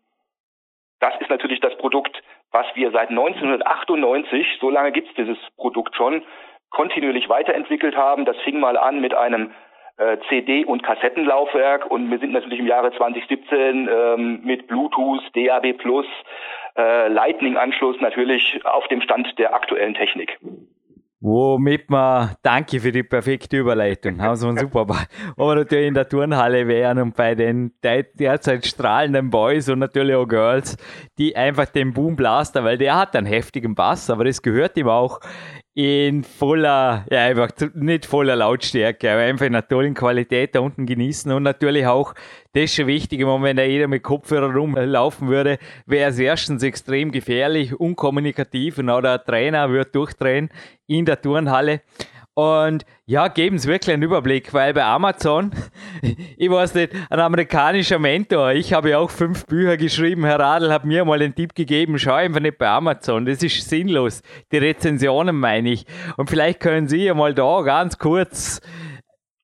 das 0.99 1.13
ist 1.19 1.29
natürlich 1.29 1.59
das 1.59 1.77
Produkt, 1.77 2.23
was 2.53 2.67
wir 2.75 2.91
seit 2.91 3.09
1998, 3.09 4.47
so 4.61 4.69
lange 4.69 4.91
gibt 4.91 5.09
es 5.09 5.15
dieses 5.15 5.37
Produkt 5.57 5.95
schon, 5.95 6.23
kontinuierlich 6.69 7.27
weiterentwickelt 7.27 7.97
haben. 7.97 8.25
Das 8.25 8.37
fing 8.45 8.59
mal 8.59 8.77
an 8.77 9.01
mit 9.01 9.13
einem 9.13 9.51
äh, 9.97 10.17
CD- 10.29 10.65
und 10.65 10.83
Kassettenlaufwerk 10.83 11.89
und 11.89 12.09
wir 12.09 12.19
sind 12.19 12.31
natürlich 12.31 12.59
im 12.59 12.67
Jahre 12.67 12.91
2017 12.93 13.89
ähm, 13.91 14.41
mit 14.43 14.67
Bluetooth, 14.67 15.21
DAB+, 15.35 15.75
äh, 16.75 17.07
Lightning-Anschluss 17.09 17.99
natürlich 18.01 18.63
auf 18.65 18.87
dem 18.87 19.01
Stand 19.01 19.37
der 19.37 19.53
aktuellen 19.53 19.93
Technik. 19.93 20.39
Womit 21.25 21.89
wir, 21.89 22.36
danke 22.41 22.81
für 22.81 22.91
die 22.91 23.01
perfekte 23.01 23.55
Überleitung, 23.55 24.21
haben 24.21 24.36
Sie 24.36 24.45
uns 24.45 24.59
super, 24.59 24.81
aber 25.38 25.55
natürlich 25.55 25.88
in 25.88 25.93
der 25.93 26.09
Turnhalle 26.09 26.67
wären 26.67 26.99
und 26.99 27.15
bei 27.15 27.33
den 27.33 27.71
derzeit 27.81 28.65
strahlenden 28.65 29.29
Boys 29.29 29.69
und 29.69 29.79
natürlich 29.79 30.17
auch 30.17 30.27
Girls, 30.27 30.75
die 31.17 31.33
einfach 31.33 31.67
den 31.67 31.93
Boom 31.93 32.17
Blaster, 32.17 32.65
weil 32.65 32.77
der 32.77 32.97
hat 32.97 33.15
einen 33.15 33.25
heftigen 33.25 33.73
Bass, 33.73 34.09
aber 34.09 34.25
das 34.25 34.41
gehört 34.41 34.75
ihm 34.75 34.89
auch 34.89 35.21
in 35.75 36.23
voller, 36.23 37.05
ja 37.09 37.25
einfach 37.25 37.49
nicht 37.73 38.05
voller 38.05 38.36
Lautstärke, 38.36 39.12
aber 39.12 39.21
einfach 39.21 39.47
in 39.47 39.55
einer 39.55 39.67
tollen 39.67 39.95
Qualität 39.95 40.53
da 40.53 40.59
unten 40.59 40.86
genießen. 40.86 41.31
Und 41.31 41.43
natürlich 41.43 41.88
auch, 41.88 42.13
das 42.53 42.65
ist 42.65 42.75
schon 42.75 42.88
wichtig, 42.88 43.21
wenn 43.21 43.57
da 43.57 43.63
jeder 43.63 43.88
mit 43.88 44.03
Kopfhörer 44.03 44.53
rumlaufen 44.53 45.29
würde, 45.29 45.57
wäre 45.88 46.12
es 46.12 46.19
erstens 46.19 46.62
extrem 46.62 47.11
gefährlich, 47.11 47.80
unkommunikativ 47.80 48.78
und 48.78 48.89
auch 48.89 49.01
der 49.01 49.24
Trainer 49.24 49.69
würde 49.69 49.89
durchdrehen 49.89 50.49
in 50.86 51.05
der 51.05 51.19
Turnhalle 51.19 51.82
und 52.36 52.86
ja, 53.05 53.27
geben 53.27 53.59
Sie 53.59 53.67
wirklich 53.67 53.93
einen 53.93 54.03
Überblick, 54.03 54.53
weil 54.53 54.73
bei 54.73 54.84
Amazon, 54.84 55.51
ich 56.38 56.49
weiß 56.49 56.73
nicht, 56.75 56.93
ein 57.09 57.19
amerikanischer 57.19 57.99
Mentor, 57.99 58.53
ich 58.53 58.73
habe 58.73 58.91
ja 58.91 58.99
auch 58.99 59.11
fünf 59.11 59.45
Bücher 59.45 59.77
geschrieben, 59.77 60.25
Herr 60.25 60.39
Radl 60.39 60.71
hat 60.71 60.86
mir 60.86 61.05
mal 61.05 61.21
einen 61.21 61.36
Tipp 61.36 61.53
gegeben, 61.53 61.99
schau 61.99 62.13
einfach 62.13 62.39
nicht 62.39 62.57
bei 62.57 62.67
Amazon, 62.67 63.25
das 63.25 63.43
ist 63.43 63.69
sinnlos. 63.69 64.21
Die 64.51 64.57
Rezensionen 64.57 65.36
meine 65.36 65.71
ich. 65.71 65.86
Und 66.17 66.29
vielleicht 66.29 66.59
können 66.59 66.88
Sie 66.88 67.03
ja 67.03 67.13
mal 67.13 67.34
da 67.34 67.61
ganz 67.61 67.97
kurz 67.97 68.61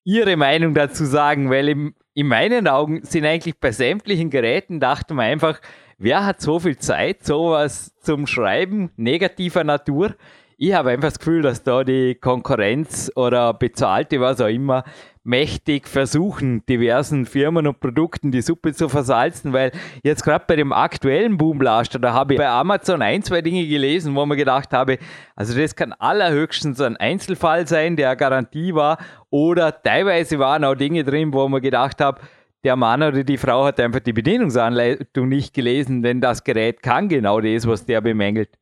Ihre 0.03 0.35
Meinung 0.37 0.73
dazu 0.73 1.05
sagen, 1.05 1.51
weil 1.51 1.69
im 1.69 1.93
in 2.19 2.27
meinen 2.27 2.67
Augen 2.67 3.01
sind 3.03 3.25
eigentlich 3.25 3.59
bei 3.61 3.71
sämtlichen 3.71 4.29
Geräten, 4.29 4.81
dachte 4.81 5.13
man 5.13 5.27
einfach, 5.27 5.61
wer 5.97 6.25
hat 6.25 6.41
so 6.41 6.59
viel 6.59 6.77
Zeit, 6.77 7.23
sowas 7.25 7.95
zum 8.01 8.27
Schreiben 8.27 8.91
negativer 8.97 9.63
Natur? 9.63 10.15
Ich 10.61 10.73
habe 10.73 10.89
einfach 10.89 11.07
das 11.07 11.19
Gefühl, 11.19 11.41
dass 11.41 11.63
da 11.63 11.85
die 11.85 12.15
Konkurrenz 12.15 13.09
oder 13.15 13.53
bezahlte, 13.53 14.19
was 14.19 14.41
auch 14.41 14.47
immer, 14.47 14.83
mächtig 15.23 15.87
versuchen, 15.87 16.65
diversen 16.65 17.25
Firmen 17.25 17.65
und 17.65 17.79
Produkten 17.79 18.29
die 18.33 18.41
Suppe 18.41 18.73
zu 18.73 18.89
versalzen, 18.89 19.53
weil 19.53 19.71
jetzt 20.03 20.25
gerade 20.25 20.43
bei 20.45 20.57
dem 20.57 20.73
aktuellen 20.73 21.37
Boomblaster, 21.37 21.97
da 21.97 22.11
habe 22.11 22.33
ich 22.33 22.39
bei 22.39 22.49
Amazon 22.49 23.01
ein, 23.01 23.23
zwei 23.23 23.41
Dinge 23.41 23.65
gelesen, 23.67 24.15
wo 24.15 24.25
man 24.25 24.37
gedacht 24.37 24.73
habe, 24.73 24.97
also 25.33 25.57
das 25.57 25.77
kann 25.77 25.93
allerhöchstens 25.93 26.81
ein 26.81 26.97
Einzelfall 26.97 27.65
sein, 27.65 27.95
der 27.95 28.17
Garantie 28.17 28.75
war, 28.75 28.97
oder 29.29 29.81
teilweise 29.81 30.39
waren 30.39 30.65
auch 30.65 30.75
Dinge 30.75 31.05
drin, 31.05 31.31
wo 31.31 31.47
man 31.47 31.61
gedacht 31.61 32.01
habe, 32.01 32.19
der 32.65 32.75
Mann 32.75 33.01
oder 33.01 33.23
die 33.23 33.37
Frau 33.37 33.63
hat 33.63 33.79
einfach 33.79 34.01
die 34.01 34.11
Bedienungsanleitung 34.11 35.29
nicht 35.29 35.53
gelesen, 35.53 36.01
denn 36.01 36.19
das 36.19 36.43
Gerät 36.43 36.83
kann 36.83 37.07
genau 37.07 37.39
das, 37.39 37.65
was 37.65 37.85
der 37.85 38.01
bemängelt. 38.01 38.58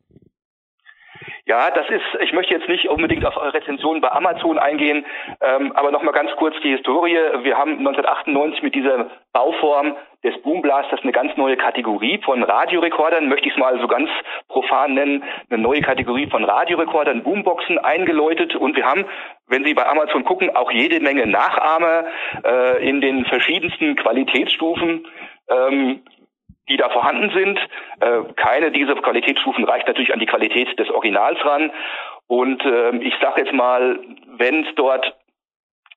Ja, 1.47 1.71
das 1.71 1.87
ist, 1.89 2.03
ich 2.21 2.33
möchte 2.33 2.53
jetzt 2.53 2.67
nicht 2.67 2.89
unbedingt 2.89 3.25
auf 3.25 3.37
eure 3.37 3.53
Rezension 3.53 4.01
bei 4.01 4.11
Amazon 4.11 4.59
eingehen, 4.59 5.05
ähm, 5.39 5.71
aber 5.75 5.91
nochmal 5.91 6.13
ganz 6.13 6.29
kurz 6.35 6.53
die 6.61 6.75
Historie. 6.75 7.15
Wir 7.41 7.57
haben 7.57 7.77
1998 7.79 8.63
mit 8.63 8.75
dieser 8.75 9.09
Bauform 9.31 9.95
des 10.25 10.37
Boomblasters 10.41 10.99
eine 11.03 11.13
ganz 11.13 11.37
neue 11.37 11.55
Kategorie 11.55 12.19
von 12.25 12.43
Radiorekordern, 12.43 13.29
möchte 13.29 13.47
ich 13.47 13.53
es 13.53 13.59
mal 13.59 13.79
so 13.79 13.87
ganz 13.87 14.09
profan 14.49 14.95
nennen, 14.95 15.23
eine 15.49 15.61
neue 15.61 15.79
Kategorie 15.79 16.27
von 16.27 16.43
Radiorekordern, 16.43 17.23
Boomboxen 17.23 17.77
eingeläutet 17.77 18.53
und 18.53 18.75
wir 18.75 18.85
haben, 18.85 19.05
wenn 19.47 19.63
Sie 19.63 19.73
bei 19.73 19.87
Amazon 19.87 20.25
gucken, 20.25 20.53
auch 20.53 20.69
jede 20.73 20.99
Menge 20.99 21.27
Nachahmer 21.27 22.07
äh, 22.43 22.85
in 22.85 22.99
den 22.99 23.23
verschiedensten 23.23 23.95
Qualitätsstufen. 23.95 25.07
Ähm, 25.49 26.01
die 26.69 26.77
da 26.77 26.89
vorhanden 26.89 27.31
sind. 27.31 27.59
Äh, 27.99 28.33
keine 28.35 28.71
dieser 28.71 28.95
Qualitätsstufen 28.95 29.63
reicht 29.65 29.87
natürlich 29.87 30.13
an 30.13 30.19
die 30.19 30.25
Qualität 30.25 30.77
des 30.79 30.89
Originals 30.89 31.43
ran. 31.43 31.71
Und 32.27 32.63
äh, 32.65 32.97
ich 32.97 33.13
sage 33.21 33.41
jetzt 33.41 33.53
mal, 33.53 33.99
wenn 34.37 34.65
es 34.65 34.75
dort 34.75 35.15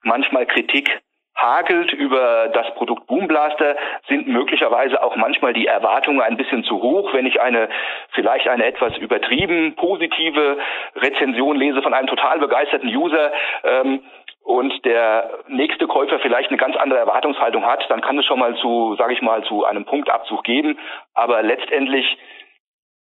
manchmal 0.03 0.45
Kritik 0.45 1.01
hagelt 1.35 1.91
über 1.93 2.49
das 2.49 2.73
Produkt 2.75 3.07
Boomblaster, 3.07 3.75
sind 4.07 4.27
möglicherweise 4.27 5.01
auch 5.01 5.15
manchmal 5.15 5.53
die 5.53 5.65
Erwartungen 5.65 6.21
ein 6.21 6.37
bisschen 6.37 6.63
zu 6.63 6.81
hoch. 6.81 7.13
Wenn 7.13 7.25
ich 7.25 7.41
eine, 7.41 7.69
vielleicht 8.11 8.47
eine 8.47 8.65
etwas 8.65 8.97
übertrieben 8.97 9.75
positive 9.75 10.57
Rezension 10.95 11.57
lese 11.57 11.81
von 11.81 11.93
einem 11.93 12.07
total 12.07 12.39
begeisterten 12.39 12.89
User, 12.89 13.31
ähm, 13.63 14.03
und 14.43 14.85
der 14.85 15.43
nächste 15.47 15.87
Käufer 15.87 16.19
vielleicht 16.19 16.49
eine 16.49 16.57
ganz 16.57 16.75
andere 16.75 16.99
Erwartungshaltung 16.99 17.65
hat, 17.65 17.85
dann 17.89 18.01
kann 18.01 18.17
es 18.17 18.25
schon 18.25 18.39
mal 18.39 18.55
zu, 18.57 18.95
sage 18.97 19.13
ich 19.13 19.21
mal, 19.21 19.43
zu 19.43 19.65
einem 19.65 19.85
Punktabzug 19.85 20.43
geben. 20.43 20.79
Aber 21.13 21.43
letztendlich 21.43 22.17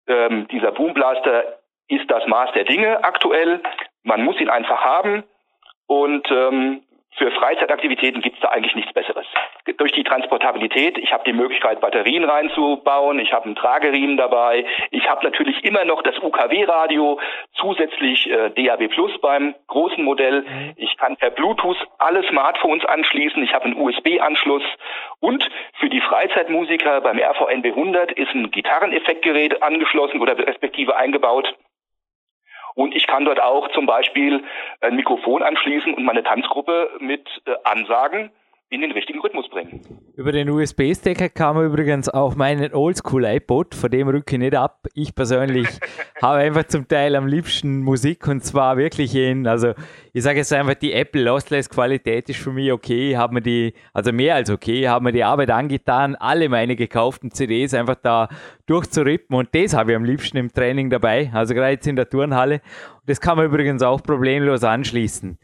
ähm, 0.07 0.47
dieser 0.49 0.71
Boomblaster 0.71 1.59
ist 1.87 2.09
das 2.11 2.25
Maß 2.27 2.51
der 2.53 2.65
Dinge 2.65 3.03
aktuell. 3.03 3.61
Man 4.03 4.23
muss 4.23 4.39
ihn 4.39 4.49
einfach 4.49 4.83
haben 4.83 5.23
und 5.87 6.29
ähm, 6.29 6.83
für 7.19 7.31
Freizeitaktivitäten 7.31 8.21
gibt 8.21 8.37
es 8.37 8.41
da 8.41 8.49
eigentlich 8.49 8.75
nichts 8.75 8.93
Besseres. 8.93 9.25
Durch 9.77 9.91
die 9.91 10.03
Transportabilität, 10.03 10.97
ich 10.97 11.11
habe 11.11 11.23
die 11.25 11.33
Möglichkeit, 11.33 11.81
Batterien 11.81 12.23
reinzubauen, 12.23 13.19
ich 13.19 13.33
habe 13.33 13.45
einen 13.45 13.55
Trageriemen 13.55 14.15
dabei, 14.15 14.65
ich 14.89 15.07
habe 15.07 15.25
natürlich 15.25 15.63
immer 15.65 15.83
noch 15.83 16.01
das 16.01 16.17
UKW-Radio, 16.17 17.19
zusätzlich 17.53 18.29
äh, 18.31 18.49
DAB 18.51 18.87
Plus 18.87 19.11
beim 19.21 19.53
großen 19.67 20.03
Modell. 20.03 20.43
Mhm. 20.43 20.73
Ich 20.77 20.95
kann 20.97 21.17
per 21.17 21.29
Bluetooth 21.29 21.77
alle 21.97 22.23
Smartphones 22.23 22.85
anschließen, 22.85 23.43
ich 23.43 23.53
habe 23.53 23.65
einen 23.65 23.75
USB-Anschluss 23.75 24.63
und 25.19 25.47
für 25.79 25.89
die 25.89 26.01
Freizeitmusiker 26.01 27.01
beim 27.01 27.19
RVNB 27.19 27.65
100 27.65 28.13
ist 28.13 28.33
ein 28.33 28.49
Gitarreneffektgerät 28.49 29.61
angeschlossen 29.61 30.21
oder 30.21 30.37
respektive 30.37 30.95
eingebaut. 30.95 31.53
Und 32.79 32.95
ich 32.95 33.07
kann 33.07 33.25
dort 33.25 33.41
auch 33.41 33.67
zum 33.73 33.85
Beispiel 33.85 34.41
ein 34.79 34.95
Mikrofon 34.95 35.43
anschließen 35.43 35.93
und 35.93 36.05
meine 36.05 36.23
Tanzgruppe 36.23 36.89
mit 36.99 37.27
äh, 37.45 37.51
Ansagen 37.65 38.31
in 38.71 38.81
den 38.81 38.91
richtigen 38.91 39.19
Rhythmus 39.19 39.49
bringen. 39.49 39.81
Über 40.15 40.31
den 40.31 40.47
USB-Stecker 40.49 41.53
man 41.53 41.65
übrigens 41.65 42.07
auch 42.07 42.35
meinen 42.35 42.71
Oldschool 42.71 43.25
iPod, 43.25 43.73
von 43.73 43.89
dem 43.89 44.07
rücke 44.07 44.35
ich 44.35 44.39
nicht 44.39 44.55
ab. 44.55 44.85
Ich 44.93 45.15
persönlich 45.15 45.67
habe 46.21 46.37
einfach 46.39 46.65
zum 46.65 46.87
Teil 46.87 47.15
am 47.15 47.25
liebsten 47.25 47.81
Musik 47.81 48.27
und 48.27 48.43
zwar 48.43 48.77
wirklich 48.77 49.15
in, 49.15 49.47
also 49.47 49.73
ich 50.13 50.21
sage 50.21 50.39
jetzt 50.39 50.53
einfach, 50.53 50.75
die 50.75 50.93
Apple 50.93 51.23
Lossless 51.23 51.67
Qualität 51.67 52.29
ist 52.29 52.39
für 52.39 52.51
mich 52.51 52.71
okay, 52.71 53.17
habe 53.17 53.33
mir 53.33 53.41
die, 53.41 53.73
also 53.91 54.11
mehr 54.11 54.35
als 54.35 54.51
okay, 54.51 54.87
habe 54.87 55.05
mir 55.05 55.13
die 55.13 55.23
Arbeit 55.23 55.49
angetan, 55.49 56.15
alle 56.15 56.47
meine 56.47 56.75
gekauften 56.75 57.31
CDs 57.31 57.73
einfach 57.73 57.95
da 57.95 58.29
durchzurippen 58.67 59.35
und 59.35 59.49
das 59.53 59.73
habe 59.73 59.91
ich 59.91 59.97
am 59.97 60.05
liebsten 60.05 60.37
im 60.37 60.53
Training 60.53 60.91
dabei, 60.91 61.31
also 61.33 61.55
gerade 61.55 61.71
jetzt 61.71 61.87
in 61.87 61.95
der 61.95 62.07
Turnhalle. 62.07 62.61
Das 63.07 63.19
kann 63.19 63.37
man 63.37 63.47
übrigens 63.47 63.81
auch 63.81 64.03
problemlos 64.03 64.63
anschließen. 64.63 65.39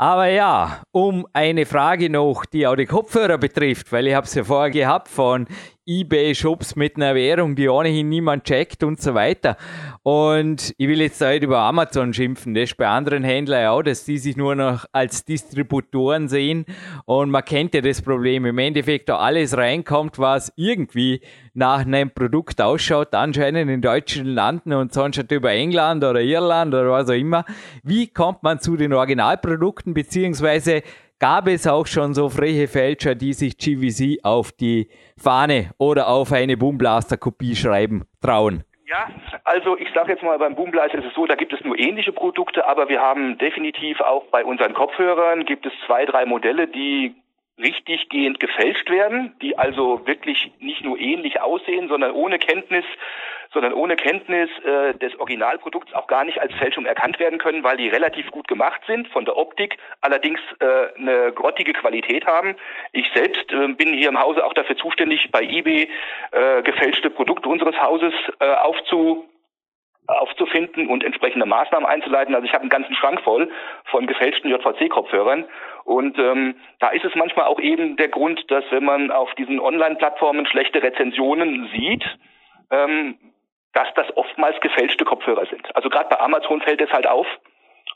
Aber 0.00 0.28
ja, 0.28 0.82
um 0.92 1.26
eine 1.32 1.66
Frage 1.66 2.08
noch, 2.08 2.44
die 2.46 2.68
auch 2.68 2.76
die 2.76 2.86
Kopfhörer 2.86 3.36
betrifft, 3.36 3.90
weil 3.90 4.06
ich 4.06 4.14
habe 4.14 4.26
es 4.26 4.34
ja 4.34 4.44
vorher 4.44 4.70
gehabt 4.70 5.08
von 5.08 5.48
eBay-Shops 5.88 6.76
mit 6.76 6.96
einer 6.96 7.14
Währung, 7.14 7.56
die 7.56 7.68
ohnehin 7.68 8.10
niemand 8.10 8.44
checkt 8.44 8.84
und 8.84 9.00
so 9.00 9.14
weiter. 9.14 9.56
Und 10.02 10.74
ich 10.76 10.86
will 10.86 11.00
jetzt 11.00 11.20
heute 11.20 11.46
über 11.46 11.60
Amazon 11.60 12.12
schimpfen. 12.12 12.54
Das 12.54 12.64
ist 12.64 12.76
bei 12.76 12.86
anderen 12.86 13.24
Händlern 13.24 13.68
auch, 13.68 13.82
dass 13.82 14.04
die 14.04 14.18
sich 14.18 14.36
nur 14.36 14.54
noch 14.54 14.84
als 14.92 15.24
Distributoren 15.24 16.28
sehen. 16.28 16.66
Und 17.06 17.30
man 17.30 17.44
kennt 17.44 17.74
ja 17.74 17.80
das 17.80 18.02
Problem. 18.02 18.44
Im 18.44 18.58
Endeffekt, 18.58 19.08
da 19.08 19.16
alles 19.16 19.56
reinkommt, 19.56 20.18
was 20.18 20.52
irgendwie 20.56 21.22
nach 21.54 21.80
einem 21.80 22.10
Produkt 22.10 22.60
ausschaut, 22.60 23.14
anscheinend 23.14 23.70
in 23.70 23.80
deutschen 23.80 24.26
Landen 24.26 24.74
und 24.74 24.92
sonst 24.92 25.16
halt 25.16 25.32
über 25.32 25.50
England 25.52 26.04
oder 26.04 26.20
Irland 26.20 26.74
oder 26.74 26.90
was 26.90 27.08
auch 27.08 27.14
immer. 27.14 27.44
Wie 27.82 28.06
kommt 28.06 28.42
man 28.42 28.60
zu 28.60 28.76
den 28.76 28.92
Originalprodukten, 28.92 29.94
beziehungsweise 29.94 30.82
gab 31.18 31.48
es 31.48 31.66
auch 31.66 31.86
schon 31.86 32.14
so 32.14 32.28
freche 32.28 32.68
Fälscher, 32.68 33.14
die 33.14 33.32
sich 33.32 33.56
GVC 33.58 34.24
auf 34.24 34.52
die 34.52 34.88
Fahne 35.16 35.70
oder 35.78 36.08
auf 36.08 36.32
eine 36.32 36.56
Boomblaster-Kopie 36.56 37.56
schreiben 37.56 38.04
trauen? 38.22 38.64
Ja, 38.86 39.08
also 39.44 39.76
ich 39.76 39.88
sage 39.92 40.12
jetzt 40.12 40.22
mal, 40.22 40.38
beim 40.38 40.54
Boomblaster 40.54 40.98
ist 40.98 41.06
es 41.06 41.14
so, 41.14 41.26
da 41.26 41.34
gibt 41.34 41.52
es 41.52 41.62
nur 41.62 41.78
ähnliche 41.78 42.12
Produkte, 42.12 42.66
aber 42.66 42.88
wir 42.88 43.00
haben 43.00 43.36
definitiv 43.36 44.00
auch 44.00 44.24
bei 44.30 44.44
unseren 44.44 44.72
Kopfhörern 44.72 45.44
gibt 45.44 45.66
es 45.66 45.72
zwei, 45.86 46.06
drei 46.06 46.24
Modelle, 46.24 46.68
die 46.68 47.14
richtiggehend 47.58 48.40
gefälscht 48.40 48.88
werden, 48.88 49.34
die 49.42 49.58
also 49.58 50.06
wirklich 50.06 50.52
nicht 50.60 50.84
nur 50.84 50.98
ähnlich 50.98 51.40
aussehen, 51.40 51.88
sondern 51.88 52.12
ohne 52.12 52.38
Kenntnis 52.38 52.84
sondern 53.52 53.72
ohne 53.72 53.96
Kenntnis 53.96 54.50
äh, 54.64 54.94
des 54.94 55.18
Originalprodukts 55.18 55.94
auch 55.94 56.06
gar 56.06 56.24
nicht 56.24 56.40
als 56.40 56.52
Fälschung 56.54 56.86
erkannt 56.86 57.18
werden 57.18 57.38
können, 57.38 57.62
weil 57.62 57.76
die 57.76 57.88
relativ 57.88 58.30
gut 58.30 58.48
gemacht 58.48 58.80
sind 58.86 59.08
von 59.08 59.24
der 59.24 59.36
Optik, 59.36 59.78
allerdings 60.00 60.40
äh, 60.60 60.98
eine 60.98 61.32
grottige 61.32 61.72
Qualität 61.72 62.26
haben. 62.26 62.56
Ich 62.92 63.10
selbst 63.14 63.50
äh, 63.52 63.68
bin 63.68 63.94
hier 63.94 64.08
im 64.08 64.20
Hause 64.20 64.44
auch 64.44 64.54
dafür 64.54 64.76
zuständig, 64.76 65.30
bei 65.30 65.42
eBay 65.42 65.88
äh, 66.32 66.62
gefälschte 66.62 67.10
Produkte 67.10 67.48
unseres 67.48 67.80
Hauses 67.80 68.14
äh, 68.40 68.54
aufzu 68.54 69.28
aufzufinden 70.08 70.88
und 70.88 71.04
entsprechende 71.04 71.44
Maßnahmen 71.46 71.86
einzuleiten. 71.86 72.34
Also 72.34 72.46
ich 72.46 72.54
habe 72.54 72.62
einen 72.62 72.70
ganzen 72.70 72.94
Schrank 72.94 73.20
voll 73.20 73.50
von 73.84 74.06
gefälschten 74.06 74.50
JVC-Kopfhörern. 74.50 75.44
Und 75.84 76.18
ähm, 76.18 76.56
da 76.80 76.88
ist 76.88 77.04
es 77.04 77.14
manchmal 77.14 77.44
auch 77.44 77.60
eben 77.60 77.96
der 77.96 78.08
Grund, 78.08 78.50
dass 78.50 78.64
wenn 78.70 78.84
man 78.84 79.10
auf 79.10 79.34
diesen 79.34 79.60
Online-Plattformen 79.60 80.46
schlechte 80.46 80.82
Rezensionen 80.82 81.68
sieht, 81.74 82.04
ähm, 82.70 83.18
dass 83.78 83.94
das 83.94 84.16
oftmals 84.16 84.60
gefälschte 84.60 85.04
Kopfhörer 85.04 85.46
sind. 85.46 85.64
Also 85.76 85.88
gerade 85.88 86.08
bei 86.08 86.18
Amazon 86.18 86.60
fällt 86.60 86.80
es 86.80 86.90
halt 86.90 87.06
auf. 87.06 87.26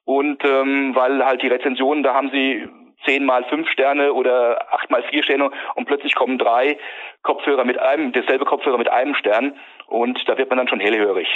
Und 0.04 0.44
ähm, 0.44 0.94
weil 0.94 1.24
halt 1.24 1.42
die 1.42 1.48
Rezensionen, 1.48 2.04
da 2.04 2.14
haben 2.14 2.30
sie 2.30 2.68
zehnmal 3.04 3.44
fünf 3.48 3.68
Sterne 3.68 4.12
oder 4.12 4.72
achtmal 4.72 5.02
vier 5.10 5.24
Sterne 5.24 5.50
und 5.74 5.86
plötzlich 5.86 6.14
kommen 6.14 6.38
drei 6.38 6.78
Kopfhörer 7.22 7.64
mit 7.64 7.78
einem, 7.78 8.12
derselbe 8.12 8.44
Kopfhörer 8.44 8.78
mit 8.78 8.88
einem 8.88 9.16
Stern 9.16 9.56
und 9.88 10.20
da 10.28 10.38
wird 10.38 10.50
man 10.50 10.58
dann 10.58 10.68
schon 10.68 10.78
hellhörig. 10.78 11.26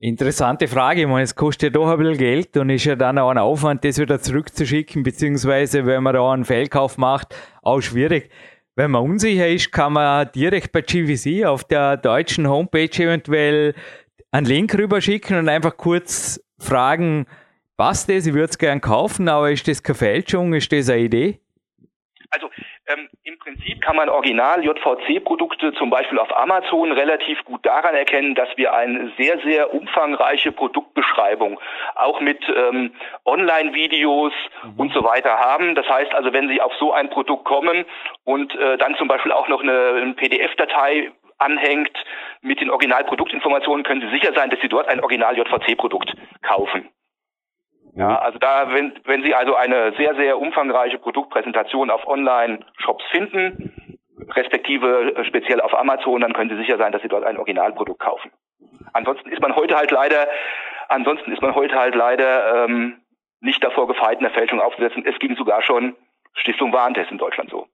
Interessante 0.00 0.66
Frage. 0.66 1.02
Ich 1.02 1.06
meine, 1.06 1.22
es 1.22 1.36
kostet 1.36 1.62
ja 1.74 1.80
doch 1.80 1.88
ein 1.88 1.98
bisschen 1.98 2.18
Geld 2.18 2.56
und 2.56 2.68
ist 2.70 2.84
ja 2.84 2.96
dann 2.96 3.18
auch 3.18 3.30
ein 3.30 3.38
Aufwand, 3.38 3.84
das 3.84 4.00
wieder 4.00 4.20
zurückzuschicken, 4.20 5.04
beziehungsweise 5.04 5.86
wenn 5.86 6.02
man 6.02 6.14
da 6.14 6.32
einen 6.32 6.44
Fehlkauf 6.44 6.98
macht, 6.98 7.34
auch 7.62 7.80
schwierig. 7.80 8.30
Wenn 8.76 8.90
man 8.90 9.04
unsicher 9.04 9.48
ist, 9.48 9.72
kann 9.72 9.94
man 9.94 10.30
direkt 10.32 10.70
bei 10.70 10.82
GVC 10.82 11.46
auf 11.46 11.64
der 11.64 11.96
deutschen 11.96 12.46
Homepage 12.46 12.90
eventuell 13.02 13.74
einen 14.30 14.46
Link 14.46 14.74
rüberschicken 14.74 15.38
und 15.38 15.48
einfach 15.48 15.78
kurz 15.78 16.38
fragen, 16.58 17.26
passt 17.78 18.10
das, 18.10 18.26
ich 18.26 18.34
würde 18.34 18.50
es 18.50 18.58
gern 18.58 18.82
kaufen, 18.82 19.30
aber 19.30 19.50
ist 19.50 19.66
das 19.66 19.82
keine 19.82 19.94
Fälschung, 19.94 20.52
ist 20.52 20.70
das 20.72 20.90
eine 20.90 21.00
Idee? 21.00 21.40
Also 22.28 22.48
Prinzip 23.46 23.80
kann 23.80 23.94
man 23.94 24.08
original 24.08 24.64
JVC-Produkte 24.64 25.72
zum 25.74 25.88
Beispiel 25.88 26.18
auf 26.18 26.36
Amazon 26.36 26.90
relativ 26.90 27.44
gut 27.44 27.64
daran 27.64 27.94
erkennen, 27.94 28.34
dass 28.34 28.48
wir 28.56 28.74
eine 28.74 29.12
sehr, 29.16 29.38
sehr 29.38 29.72
umfangreiche 29.72 30.50
Produktbeschreibung 30.50 31.60
auch 31.94 32.20
mit 32.20 32.42
ähm, 32.48 32.92
Online-Videos 33.24 34.32
mhm. 34.64 34.80
und 34.80 34.92
so 34.92 35.04
weiter 35.04 35.38
haben. 35.38 35.76
Das 35.76 35.88
heißt 35.88 36.12
also, 36.12 36.32
wenn 36.32 36.48
Sie 36.48 36.60
auf 36.60 36.72
so 36.80 36.92
ein 36.92 37.08
Produkt 37.08 37.44
kommen 37.44 37.84
und 38.24 38.52
äh, 38.56 38.78
dann 38.78 38.96
zum 38.96 39.06
Beispiel 39.06 39.30
auch 39.30 39.46
noch 39.46 39.62
eine, 39.62 39.90
eine 40.02 40.14
PDF-Datei 40.14 41.12
anhängt 41.38 41.96
mit 42.40 42.60
den 42.60 42.70
Originalproduktinformationen, 42.70 43.84
können 43.84 44.00
Sie 44.00 44.10
sicher 44.10 44.32
sein, 44.34 44.50
dass 44.50 44.60
Sie 44.60 44.68
dort 44.68 44.88
ein 44.88 44.98
Original-JVC-Produkt 44.98 46.16
kaufen. 46.42 46.88
Ja, 47.96 48.18
also 48.18 48.38
da, 48.38 48.72
wenn, 48.74 48.92
wenn 49.04 49.22
Sie 49.22 49.34
also 49.34 49.54
eine 49.54 49.94
sehr, 49.96 50.14
sehr 50.16 50.38
umfangreiche 50.38 50.98
Produktpräsentation 50.98 51.90
auf 51.90 52.06
Online-Shops 52.06 53.04
finden, 53.10 53.98
respektive 54.32 55.16
äh, 55.16 55.24
speziell 55.24 55.62
auf 55.62 55.74
Amazon, 55.74 56.20
dann 56.20 56.34
können 56.34 56.50
Sie 56.50 56.58
sicher 56.58 56.76
sein, 56.76 56.92
dass 56.92 57.00
Sie 57.00 57.08
dort 57.08 57.24
ein 57.24 57.38
Originalprodukt 57.38 57.98
kaufen. 57.98 58.30
Ansonsten 58.92 59.30
ist 59.30 59.40
man 59.40 59.56
heute 59.56 59.76
halt 59.76 59.90
leider, 59.90 60.28
ansonsten 60.88 61.32
ist 61.32 61.40
man 61.40 61.54
heute 61.54 61.74
halt 61.74 61.94
leider 61.94 62.66
ähm, 62.66 63.00
nicht 63.40 63.64
davor 63.64 63.86
gefeit, 63.86 64.18
eine 64.18 64.30
Fälschung 64.30 64.60
aufzusetzen. 64.60 65.06
Es 65.06 65.18
ging 65.18 65.34
sogar 65.34 65.62
schon 65.62 65.96
Stiftung 66.34 66.74
Warentest 66.74 67.10
in 67.10 67.18
Deutschland 67.18 67.48
so. 67.48 67.66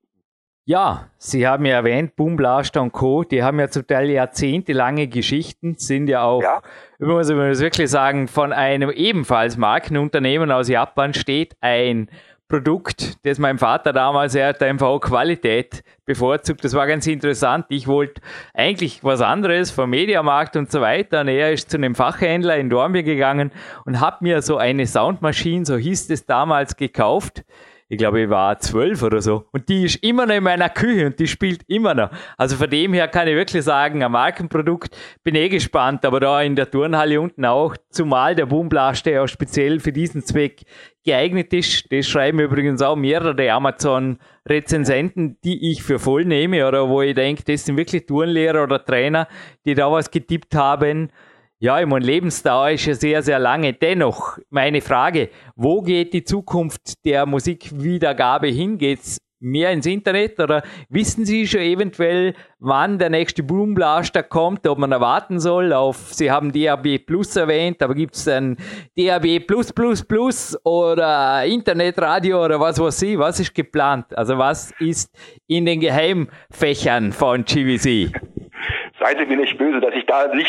Ja, 0.65 1.09
Sie 1.19 1.47
haben 1.47 1.65
ja 1.65 1.75
erwähnt, 1.75 2.15
Boom 2.15 2.37
Blast 2.37 2.77
und 2.77 2.93
Co., 2.93 3.25
die 3.25 3.43
haben 3.43 3.59
ja 3.59 3.69
zum 3.69 3.85
Teil 3.85 4.11
jahrzehntelange 4.11 5.09
Geschichten, 5.09 5.75
sind 5.77 6.07
ja 6.07 6.23
auch, 6.23 6.41
ja. 6.41 6.63
muss 7.01 7.29
man 7.31 7.49
das 7.49 7.61
wirklich 7.61 7.91
sagen, 7.91 8.29
von 8.29 8.53
einem 8.53 8.91
ebenfalls 8.91 9.57
Markenunternehmen 9.57 10.53
aus 10.53 10.69
Japan 10.69 11.15
steht 11.15 11.57
ein 11.61 12.09
Produkt, 12.47 13.17
das 13.27 13.39
mein 13.39 13.59
Vater 13.59 13.93
damals, 13.93 14.37
er 14.37 14.49
hat 14.49 14.63
auch 14.83 15.01
Qualität 15.01 15.83
bevorzugt. 16.05 16.63
Das 16.63 16.75
war 16.75 16.87
ganz 16.87 17.07
interessant. 17.07 17.65
Ich 17.71 17.89
wollte 17.89 18.21
eigentlich 18.53 19.03
was 19.03 19.23
anderes 19.23 19.71
vom 19.71 19.89
Mediamarkt 19.89 20.57
und 20.57 20.71
so 20.71 20.83
weiter. 20.83 21.23
Und 21.23 21.29
er 21.29 21.53
ist 21.53 21.71
zu 21.71 21.79
einem 21.79 21.95
Fachhändler 21.95 22.59
in 22.59 22.69
Dornbirn 22.69 23.07
gegangen 23.07 23.53
und 23.87 24.01
hat 24.01 24.21
mir 24.21 24.43
so 24.43 24.59
eine 24.59 24.87
Soundmaschine, 24.87 25.65
so 25.65 25.79
hieß 25.79 26.11
es 26.11 26.27
damals, 26.27 26.77
gekauft 26.77 27.43
ich 27.93 27.99
glaube, 27.99 28.23
ich 28.23 28.31
war 28.31 28.59
zwölf 28.59 29.03
oder 29.03 29.21
so. 29.21 29.45
Und 29.53 29.69
die 29.69 29.85
ist 29.85 29.97
immer 29.97 30.25
noch 30.25 30.35
in 30.35 30.45
meiner 30.45 30.71
Küche 30.71 31.05
und 31.05 31.19
die 31.19 31.27
spielt 31.27 31.61
immer 31.69 31.93
noch. 31.93 32.09
Also 32.39 32.57
von 32.57 32.71
dem 32.71 32.95
her 32.95 33.07
kann 33.07 33.29
ich 33.29 33.35
wirklich 33.35 33.65
sagen, 33.65 34.03
ein 34.03 34.11
Markenprodukt 34.11 34.97
bin 35.23 35.35
eh 35.35 35.51
gespannt, 35.51 36.07
aber 36.07 36.19
da 36.19 36.41
in 36.41 36.57
der 36.57 36.71
Turnhalle 36.71 37.21
unten 37.21 37.45
auch, 37.45 37.77
zumal 37.91 38.35
der 38.35 38.47
Boomblaster 38.47 39.11
ja 39.11 39.29
speziell 39.29 39.79
für 39.79 39.93
diesen 39.93 40.23
Zweck 40.23 40.63
geeignet 41.05 41.53
ist. 41.53 41.93
Das 41.93 42.09
schreiben 42.09 42.39
übrigens 42.39 42.81
auch 42.81 42.97
mehrere 42.97 43.53
Amazon-Rezensenten, 43.53 45.37
die 45.45 45.71
ich 45.71 45.83
für 45.83 45.99
voll 45.99 46.25
nehme 46.25 46.67
oder 46.67 46.89
wo 46.89 47.03
ich 47.03 47.15
denke, 47.15 47.43
das 47.43 47.67
sind 47.67 47.77
wirklich 47.77 48.07
Turnlehrer 48.07 48.63
oder 48.63 48.83
Trainer, 48.83 49.29
die 49.67 49.75
da 49.75 49.93
was 49.93 50.11
getippt 50.11 50.55
haben. 50.55 51.11
Ja, 51.63 51.79
ich 51.79 51.87
meine, 51.87 52.05
Lebensdauer 52.05 52.71
ist 52.71 52.87
ja 52.87 52.95
sehr, 52.95 53.23
sehr 53.23 53.39
lange. 53.39 53.73
Dennoch, 53.73 54.37
meine 54.51 54.81
Frage, 54.81 55.29
wo 55.55 55.81
geht 55.81 56.13
die 56.13 56.25
Zukunft 56.25 57.05
der 57.05 57.25
Musikwiedergabe 57.25 58.49
hin? 58.49 58.79
Geht's 58.79 59.19
mehr 59.39 59.71
ins 59.71 59.87
Internet 59.87 60.41
oder 60.41 60.65
wissen 60.89 61.25
Sie 61.25 61.47
schon 61.47 61.61
eventuell, 61.61 62.35
wann 62.59 62.99
der 62.99 63.11
nächste 63.11 63.45
Boomblaster 63.45 64.25
kommt, 64.25 64.67
ob 64.67 64.79
man 64.79 64.91
erwarten 64.91 65.39
soll 65.39 65.73
auf, 65.73 66.13
Sie 66.13 66.33
haben 66.33 66.51
DAB 66.51 66.99
Plus 67.07 67.37
erwähnt, 67.37 67.81
aber 67.81 67.95
gibt 67.95 68.17
es 68.17 68.27
ein 68.27 68.57
DAB 68.97 69.47
Plus 69.47 69.73
Plus 69.73 70.03
Plus 70.03 70.59
oder 70.65 71.45
Internetradio 71.45 72.45
oder 72.45 72.59
was 72.59 72.81
weiß 72.81 73.03
ich, 73.03 73.17
was 73.19 73.39
ist 73.39 73.55
geplant? 73.55 74.07
Also 74.19 74.37
was 74.37 74.73
ist 74.81 75.15
in 75.47 75.67
den 75.67 75.79
Geheimfächern 75.79 77.13
von 77.13 77.45
GVC? 77.45 78.11
Seien 78.99 79.17
Sie 79.17 79.27
mir 79.27 79.37
nicht 79.37 79.57
böse, 79.59 79.81
dass 79.81 79.95
ich 79.95 80.07
da 80.07 80.27
nicht 80.35 80.49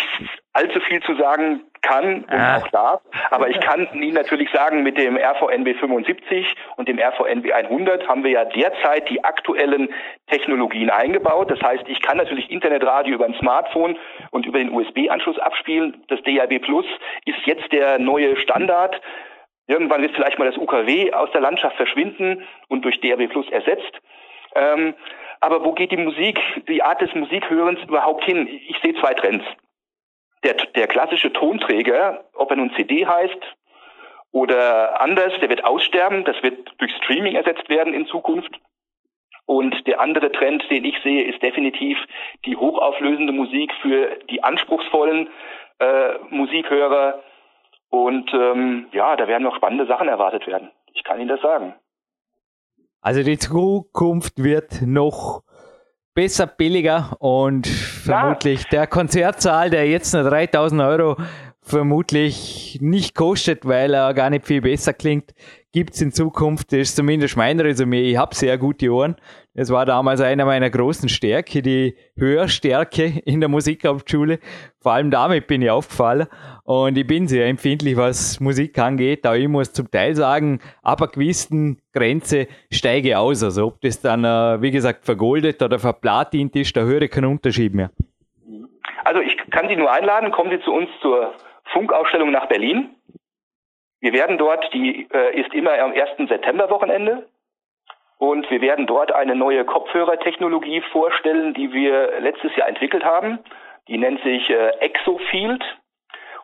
allzu 0.54 0.80
viel 0.82 1.02
zu 1.02 1.16
sagen 1.16 1.62
kann 1.82 2.24
und 2.24 2.32
ah. 2.32 2.58
auch 2.58 2.68
darf. 2.70 3.02
Aber 3.30 3.50
ich 3.50 3.60
kann 3.60 3.88
Ihnen 3.94 4.14
natürlich 4.14 4.50
sagen, 4.52 4.84
mit 4.84 4.98
dem 4.98 5.18
RVNB 5.18 5.78
75 5.80 6.56
und 6.78 6.88
dem 6.88 7.00
RVNB 7.00 7.52
100 7.52 8.08
haben 8.08 8.24
wir 8.24 8.32
ja 8.32 8.46
derzeit 8.46 9.10
die 9.10 9.24
aktuellen 9.24 9.90
Technologien 10.28 10.90
eingebaut. 10.90 11.52
Das 11.52 11.62
heißt, 11.62 11.84
ich 11.88 12.02
kann 12.02 12.18
natürlich 12.18 12.50
Internetradio 12.50 13.16
über 13.16 13.26
ein 13.26 13.36
Smartphone 13.36 13.98
und 14.32 14.46
über 14.46 14.60
den 14.60 14.72
USB-Anschluss 14.72 15.40
abspielen. 15.40 16.04
Das 16.08 16.22
DAB 16.24 16.60
Plus 16.60 16.86
ist 17.26 17.46
jetzt 17.46 17.72
der 17.72 18.00
neue 18.00 18.38
Standard. 18.38 19.02
Irgendwann 19.68 20.02
wird 20.02 20.14
vielleicht 20.14 20.40
mal 20.40 20.50
das 20.50 20.58
UKW 20.58 21.14
aus 21.14 21.32
der 21.32 21.42
Landschaft 21.42 21.76
verschwinden 21.76 22.44
und 22.70 22.86
durch 22.86 23.00
DAB 23.02 23.28
Plus 23.28 23.50
ersetzt. 23.50 24.00
Ähm, 24.56 24.94
aber 25.42 25.66
wo 25.66 25.74
geht 25.74 25.92
die 25.92 25.98
Musik, 25.98 26.40
die 26.70 26.82
Art 26.82 27.02
des 27.02 27.14
Musikhörens 27.14 27.80
überhaupt 27.84 28.24
hin? 28.24 28.48
Ich 28.48 28.78
sehe 28.82 28.94
zwei 28.96 29.14
Trends. 29.14 29.44
Der, 30.44 30.54
der 30.54 30.88
klassische 30.88 31.32
Tonträger, 31.32 32.26
ob 32.34 32.52
er 32.52 32.58
nun 32.58 32.74
CD 32.76 33.06
heißt 33.06 33.40
oder 34.32 35.00
anders, 35.00 35.34
der 35.40 35.50
wird 35.50 35.64
aussterben. 35.64 36.26
Das 36.26 36.42
wird 36.44 36.74
durch 36.80 36.92
Streaming 36.98 37.36
ersetzt 37.36 37.70
werden 37.70 37.94
in 37.94 38.08
Zukunft. 38.08 38.60
Und 39.46 39.88
der 39.88 40.00
andere 40.00 40.32
Trend, 40.32 40.64
den 40.70 40.86
ich 40.86 40.96
sehe, 41.04 41.26
ist 41.26 41.42
definitiv 41.42 41.98
die 42.46 42.56
hochauflösende 42.56 43.34
Musik 43.34 43.72
für 43.82 44.18
die 44.30 44.44
anspruchsvollen 44.44 45.30
äh, 45.80 46.14
Musikhörer. 46.30 47.22
Und 47.90 48.34
ähm, 48.34 48.88
ja, 48.92 49.16
da 49.16 49.28
werden 49.28 49.44
noch 49.44 49.56
spannende 49.56 49.86
Sachen 49.86 50.08
erwartet 50.08 50.48
werden. 50.48 50.72
Ich 50.94 51.04
kann 51.04 51.20
Ihnen 51.20 51.30
das 51.30 51.42
sagen. 51.42 51.76
Also 53.02 53.22
die 53.22 53.38
Zukunft 53.38 54.42
wird 54.42 54.82
noch 54.82 55.44
besser, 56.14 56.48
billiger 56.48 57.16
und 57.20 57.68
vermutlich 57.68 58.66
der 58.66 58.88
Konzertsaal, 58.88 59.70
der 59.70 59.88
jetzt 59.88 60.14
nur 60.14 60.24
3000 60.24 60.82
Euro 60.82 61.18
vermutlich 61.62 62.78
nicht 62.82 63.16
kostet, 63.16 63.66
weil 63.66 63.94
er 63.94 64.14
gar 64.14 64.30
nicht 64.30 64.46
viel 64.46 64.62
besser 64.62 64.94
klingt, 64.94 65.34
gibt 65.72 65.96
es 65.96 66.02
in 66.02 66.12
Zukunft. 66.12 66.72
Das 66.72 66.80
ist 66.80 66.96
zumindest 66.96 67.38
mein 67.38 67.60
Resümee. 67.60 68.12
Ich 68.12 68.18
habe 68.18 68.36
sehr 68.36 68.58
gute 68.58 68.92
Ohren. 68.92 69.16
Das 69.56 69.72
war 69.72 69.86
damals 69.86 70.20
einer 70.20 70.46
meiner 70.46 70.72
großen 70.72 71.10
Stärke, 71.10 71.62
die 71.62 71.96
Hörstärke 72.18 73.22
in 73.24 73.40
der 73.40 73.50
Musikhauptschule. 73.50 74.40
Vor 74.82 74.94
allem 74.94 75.12
damit 75.12 75.46
bin 75.46 75.62
ich 75.62 75.70
aufgefallen. 75.70 76.26
Und 76.64 76.98
ich 76.98 77.06
bin 77.06 77.28
sehr 77.28 77.46
empfindlich, 77.46 77.96
was 77.96 78.40
Musik 78.40 78.80
angeht. 78.80 79.28
Aber 79.28 79.38
ich 79.38 79.48
muss 79.48 79.72
zum 79.72 79.92
Teil 79.92 80.16
sagen, 80.16 80.60
ab 80.82 81.02
einer 81.02 81.12
gewissen 81.12 81.80
Grenze 81.94 82.48
steige 82.72 83.20
aus. 83.20 83.44
Also 83.44 83.68
ob 83.68 83.82
das 83.82 84.02
dann, 84.02 84.24
äh, 84.24 84.60
wie 84.62 84.72
gesagt, 84.72 85.06
vergoldet 85.06 85.62
oder 85.62 85.78
verplatint 85.78 86.56
ist, 86.56 86.76
da 86.76 86.82
höre 86.82 87.04
ich 87.04 87.12
keinen 87.12 87.26
Unterschied 87.26 87.76
mehr. 87.76 87.92
Also 89.04 89.22
ich 89.22 89.38
kann 89.52 89.68
Sie 89.68 89.76
nur 89.76 89.92
einladen, 89.92 90.32
kommen 90.32 90.50
Sie 90.50 90.64
zu 90.64 90.72
uns 90.72 90.90
zur 91.00 91.36
Funkausstellung 91.74 92.32
nach 92.32 92.48
Berlin. 92.48 92.96
Wir 94.00 94.14
werden 94.14 94.40
dort, 94.40 94.66
die 94.74 95.08
äh, 95.14 95.40
ist 95.40 95.54
immer 95.54 95.78
am 95.80 95.92
1. 95.92 96.28
September-Wochenende. 96.28 97.28
Und 98.24 98.50
wir 98.50 98.62
werden 98.62 98.88
dort 98.88 99.12
eine 99.12 99.36
neue 99.36 99.66
Kopfhörertechnologie 99.66 100.80
vorstellen, 100.94 101.54
die 101.56 101.74
wir 101.74 102.22
letztes 102.22 102.56
Jahr 102.56 102.70
entwickelt 102.70 103.04
haben. 103.04 103.40
Die 103.90 103.98
nennt 103.98 104.24
sich 104.24 104.50
äh, 104.50 104.70
Exofield 104.80 105.62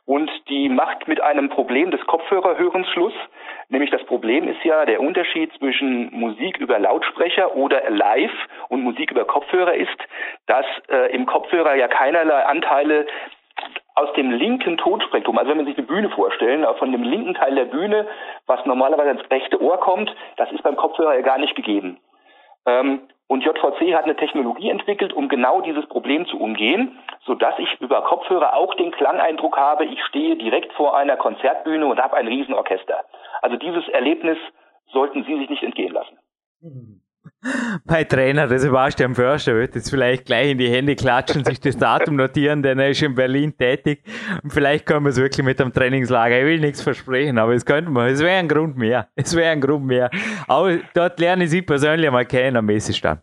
und 0.03 0.29
die 0.49 0.67
macht 0.67 1.07
mit 1.07 1.21
einem 1.21 1.47
Problem 1.47 1.89
des 1.89 2.05
Kopfhörerhörens 2.05 2.89
Schluss. 2.89 3.13
Nämlich 3.69 3.91
das 3.91 4.03
Problem 4.03 4.49
ist 4.49 4.61
ja 4.65 4.85
der 4.85 4.99
Unterschied 4.99 5.53
zwischen 5.57 6.11
Musik 6.11 6.57
über 6.57 6.79
Lautsprecher 6.79 7.55
oder 7.55 7.89
live 7.89 8.35
und 8.67 8.83
Musik 8.83 9.11
über 9.11 9.23
Kopfhörer 9.23 9.75
ist, 9.75 9.99
dass 10.47 10.65
äh, 10.89 11.15
im 11.15 11.25
Kopfhörer 11.27 11.75
ja 11.75 11.87
keinerlei 11.87 12.43
Anteile 12.43 13.07
aus 13.99 14.13
dem 14.13 14.31
linken 14.31 14.77
Tonspektrum, 14.77 15.37
also 15.37 15.49
wenn 15.49 15.57
man 15.57 15.65
sich 15.65 15.77
eine 15.77 15.85
Bühne 15.85 16.09
vorstellen, 16.09 16.65
von 16.77 16.91
dem 16.91 17.03
linken 17.03 17.33
Teil 17.33 17.55
der 17.55 17.65
Bühne, 17.65 18.07
was 18.45 18.65
normalerweise 18.65 19.11
ins 19.11 19.29
rechte 19.29 19.61
Ohr 19.61 19.77
kommt, 19.79 20.13
das 20.37 20.51
ist 20.51 20.63
beim 20.63 20.77
Kopfhörer 20.77 21.15
ja 21.15 21.21
gar 21.21 21.37
nicht 21.37 21.55
gegeben. 21.55 21.99
Ähm, 22.65 23.01
und 23.27 23.43
JVC 23.43 23.93
hat 23.93 24.05
eine 24.05 24.15
Technologie 24.15 24.69
entwickelt, 24.69 25.13
um 25.13 25.27
genau 25.27 25.61
dieses 25.61 25.85
Problem 25.87 26.25
zu 26.27 26.39
umgehen, 26.39 26.97
sodass 27.25 27.53
ich 27.59 27.79
über 27.81 28.01
Kopfhörer 28.01 28.55
auch 28.55 28.73
den 28.75 28.91
Klangeindruck 28.91 29.57
habe, 29.57 29.85
ich 29.85 30.01
stehe 30.05 30.35
direkt 30.37 30.73
vor 30.73 30.97
einer 30.97 31.17
Konzertbühne 31.17 31.85
und 31.85 32.01
habe 32.01 32.15
ein 32.15 32.27
Riesenorchester. 32.27 33.03
Also 33.41 33.57
dieses 33.57 33.87
Erlebnis 33.89 34.37
sollten 34.91 35.25
Sie 35.25 35.37
sich 35.37 35.49
nicht 35.49 35.63
entgehen 35.63 35.93
lassen. 35.93 36.17
Mhm 36.61 37.01
mein 37.85 38.07
Trainer, 38.07 38.47
der 38.47 38.59
Sebastian 38.59 39.15
Förster, 39.15 39.55
wird 39.55 39.75
jetzt 39.75 39.89
vielleicht 39.89 40.25
gleich 40.25 40.51
in 40.51 40.57
die 40.57 40.69
Hände 40.69 40.95
klatschen, 40.95 41.45
sich 41.45 41.59
das 41.59 41.77
Datum 41.77 42.17
notieren, 42.17 42.61
denn 42.61 42.79
er 42.79 42.89
ist 42.89 43.01
in 43.01 43.15
Berlin 43.15 43.57
tätig. 43.57 44.03
Und 44.43 44.51
vielleicht 44.51 44.85
können 44.85 45.05
wir 45.05 45.11
es 45.11 45.21
wirklich 45.21 45.45
mit 45.45 45.59
dem 45.59 45.71
Trainingslager. 45.71 46.39
Ich 46.39 46.45
will 46.45 46.59
nichts 46.59 46.81
versprechen, 46.81 47.37
aber 47.37 47.53
es 47.53 47.65
könnte 47.65 47.91
man. 47.91 48.09
Es 48.09 48.21
wäre 48.21 48.39
ein 48.39 48.47
Grund 48.47 48.77
mehr. 48.77 49.07
Es 49.15 49.35
wäre 49.35 49.51
ein 49.51 49.61
Grund 49.61 49.85
mehr. 49.85 50.09
Aber 50.47 50.77
dort 50.93 51.19
lerne 51.19 51.45
ich 51.45 51.49
Sie 51.51 51.61
persönlich 51.61 52.11
mal 52.11 52.25
kennen 52.25 52.57
am 52.57 52.65
Messestand. 52.65 53.21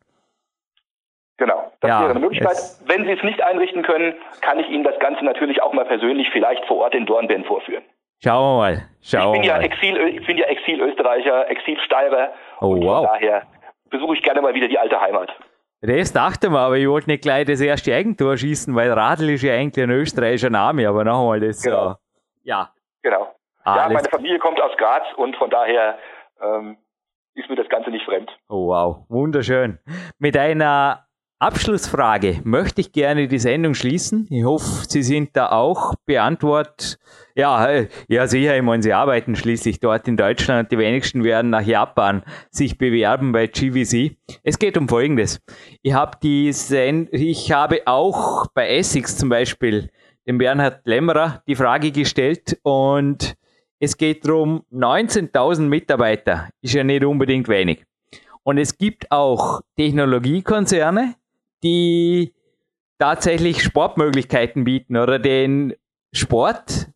Genau, 1.36 1.70
das 1.80 1.90
ja, 1.90 2.00
wäre 2.00 2.10
eine 2.12 2.20
Möglichkeit. 2.20 2.56
Wenn 2.86 3.04
Sie 3.04 3.12
es 3.12 3.22
nicht 3.22 3.42
einrichten 3.42 3.82
können, 3.82 4.14
kann 4.40 4.58
ich 4.58 4.68
Ihnen 4.70 4.84
das 4.84 4.98
Ganze 4.98 5.24
natürlich 5.26 5.62
auch 5.62 5.74
mal 5.74 5.84
persönlich 5.84 6.28
vielleicht 6.32 6.64
vor 6.64 6.78
Ort 6.78 6.94
in 6.94 7.04
Dornbirn 7.04 7.44
vorführen. 7.44 7.84
Schauen 8.24 8.42
wir 8.42 8.58
mal. 8.58 8.88
Schauen 9.02 9.34
ich 9.34 9.40
bin 9.42 9.48
ja 9.48 9.58
Exil, 9.58 9.96
ich 10.08 10.26
bin 10.26 10.38
ja 10.38 10.46
Exil-Österreicher, 10.46 11.50
Exil-Steirer. 11.50 12.30
Oh, 12.62 12.80
wow. 12.80 13.06
Daher 13.12 13.42
besuche 13.96 14.14
ich 14.14 14.22
gerne 14.22 14.42
mal 14.42 14.54
wieder 14.54 14.68
die 14.68 14.78
alte 14.78 15.00
Heimat. 15.00 15.30
Das 15.80 16.12
dachte 16.12 16.50
man, 16.50 16.62
aber 16.62 16.76
ich 16.76 16.88
wollte 16.88 17.10
nicht 17.10 17.22
gleich 17.22 17.46
das 17.46 17.60
erste 17.60 17.94
Eigentor 17.94 18.36
schießen, 18.36 18.74
weil 18.74 18.90
Radl 18.92 19.30
ist 19.30 19.42
ja 19.42 19.54
eigentlich 19.54 19.84
ein 19.84 19.90
österreichischer 19.90 20.50
Name, 20.50 20.88
aber 20.88 21.04
noch 21.04 21.20
einmal 21.20 21.40
das. 21.40 21.62
Genau. 21.62 21.92
Äh, 21.92 21.94
ja. 22.44 22.72
Genau. 23.02 23.34
Alles. 23.62 23.82
Ja, 23.82 23.88
meine 23.90 24.08
Familie 24.08 24.38
kommt 24.38 24.60
aus 24.60 24.76
Graz 24.76 25.04
und 25.16 25.36
von 25.36 25.50
daher 25.50 25.98
ähm, 26.40 26.76
ist 27.34 27.48
mir 27.48 27.56
das 27.56 27.68
Ganze 27.68 27.90
nicht 27.90 28.04
fremd. 28.04 28.30
Oh, 28.48 28.68
wow, 28.68 29.04
wunderschön. 29.08 29.78
Mit 30.18 30.36
einer 30.36 31.05
Abschlussfrage 31.38 32.40
möchte 32.44 32.80
ich 32.80 32.92
gerne 32.92 33.28
die 33.28 33.38
Sendung 33.38 33.74
schließen. 33.74 34.26
Ich 34.30 34.44
hoffe, 34.44 34.86
Sie 34.88 35.02
sind 35.02 35.36
da 35.36 35.50
auch 35.50 35.94
beantwortet. 36.06 36.98
Ja, 37.34 37.66
äh, 37.66 37.88
ja, 38.08 38.26
sicher, 38.26 38.56
ich 38.56 38.62
meine, 38.62 38.82
Sie 38.82 38.94
arbeiten 38.94 39.36
schließlich 39.36 39.78
dort 39.80 40.08
in 40.08 40.16
Deutschland 40.16 40.72
die 40.72 40.78
wenigsten 40.78 41.24
werden 41.24 41.50
nach 41.50 41.60
Japan 41.60 42.22
sich 42.50 42.78
bewerben 42.78 43.32
bei 43.32 43.48
GVC. 43.48 44.16
Es 44.44 44.58
geht 44.58 44.78
um 44.78 44.88
Folgendes. 44.88 45.42
Ich 45.82 45.92
habe 45.92 46.16
die 46.22 46.50
Send 46.54 47.12
ich 47.12 47.52
habe 47.52 47.82
auch 47.84 48.46
bei 48.54 48.70
Essex 48.70 49.18
zum 49.18 49.28
Beispiel 49.28 49.90
dem 50.26 50.38
Bernhard 50.38 50.86
Lämmerer 50.86 51.42
die 51.46 51.54
Frage 51.54 51.92
gestellt 51.92 52.58
und 52.62 53.36
es 53.78 53.98
geht 53.98 54.26
darum, 54.26 54.64
19.000 54.72 55.60
Mitarbeiter 55.60 56.48
ist 56.62 56.72
ja 56.72 56.82
nicht 56.82 57.04
unbedingt 57.04 57.46
wenig. 57.46 57.84
Und 58.42 58.56
es 58.56 58.78
gibt 58.78 59.10
auch 59.10 59.60
Technologiekonzerne, 59.76 61.14
die 61.62 62.34
tatsächlich 62.98 63.62
Sportmöglichkeiten 63.62 64.64
bieten 64.64 64.96
oder 64.96 65.18
den 65.18 65.74
Sport 66.12 66.88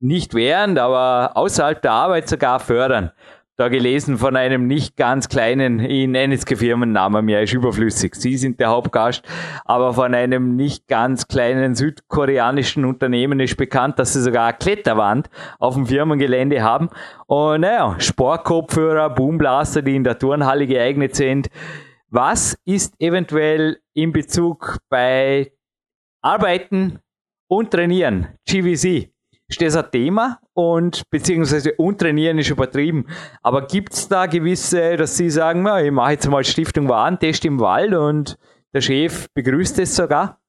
nicht 0.00 0.34
während, 0.34 0.78
aber 0.78 1.32
außerhalb 1.36 1.82
der 1.82 1.92
Arbeit 1.92 2.28
sogar 2.28 2.60
fördern. 2.60 3.12
Da 3.60 3.68
gelesen 3.68 4.16
von 4.16 4.36
einem 4.36 4.66
nicht 4.66 4.96
ganz 4.96 5.28
kleinen, 5.28 5.80
ich 5.80 6.08
nenne 6.08 6.32
jetzt 6.32 6.48
Firmennamen 6.48 7.22
mehr, 7.26 7.42
ist 7.42 7.52
überflüssig. 7.52 8.14
Sie 8.14 8.38
sind 8.38 8.58
der 8.58 8.70
Hauptgast, 8.70 9.22
aber 9.66 9.92
von 9.92 10.14
einem 10.14 10.56
nicht 10.56 10.88
ganz 10.88 11.28
kleinen 11.28 11.74
südkoreanischen 11.74 12.86
Unternehmen 12.86 13.38
ist 13.38 13.58
bekannt, 13.58 13.98
dass 13.98 14.14
sie 14.14 14.22
sogar 14.22 14.46
eine 14.46 14.56
Kletterwand 14.56 15.28
auf 15.58 15.74
dem 15.74 15.84
Firmengelände 15.84 16.62
haben. 16.62 16.88
Und 17.26 17.60
naja, 17.60 17.96
Sportkopfhörer, 17.98 19.10
Boomblaster, 19.10 19.82
die 19.82 19.94
in 19.94 20.04
der 20.04 20.18
Turnhalle 20.18 20.66
geeignet 20.66 21.14
sind. 21.14 21.50
Was 22.12 22.58
ist 22.64 23.00
eventuell 23.00 23.78
in 23.94 24.10
Bezug 24.10 24.78
bei 24.88 25.52
Arbeiten 26.22 26.98
und 27.48 27.70
Trainieren, 27.70 28.36
GVC? 28.48 29.12
Ist 29.46 29.62
das 29.62 29.76
ein 29.76 29.88
Thema 29.92 30.40
und 30.52 31.08
beziehungsweise 31.10 31.72
untrainieren 31.74 32.38
ist 32.38 32.50
übertrieben. 32.50 33.06
Aber 33.42 33.64
gibt 33.68 33.92
es 33.92 34.08
da 34.08 34.26
gewisse, 34.26 34.96
dass 34.96 35.16
Sie 35.16 35.30
sagen, 35.30 35.62
na, 35.62 35.80
ich 35.82 35.92
mache 35.92 36.12
jetzt 36.12 36.28
mal 36.28 36.42
Stiftung 36.42 36.88
Warentest 36.88 37.44
im 37.44 37.60
Wald 37.60 37.94
und 37.94 38.36
der 38.74 38.80
Chef 38.80 39.28
begrüßt 39.34 39.78
es 39.78 39.94
sogar? 39.94 40.39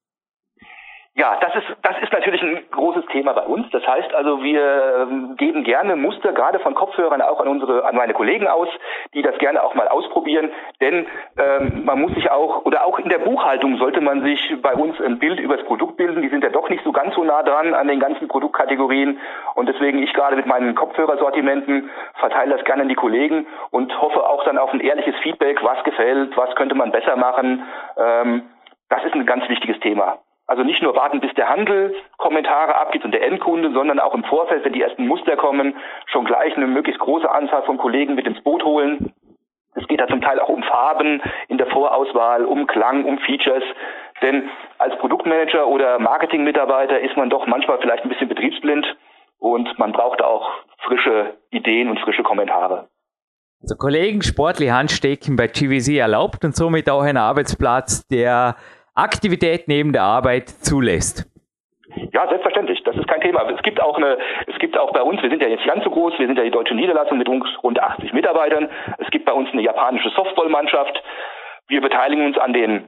Ja, 1.21 1.37
das 1.39 1.53
ist, 1.53 1.67
das 1.83 1.95
ist 2.01 2.11
natürlich 2.11 2.41
ein 2.41 2.63
großes 2.71 3.05
Thema 3.11 3.33
bei 3.33 3.43
uns. 3.43 3.69
Das 3.69 3.85
heißt 3.85 4.11
also, 4.15 4.41
wir 4.41 5.07
ähm, 5.07 5.35
geben 5.37 5.63
gerne 5.63 5.95
Muster, 5.95 6.33
gerade 6.33 6.57
von 6.57 6.73
Kopfhörern, 6.73 7.21
auch 7.21 7.39
an 7.39 7.47
unsere, 7.47 7.85
an 7.85 7.95
meine 7.95 8.13
Kollegen 8.13 8.47
aus, 8.47 8.67
die 9.13 9.21
das 9.21 9.37
gerne 9.37 9.61
auch 9.61 9.75
mal 9.75 9.87
ausprobieren. 9.87 10.49
Denn 10.81 11.05
ähm, 11.37 11.85
man 11.85 12.01
muss 12.01 12.11
sich 12.15 12.31
auch, 12.31 12.65
oder 12.65 12.87
auch 12.87 12.97
in 12.97 13.09
der 13.09 13.19
Buchhaltung 13.19 13.77
sollte 13.77 14.01
man 14.01 14.23
sich 14.23 14.39
bei 14.63 14.73
uns 14.73 14.99
ein 14.99 15.19
Bild 15.19 15.39
über 15.39 15.57
das 15.57 15.65
Produkt 15.67 15.95
bilden. 15.95 16.23
Die 16.23 16.29
sind 16.29 16.43
ja 16.43 16.49
doch 16.49 16.69
nicht 16.69 16.83
so 16.83 16.91
ganz 16.91 17.13
so 17.13 17.23
nah 17.23 17.43
dran 17.43 17.75
an 17.75 17.87
den 17.87 17.99
ganzen 17.99 18.27
Produktkategorien. 18.27 19.19
Und 19.53 19.69
deswegen 19.69 20.01
ich 20.01 20.13
gerade 20.13 20.35
mit 20.35 20.47
meinen 20.47 20.73
Kopfhörersortimenten 20.73 21.91
verteile 22.15 22.55
das 22.55 22.65
gerne 22.65 22.81
an 22.81 22.89
die 22.89 22.95
Kollegen 22.95 23.45
und 23.69 23.95
hoffe 24.01 24.27
auch 24.27 24.43
dann 24.45 24.57
auf 24.57 24.73
ein 24.73 24.79
ehrliches 24.79 25.13
Feedback, 25.21 25.63
was 25.63 25.83
gefällt, 25.83 26.35
was 26.35 26.55
könnte 26.55 26.73
man 26.73 26.91
besser 26.91 27.15
machen. 27.15 27.63
Ähm, 27.95 28.41
das 28.89 29.03
ist 29.05 29.13
ein 29.13 29.27
ganz 29.27 29.47
wichtiges 29.49 29.79
Thema. 29.81 30.17
Also 30.51 30.63
nicht 30.63 30.81
nur 30.81 30.93
warten, 30.97 31.21
bis 31.21 31.33
der 31.35 31.47
Handel 31.47 31.95
Kommentare 32.17 32.75
abgibt 32.75 33.05
und 33.05 33.13
der 33.13 33.25
Endkunde, 33.25 33.71
sondern 33.71 34.01
auch 34.01 34.13
im 34.13 34.25
Vorfeld, 34.25 34.65
wenn 34.65 34.73
die 34.73 34.81
ersten 34.81 35.07
Muster 35.07 35.37
kommen, 35.37 35.77
schon 36.07 36.25
gleich 36.25 36.57
eine 36.57 36.67
möglichst 36.67 36.99
große 36.99 37.31
Anzahl 37.31 37.63
von 37.63 37.77
Kollegen 37.77 38.15
mit 38.15 38.27
ins 38.27 38.43
Boot 38.43 38.65
holen. 38.65 39.13
Es 39.75 39.87
geht 39.87 40.01
da 40.01 40.09
zum 40.09 40.19
Teil 40.19 40.41
auch 40.41 40.49
um 40.49 40.61
Farben 40.63 41.21
in 41.47 41.57
der 41.57 41.67
Vorauswahl, 41.67 42.43
um 42.43 42.67
Klang, 42.67 43.05
um 43.05 43.17
Features. 43.19 43.63
Denn 44.21 44.49
als 44.77 44.97
Produktmanager 44.97 45.67
oder 45.67 45.99
Marketingmitarbeiter 45.99 46.99
ist 46.99 47.15
man 47.15 47.29
doch 47.29 47.47
manchmal 47.47 47.79
vielleicht 47.79 48.03
ein 48.03 48.09
bisschen 48.09 48.27
betriebsblind 48.27 48.85
und 49.39 49.79
man 49.79 49.93
braucht 49.93 50.21
auch 50.21 50.49
frische 50.79 51.37
Ideen 51.51 51.89
und 51.89 51.97
frische 52.01 52.23
Kommentare. 52.23 52.89
Also 53.61 53.75
Kollegen 53.77 54.21
sportlich 54.21 54.71
Handstecken 54.71 55.37
bei 55.37 55.47
GVC 55.47 55.97
erlaubt 55.97 56.43
und 56.43 56.57
somit 56.57 56.89
auch 56.89 57.03
ein 57.03 57.15
Arbeitsplatz, 57.15 58.05
der 58.09 58.57
Aktivität 58.95 59.67
neben 59.67 59.93
der 59.93 60.03
Arbeit 60.03 60.49
zulässt. 60.49 61.27
Ja, 62.13 62.27
selbstverständlich. 62.27 62.83
Das 62.83 62.95
ist 62.95 63.07
kein 63.07 63.21
Thema. 63.21 63.49
Es 63.49 63.61
gibt 63.63 63.81
auch 63.81 63.97
eine, 63.97 64.17
es 64.47 64.57
gibt 64.59 64.77
auch 64.77 64.91
bei 64.93 65.01
uns, 65.01 65.21
wir 65.21 65.29
sind 65.29 65.41
ja 65.41 65.49
jetzt 65.49 65.65
ganz 65.65 65.83
so 65.83 65.89
groß, 65.89 66.17
wir 66.19 66.27
sind 66.27 66.37
ja 66.37 66.43
die 66.43 66.51
deutsche 66.51 66.75
Niederlassung 66.75 67.17
mit 67.17 67.27
rund 67.27 67.81
80 67.81 68.13
Mitarbeitern. 68.13 68.69
Es 68.97 69.09
gibt 69.11 69.25
bei 69.25 69.33
uns 69.33 69.49
eine 69.51 69.61
japanische 69.61 70.09
Softballmannschaft. 70.09 71.01
Wir 71.67 71.81
beteiligen 71.81 72.25
uns 72.25 72.37
an 72.37 72.53
den 72.53 72.87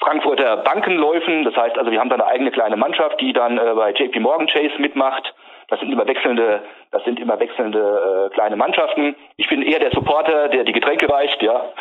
Frankfurter 0.00 0.58
Bankenläufen. 0.58 1.44
Das 1.44 1.56
heißt 1.56 1.78
also, 1.78 1.90
wir 1.90 2.00
haben 2.00 2.10
da 2.10 2.16
eine 2.16 2.26
eigene 2.26 2.50
kleine 2.50 2.76
Mannschaft, 2.76 3.20
die 3.20 3.32
dann 3.32 3.58
äh, 3.58 3.74
bei 3.74 3.92
JP 3.92 4.20
Morgan 4.20 4.46
Chase 4.46 4.74
mitmacht. 4.78 5.34
Das 5.68 5.80
sind 5.80 5.90
immer 5.90 6.06
wechselnde, 6.06 6.62
das 6.92 7.02
sind 7.04 7.18
immer 7.18 7.40
wechselnde 7.40 8.28
äh, 8.30 8.34
kleine 8.34 8.56
Mannschaften. 8.56 9.16
Ich 9.36 9.48
bin 9.48 9.62
eher 9.62 9.80
der 9.80 9.90
Supporter, 9.90 10.48
der 10.48 10.64
die 10.64 10.72
Getränke 10.72 11.08
reicht, 11.08 11.42
ja. 11.42 11.72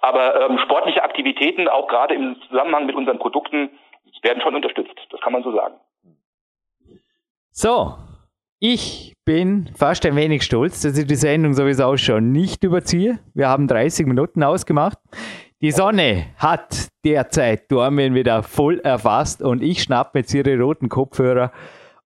Aber 0.00 0.48
ähm, 0.48 0.58
sportliche 0.64 1.02
Aktivitäten, 1.02 1.68
auch 1.68 1.88
gerade 1.88 2.14
im 2.14 2.36
Zusammenhang 2.48 2.86
mit 2.86 2.96
unseren 2.96 3.18
Produkten, 3.18 3.70
werden 4.22 4.42
schon 4.42 4.54
unterstützt. 4.54 4.94
Das 5.10 5.20
kann 5.20 5.32
man 5.32 5.42
so 5.42 5.52
sagen. 5.52 5.74
So, 7.50 7.94
ich 8.58 9.14
bin 9.24 9.70
fast 9.76 10.04
ein 10.06 10.16
wenig 10.16 10.42
stolz, 10.42 10.82
dass 10.82 10.98
ich 10.98 11.06
die 11.06 11.14
Sendung 11.14 11.54
sowieso 11.54 11.96
schon 11.96 12.32
nicht 12.32 12.64
überziehe. 12.64 13.18
Wir 13.34 13.48
haben 13.48 13.66
30 13.66 14.06
Minuten 14.06 14.42
ausgemacht. 14.42 14.98
Die 15.62 15.72
Sonne 15.72 16.26
hat 16.38 16.88
derzeit 17.04 17.70
Dormen 17.70 18.14
wieder 18.14 18.42
voll 18.42 18.80
erfasst 18.80 19.42
und 19.42 19.62
ich 19.62 19.82
schnapp 19.82 20.14
jetzt 20.14 20.32
ihre 20.32 20.58
roten 20.58 20.88
Kopfhörer 20.88 21.52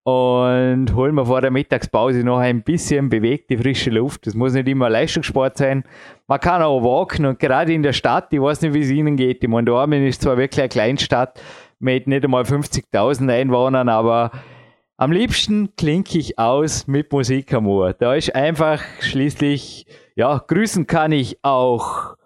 und 0.04 0.94
hol 0.94 1.12
mir 1.12 1.24
vor 1.24 1.40
der 1.40 1.50
Mittagspause 1.50 2.22
noch 2.24 2.38
ein 2.38 2.62
bisschen 2.62 3.08
bewegte 3.08 3.56
frische 3.56 3.90
Luft. 3.90 4.26
Das 4.26 4.34
muss 4.34 4.52
nicht 4.52 4.68
immer 4.68 4.90
Leistungssport 4.90 5.56
sein. 5.56 5.84
Man 6.26 6.40
kann 6.40 6.62
auch 6.62 6.82
walken 6.82 7.24
und 7.24 7.38
gerade 7.38 7.72
in 7.72 7.82
der 7.82 7.94
Stadt, 7.94 8.28
ich 8.30 8.40
weiß 8.40 8.60
nicht, 8.60 8.74
wie 8.74 8.82
es 8.82 8.90
Ihnen 8.90 9.16
geht. 9.16 9.42
Ich 9.42 9.48
meine, 9.48 9.64
Dormen 9.64 10.06
ist 10.06 10.20
zwar 10.20 10.36
wirklich 10.36 10.60
eine 10.60 10.68
Kleinstadt 10.68 11.40
mit 11.78 12.06
nicht 12.06 12.22
einmal 12.22 12.42
50.000 12.42 13.32
Einwohnern, 13.32 13.88
aber 13.88 14.30
am 14.98 15.10
liebsten 15.10 15.74
klinke 15.76 16.18
ich 16.18 16.38
aus 16.38 16.86
mit 16.86 17.10
Musik 17.10 17.54
am 17.54 17.66
Ohr. 17.66 17.94
Da 17.94 18.14
ist 18.14 18.34
einfach 18.34 18.82
schließlich, 19.00 19.86
ja, 20.16 20.36
grüßen 20.46 20.86
kann 20.86 21.12
ich 21.12 21.38
auch 21.42 22.16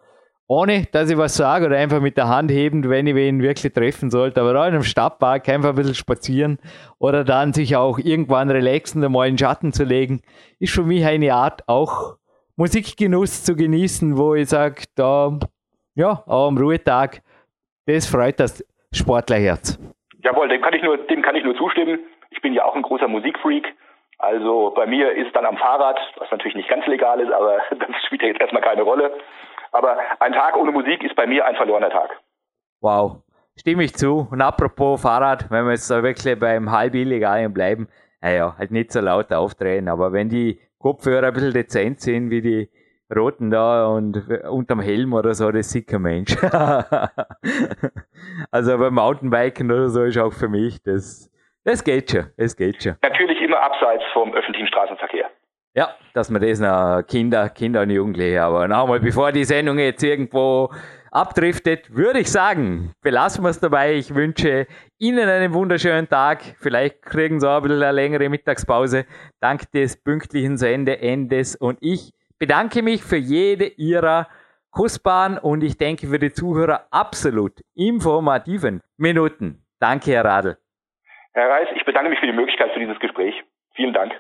ohne 0.48 0.86
dass 0.90 1.10
ich 1.10 1.18
was 1.18 1.36
sage 1.36 1.66
oder 1.66 1.76
einfach 1.76 2.00
mit 2.00 2.16
der 2.16 2.28
Hand 2.28 2.50
heben, 2.50 2.88
wenn 2.88 3.06
ich 3.06 3.14
wen 3.14 3.42
wirklich 3.42 3.72
treffen 3.72 4.10
sollte. 4.10 4.40
Aber 4.40 4.54
da 4.54 4.66
in 4.66 4.74
einem 4.74 4.82
Stadtpark 4.82 5.46
einfach 5.48 5.70
ein 5.70 5.74
bisschen 5.74 5.94
spazieren 5.94 6.58
oder 6.98 7.22
dann 7.22 7.52
sich 7.52 7.76
auch 7.76 7.98
irgendwann 7.98 8.50
relaxen, 8.50 9.04
einmal 9.04 9.28
in 9.28 9.34
den 9.34 9.38
Schatten 9.38 9.72
zu 9.72 9.84
legen, 9.84 10.22
ist 10.58 10.74
für 10.74 10.82
mich 10.82 11.04
eine 11.04 11.34
Art 11.34 11.68
auch 11.68 12.16
Musikgenuss 12.56 13.44
zu 13.44 13.54
genießen, 13.54 14.16
wo 14.16 14.34
ich 14.34 14.48
sage, 14.48 14.84
da, 14.96 15.38
ja, 15.94 16.24
auch 16.26 16.48
am 16.48 16.56
Ruhetag, 16.56 17.20
das 17.86 18.06
freut 18.06 18.40
das 18.40 18.64
Sportlerherz. 18.90 19.78
Jawohl, 20.24 20.48
dem 20.48 20.62
kann 20.62 20.74
ich 20.74 20.82
nur, 20.82 20.96
dem 20.96 21.22
kann 21.22 21.36
ich 21.36 21.44
nur 21.44 21.56
zustimmen. 21.56 22.00
Ich 22.30 22.40
bin 22.40 22.54
ja 22.54 22.64
auch 22.64 22.74
ein 22.74 22.82
großer 22.82 23.06
Musikfreak. 23.06 23.66
Also 24.18 24.72
bei 24.74 24.86
mir 24.86 25.12
ist 25.12 25.36
dann 25.36 25.46
am 25.46 25.58
Fahrrad, 25.58 25.98
was 26.16 26.30
natürlich 26.30 26.56
nicht 26.56 26.68
ganz 26.68 26.86
legal 26.86 27.20
ist, 27.20 27.30
aber 27.30 27.58
das 27.70 28.02
spielt 28.06 28.22
ja 28.22 28.28
jetzt 28.28 28.40
erstmal 28.40 28.62
keine 28.62 28.82
Rolle. 28.82 29.12
Aber 29.72 29.96
ein 30.20 30.32
Tag 30.32 30.56
ohne 30.56 30.72
Musik 30.72 31.02
ist 31.02 31.14
bei 31.14 31.26
mir 31.26 31.44
ein 31.44 31.56
verlorener 31.56 31.90
Tag. 31.90 32.10
Wow, 32.80 33.22
stimme 33.56 33.84
ich 33.84 33.94
zu. 33.94 34.28
Und 34.30 34.40
apropos 34.40 35.02
Fahrrad, 35.02 35.50
wenn 35.50 35.64
wir 35.64 35.72
jetzt 35.72 35.90
wirklich 35.90 36.38
beim 36.38 36.70
halb 36.70 36.94
illegalen 36.94 37.52
bleiben, 37.52 37.88
naja, 38.20 38.54
halt 38.58 38.70
nicht 38.70 38.92
so 38.92 39.00
laut 39.00 39.32
aufdrehen, 39.32 39.88
aber 39.88 40.12
wenn 40.12 40.28
die 40.28 40.60
Kopfhörer 40.78 41.28
ein 41.28 41.32
bisschen 41.32 41.52
dezent 41.52 42.00
sind, 42.00 42.30
wie 42.30 42.40
die 42.40 42.68
roten 43.14 43.50
da 43.50 43.86
und 43.86 44.28
unterm 44.50 44.80
Helm 44.80 45.12
oder 45.12 45.34
so, 45.34 45.50
das 45.50 45.70
sieht 45.70 45.88
kein 45.88 46.02
Mensch. 46.02 46.36
also 48.50 48.78
beim 48.78 48.94
Mountainbiken 48.94 49.70
oder 49.70 49.88
so 49.88 50.04
ist 50.04 50.18
auch 50.18 50.32
für 50.32 50.48
mich, 50.48 50.82
das, 50.82 51.30
das 51.64 51.82
geht 51.82 52.10
schon, 52.10 52.26
das 52.36 52.56
geht 52.56 52.82
schon. 52.82 52.96
Natürlich 53.02 53.40
immer 53.40 53.60
abseits 53.60 54.04
vom 54.12 54.34
öffentlichen 54.34 54.66
Straßenverkehr. 54.68 55.30
Ja, 55.78 55.94
dass 56.12 56.28
man 56.28 56.42
das 56.42 56.58
noch 56.58 57.04
Kinder, 57.06 57.48
Kinder 57.50 57.82
und 57.82 57.90
Jugendliche, 57.90 58.42
aber 58.42 58.66
nochmal, 58.66 58.98
bevor 58.98 59.30
die 59.30 59.44
Sendung 59.44 59.78
jetzt 59.78 60.02
irgendwo 60.02 60.72
abdriftet, 61.12 61.94
würde 61.94 62.18
ich 62.18 62.32
sagen, 62.32 62.94
belassen 63.00 63.44
wir 63.44 63.50
es 63.50 63.60
dabei. 63.60 63.94
Ich 63.94 64.12
wünsche 64.12 64.66
Ihnen 64.98 65.28
einen 65.28 65.54
wunderschönen 65.54 66.08
Tag. 66.08 66.42
Vielleicht 66.58 67.02
kriegen 67.02 67.38
Sie 67.38 67.48
auch 67.48 67.58
ein 67.58 67.62
bisschen 67.62 67.80
eine 67.80 67.92
längere 67.92 68.28
Mittagspause 68.28 69.06
dank 69.38 69.70
des 69.70 70.02
pünktlichen 70.02 70.56
Sendeendes. 70.56 71.54
Und 71.54 71.78
ich 71.80 72.12
bedanke 72.40 72.82
mich 72.82 73.04
für 73.04 73.16
jede 73.16 73.66
Ihrer 73.66 74.26
kostbaren 74.72 75.38
und 75.38 75.62
ich 75.62 75.78
denke 75.78 76.08
für 76.08 76.18
die 76.18 76.32
Zuhörer 76.32 76.88
absolut 76.90 77.52
informativen 77.76 78.82
Minuten. 78.96 79.64
Danke, 79.78 80.10
Herr 80.10 80.24
Radl. 80.24 80.58
Herr 81.34 81.48
Reis, 81.48 81.68
ich 81.76 81.84
bedanke 81.84 82.10
mich 82.10 82.18
für 82.18 82.26
die 82.26 82.32
Möglichkeit 82.32 82.72
für 82.72 82.80
dieses 82.80 82.98
Gespräch. 82.98 83.44
Vielen 83.76 83.92
Dank. 83.94 84.12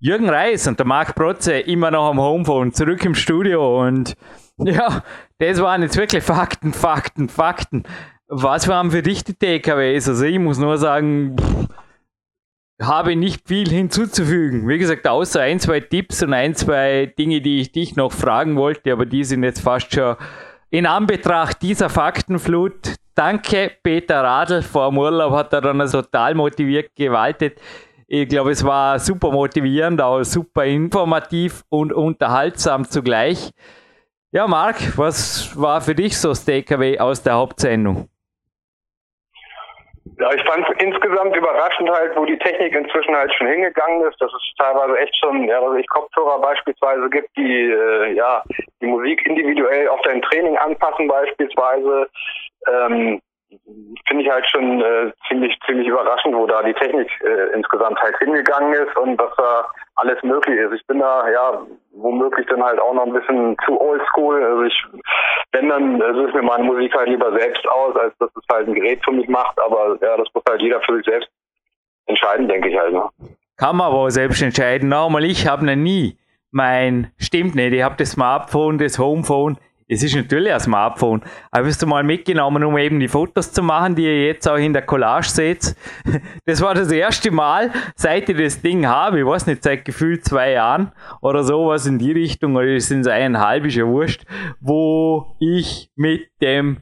Jürgen 0.00 0.30
Reis 0.30 0.66
und 0.66 0.78
der 0.78 0.86
Marc 0.86 1.14
Protze 1.14 1.60
immer 1.60 1.90
noch 1.90 2.08
am 2.08 2.18
Homephone, 2.18 2.72
zurück 2.72 3.04
im 3.04 3.14
Studio 3.14 3.86
und 3.86 4.16
ja, 4.56 5.02
das 5.38 5.60
waren 5.60 5.82
jetzt 5.82 5.96
wirklich 5.96 6.24
Fakten, 6.24 6.72
Fakten, 6.72 7.28
Fakten. 7.28 7.84
Was 8.28 8.66
waren 8.66 8.90
für 8.90 9.02
dich 9.02 9.24
die 9.24 9.34
TKWs? 9.34 10.08
Also 10.08 10.24
ich 10.24 10.38
muss 10.38 10.58
nur 10.58 10.78
sagen, 10.78 11.36
pff, 11.38 11.68
habe 12.80 13.14
nicht 13.14 13.46
viel 13.46 13.68
hinzuzufügen. 13.68 14.66
Wie 14.68 14.78
gesagt, 14.78 15.06
außer 15.06 15.42
ein, 15.42 15.60
zwei 15.60 15.80
Tipps 15.80 16.22
und 16.22 16.32
ein, 16.32 16.54
zwei 16.54 17.12
Dinge, 17.18 17.42
die 17.42 17.60
ich 17.60 17.72
dich 17.72 17.96
noch 17.96 18.12
fragen 18.12 18.56
wollte, 18.56 18.92
aber 18.92 19.04
die 19.04 19.24
sind 19.24 19.44
jetzt 19.44 19.60
fast 19.60 19.92
schon 19.92 20.16
in 20.70 20.86
Anbetracht 20.86 21.60
dieser 21.62 21.90
Faktenflut. 21.90 22.94
Danke, 23.14 23.72
Peter 23.82 24.22
Radl. 24.22 24.62
Vor 24.62 24.88
dem 24.88 24.98
Urlaub 24.98 25.32
hat 25.34 25.52
er 25.52 25.60
dann 25.60 25.86
total 25.90 26.34
motiviert 26.34 26.94
gewaltet. 26.96 27.60
Ich 28.12 28.28
glaube, 28.28 28.50
es 28.50 28.66
war 28.66 28.98
super 28.98 29.30
motivierend, 29.30 30.02
auch 30.02 30.24
super 30.24 30.64
informativ 30.64 31.62
und 31.70 31.92
unterhaltsam 31.92 32.84
zugleich. 32.84 33.52
Ja, 34.32 34.48
Marc, 34.48 34.98
was 34.98 35.54
war 35.54 35.80
für 35.80 35.94
dich 35.94 36.18
so 36.18 36.30
das 36.30 36.44
Takeaway 36.44 36.98
aus 36.98 37.22
der 37.22 37.34
Hauptsendung? 37.34 38.08
Ja, 40.18 40.34
ich 40.34 40.42
fand 40.42 40.66
es 40.68 40.82
insgesamt 40.82 41.36
überraschend 41.36 41.88
halt, 41.88 42.16
wo 42.16 42.24
die 42.24 42.36
Technik 42.38 42.74
inzwischen 42.74 43.14
halt 43.14 43.32
schon 43.34 43.46
hingegangen 43.46 44.02
ist, 44.02 44.20
dass 44.20 44.32
es 44.32 44.54
teilweise 44.58 44.98
echt 44.98 45.16
schon, 45.16 45.44
ja, 45.44 45.60
also 45.60 45.76
ich 45.76 45.88
Kopfhörer 45.88 46.40
beispielsweise 46.40 47.08
gibt, 47.10 47.28
die 47.36 47.70
äh, 47.70 48.12
ja 48.14 48.42
die 48.82 48.86
Musik 48.86 49.24
individuell 49.24 49.88
auf 49.88 50.00
dein 50.02 50.20
Training 50.22 50.56
anpassen 50.56 51.06
beispielsweise. 51.06 52.08
Ähm, 52.66 53.20
finde 54.06 54.22
ich 54.22 54.30
halt 54.30 54.46
schon 54.48 54.80
äh, 54.80 55.12
ziemlich 55.28 55.58
ziemlich 55.66 55.88
überraschend, 55.88 56.34
wo 56.34 56.46
da 56.46 56.62
die 56.62 56.74
Technik 56.74 57.08
äh, 57.24 57.54
insgesamt 57.54 57.98
halt 58.00 58.16
hingegangen 58.18 58.72
ist 58.74 58.96
und 58.96 59.18
was 59.18 59.34
da 59.36 59.66
alles 59.96 60.22
möglich 60.22 60.58
ist. 60.58 60.72
Ich 60.74 60.86
bin 60.86 61.00
da 61.00 61.28
ja 61.28 61.66
womöglich 61.92 62.46
dann 62.46 62.62
halt 62.62 62.80
auch 62.80 62.94
noch 62.94 63.06
ein 63.06 63.12
bisschen 63.12 63.56
zu 63.66 63.80
oldschool. 63.80 64.42
Also 64.42 64.62
ich, 64.62 64.84
wenn 65.52 65.68
dann 65.68 66.00
also 66.00 66.26
ist 66.26 66.34
mir 66.34 66.42
meine 66.42 66.64
Musik 66.64 66.94
halt 66.94 67.08
lieber 67.08 67.36
selbst 67.38 67.66
aus, 67.68 67.96
als 67.96 68.16
dass 68.18 68.30
es 68.36 68.44
halt 68.52 68.68
ein 68.68 68.74
Gerät 68.74 69.04
für 69.04 69.12
mich 69.12 69.28
macht. 69.28 69.58
Aber 69.60 69.98
ja, 70.00 70.16
das 70.16 70.28
muss 70.32 70.44
halt 70.48 70.62
jeder 70.62 70.80
für 70.82 70.96
sich 70.96 71.06
selbst 71.06 71.28
entscheiden, 72.06 72.48
denke 72.48 72.68
ich 72.68 72.78
halt. 72.78 72.92
Ne? 72.92 73.04
Kann 73.56 73.76
man 73.76 73.88
aber 73.88 74.10
selbst 74.10 74.42
entscheiden. 74.42 74.88
Nochmal, 74.88 75.24
ich 75.24 75.46
habe 75.46 75.66
noch 75.66 75.76
nie 75.76 76.16
mein, 76.52 77.12
stimmt 77.18 77.54
nicht, 77.54 77.72
ich 77.72 77.82
habe 77.82 77.96
das 77.96 78.12
Smartphone, 78.12 78.78
das 78.78 78.98
Homephone 78.98 79.58
es 79.90 80.04
ist 80.04 80.14
natürlich 80.14 80.52
ein 80.52 80.60
Smartphone. 80.60 81.20
Aber 81.50 81.64
bist 81.64 81.82
du 81.82 81.86
mal 81.86 82.04
mitgenommen, 82.04 82.62
um 82.62 82.78
eben 82.78 83.00
die 83.00 83.08
Fotos 83.08 83.52
zu 83.52 83.60
machen, 83.60 83.96
die 83.96 84.04
ihr 84.04 84.26
jetzt 84.26 84.48
auch 84.48 84.56
in 84.56 84.72
der 84.72 84.82
Collage 84.82 85.28
seht? 85.28 85.74
Das 86.46 86.60
war 86.60 86.74
das 86.74 86.90
erste 86.90 87.30
Mal, 87.30 87.70
seit 87.96 88.28
ich 88.28 88.36
das 88.36 88.60
Ding 88.60 88.86
habe. 88.86 89.20
Ich 89.20 89.26
weiß 89.26 89.46
nicht, 89.46 89.62
seit 89.62 89.84
gefühlt 89.84 90.24
zwei 90.24 90.52
Jahren 90.52 90.92
oder 91.20 91.42
sowas 91.42 91.86
in 91.86 91.98
die 91.98 92.12
Richtung, 92.12 92.56
oder 92.56 92.78
sind 92.80 93.00
es 93.00 93.06
eineinhalb, 93.06 93.66
ist 93.66 93.76
ja 93.76 93.86
wurscht, 93.86 94.24
wo 94.60 95.36
ich 95.38 95.90
mit 95.96 96.28
dem 96.40 96.78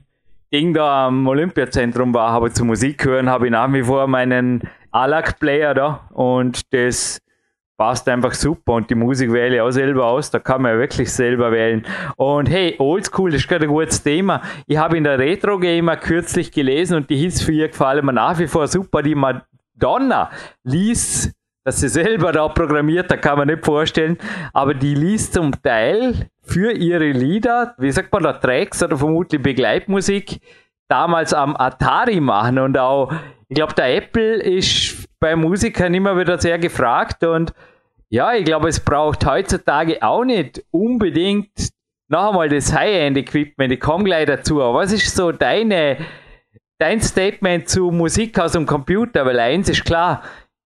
Ding 0.52 0.74
da 0.74 1.06
am 1.06 1.26
Olympiazentrum 1.26 2.12
war, 2.14 2.32
habe 2.32 2.50
zu 2.50 2.64
Musik 2.64 3.04
hören, 3.04 3.28
habe 3.28 3.46
ich 3.46 3.52
nach 3.52 3.72
wie 3.72 3.82
vor 3.82 4.06
meinen 4.06 4.62
Alag-Player 4.90 5.74
da 5.74 6.08
und 6.12 6.72
das 6.72 7.20
passt 7.78 8.08
einfach 8.08 8.34
super 8.34 8.72
und 8.72 8.90
die 8.90 8.96
Musik 8.96 9.32
wähle 9.32 9.54
ich 9.54 9.60
auch 9.60 9.70
selber 9.70 10.06
aus, 10.06 10.30
da 10.30 10.40
kann 10.40 10.62
man 10.62 10.72
ja 10.72 10.78
wirklich 10.78 11.12
selber 11.12 11.52
wählen. 11.52 11.86
Und 12.16 12.50
hey, 12.50 12.74
Oldschool, 12.78 13.30
das 13.30 13.42
ist 13.42 13.48
gerade 13.48 13.66
ein 13.66 13.70
gutes 13.70 14.02
Thema. 14.02 14.42
Ich 14.66 14.76
habe 14.76 14.98
in 14.98 15.04
der 15.04 15.18
Retro 15.18 15.58
Gamer 15.58 15.96
kürzlich 15.96 16.50
gelesen 16.50 16.96
und 16.96 17.08
die 17.08 17.16
Hits 17.16 17.40
für 17.40 17.52
ihr 17.52 17.68
gefallen 17.68 18.04
mir 18.04 18.12
nach 18.12 18.38
wie 18.38 18.48
vor 18.48 18.66
super. 18.66 19.00
Die 19.02 19.14
Madonna 19.14 20.30
liest, 20.64 21.32
dass 21.64 21.80
sie 21.80 21.88
selber 21.88 22.32
da 22.32 22.48
programmiert, 22.48 23.12
da 23.12 23.16
kann 23.16 23.38
man 23.38 23.46
nicht 23.46 23.64
vorstellen, 23.64 24.18
aber 24.52 24.74
die 24.74 24.96
liest 24.96 25.34
zum 25.34 25.52
Teil 25.62 26.28
für 26.42 26.72
ihre 26.72 27.12
Lieder, 27.12 27.74
wie 27.78 27.92
sagt 27.92 28.12
man 28.12 28.24
da, 28.24 28.32
Tracks 28.32 28.82
oder 28.82 28.96
vermutlich 28.96 29.40
Begleitmusik, 29.40 30.40
damals 30.88 31.32
am 31.32 31.54
Atari 31.56 32.20
machen 32.20 32.58
und 32.58 32.76
auch, 32.76 33.12
ich 33.48 33.54
glaube, 33.54 33.74
der 33.74 33.96
Apple 33.96 34.42
ist 34.42 35.08
bei 35.20 35.34
Musikern 35.34 35.94
immer 35.94 36.18
wieder 36.18 36.38
sehr 36.38 36.58
gefragt 36.58 37.24
und 37.24 37.52
ja, 38.10 38.34
ich 38.34 38.44
glaube, 38.44 38.68
es 38.68 38.80
braucht 38.80 39.26
heutzutage 39.26 40.02
auch 40.02 40.24
nicht 40.24 40.64
unbedingt 40.70 41.50
noch 42.08 42.30
einmal 42.30 42.48
das 42.48 42.72
High-End-Equipment. 42.72 43.72
Ich 43.72 43.80
komme 43.80 44.04
gleich 44.04 44.26
dazu. 44.26 44.62
Aber 44.62 44.78
was 44.78 44.92
ist 44.92 45.14
so 45.14 45.30
deine, 45.30 45.98
dein 46.78 47.00
Statement 47.00 47.68
zu 47.68 47.90
Musik 47.90 48.38
aus 48.38 48.52
dem 48.52 48.64
Computer? 48.64 49.26
Weil 49.26 49.38
eins 49.38 49.68
ist 49.68 49.84
klar, 49.84 50.22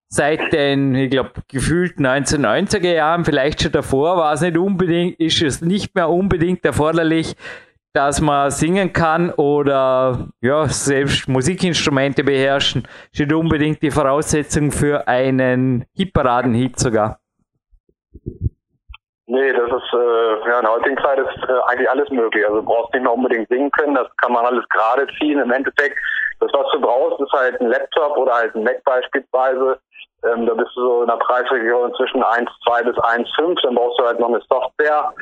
seit 0.09 0.53
den, 0.53 0.95
ich 0.95 1.11
glaube, 1.11 1.33
gefühlten 1.49 2.07
1990er 2.07 2.93
Jahren, 2.93 3.24
vielleicht 3.24 3.62
schon 3.62 3.72
davor, 3.72 4.18
war 4.18 4.35
es 4.35 4.41
nicht 4.41 4.57
unbedingt, 4.57 5.18
ist 5.18 5.43
es 5.43 5.62
nicht 5.62 5.95
mehr 5.97 6.09
unbedingt 6.09 6.64
erforderlich, 6.64 7.35
dass 7.93 8.20
man 8.20 8.51
singen 8.51 8.93
kann 8.93 9.30
oder 9.32 10.28
ja, 10.40 10.66
selbst 10.66 11.28
Musikinstrumente 11.28 12.24
beherrschen, 12.24 12.88
steht 13.12 13.32
unbedingt 13.32 13.82
die 13.82 13.90
Voraussetzung 13.90 14.72
für 14.72 15.07
einen 15.07 15.84
Hitparaden-Hit 15.95 16.78
sogar. 16.78 17.18
Nee, 19.26 19.53
das 19.53 19.70
ist, 19.70 19.95
äh, 19.95 20.49
ja, 20.49 20.59
in 20.59 20.64
der 20.64 20.74
heutigen 20.74 20.99
Zeit 20.99 21.18
ist 21.18 21.49
äh, 21.49 21.53
eigentlich 21.66 21.88
alles 21.88 22.11
möglich. 22.11 22.45
Also 22.45 22.61
du 22.61 22.66
brauchst 22.66 22.93
nicht 22.93 23.03
mehr 23.03 23.12
unbedingt 23.12 23.49
singen 23.49 23.70
können, 23.70 23.95
das 23.95 24.09
kann 24.16 24.32
man 24.32 24.45
alles 24.45 24.68
gerade 24.68 25.07
ziehen. 25.18 25.38
Im 25.38 25.51
Endeffekt, 25.51 25.97
das, 26.40 26.51
was 26.53 26.66
du 26.72 26.80
brauchst, 26.80 27.20
ist 27.20 27.32
halt 27.32 27.61
ein 27.61 27.68
Laptop 27.68 28.16
oder 28.16 28.34
halt 28.34 28.55
ein 28.55 28.64
Mac 28.64 28.82
beispielsweise. 28.84 29.78
Ähm, 30.25 30.47
da 30.47 30.55
bist 30.55 30.70
du 30.77 30.81
so 30.81 31.03
in 31.03 31.09
der 31.09 31.16
Preisregion 31.16 31.95
zwischen 31.95 32.23
1,2 32.23 32.85
bis 32.85 32.97
1,5. 32.97 33.61
Dann 33.62 33.75
brauchst 33.75 33.99
du 33.99 34.05
halt 34.07 34.20
noch 34.20 34.29
eine 34.29 34.41
Software. 34.49 35.12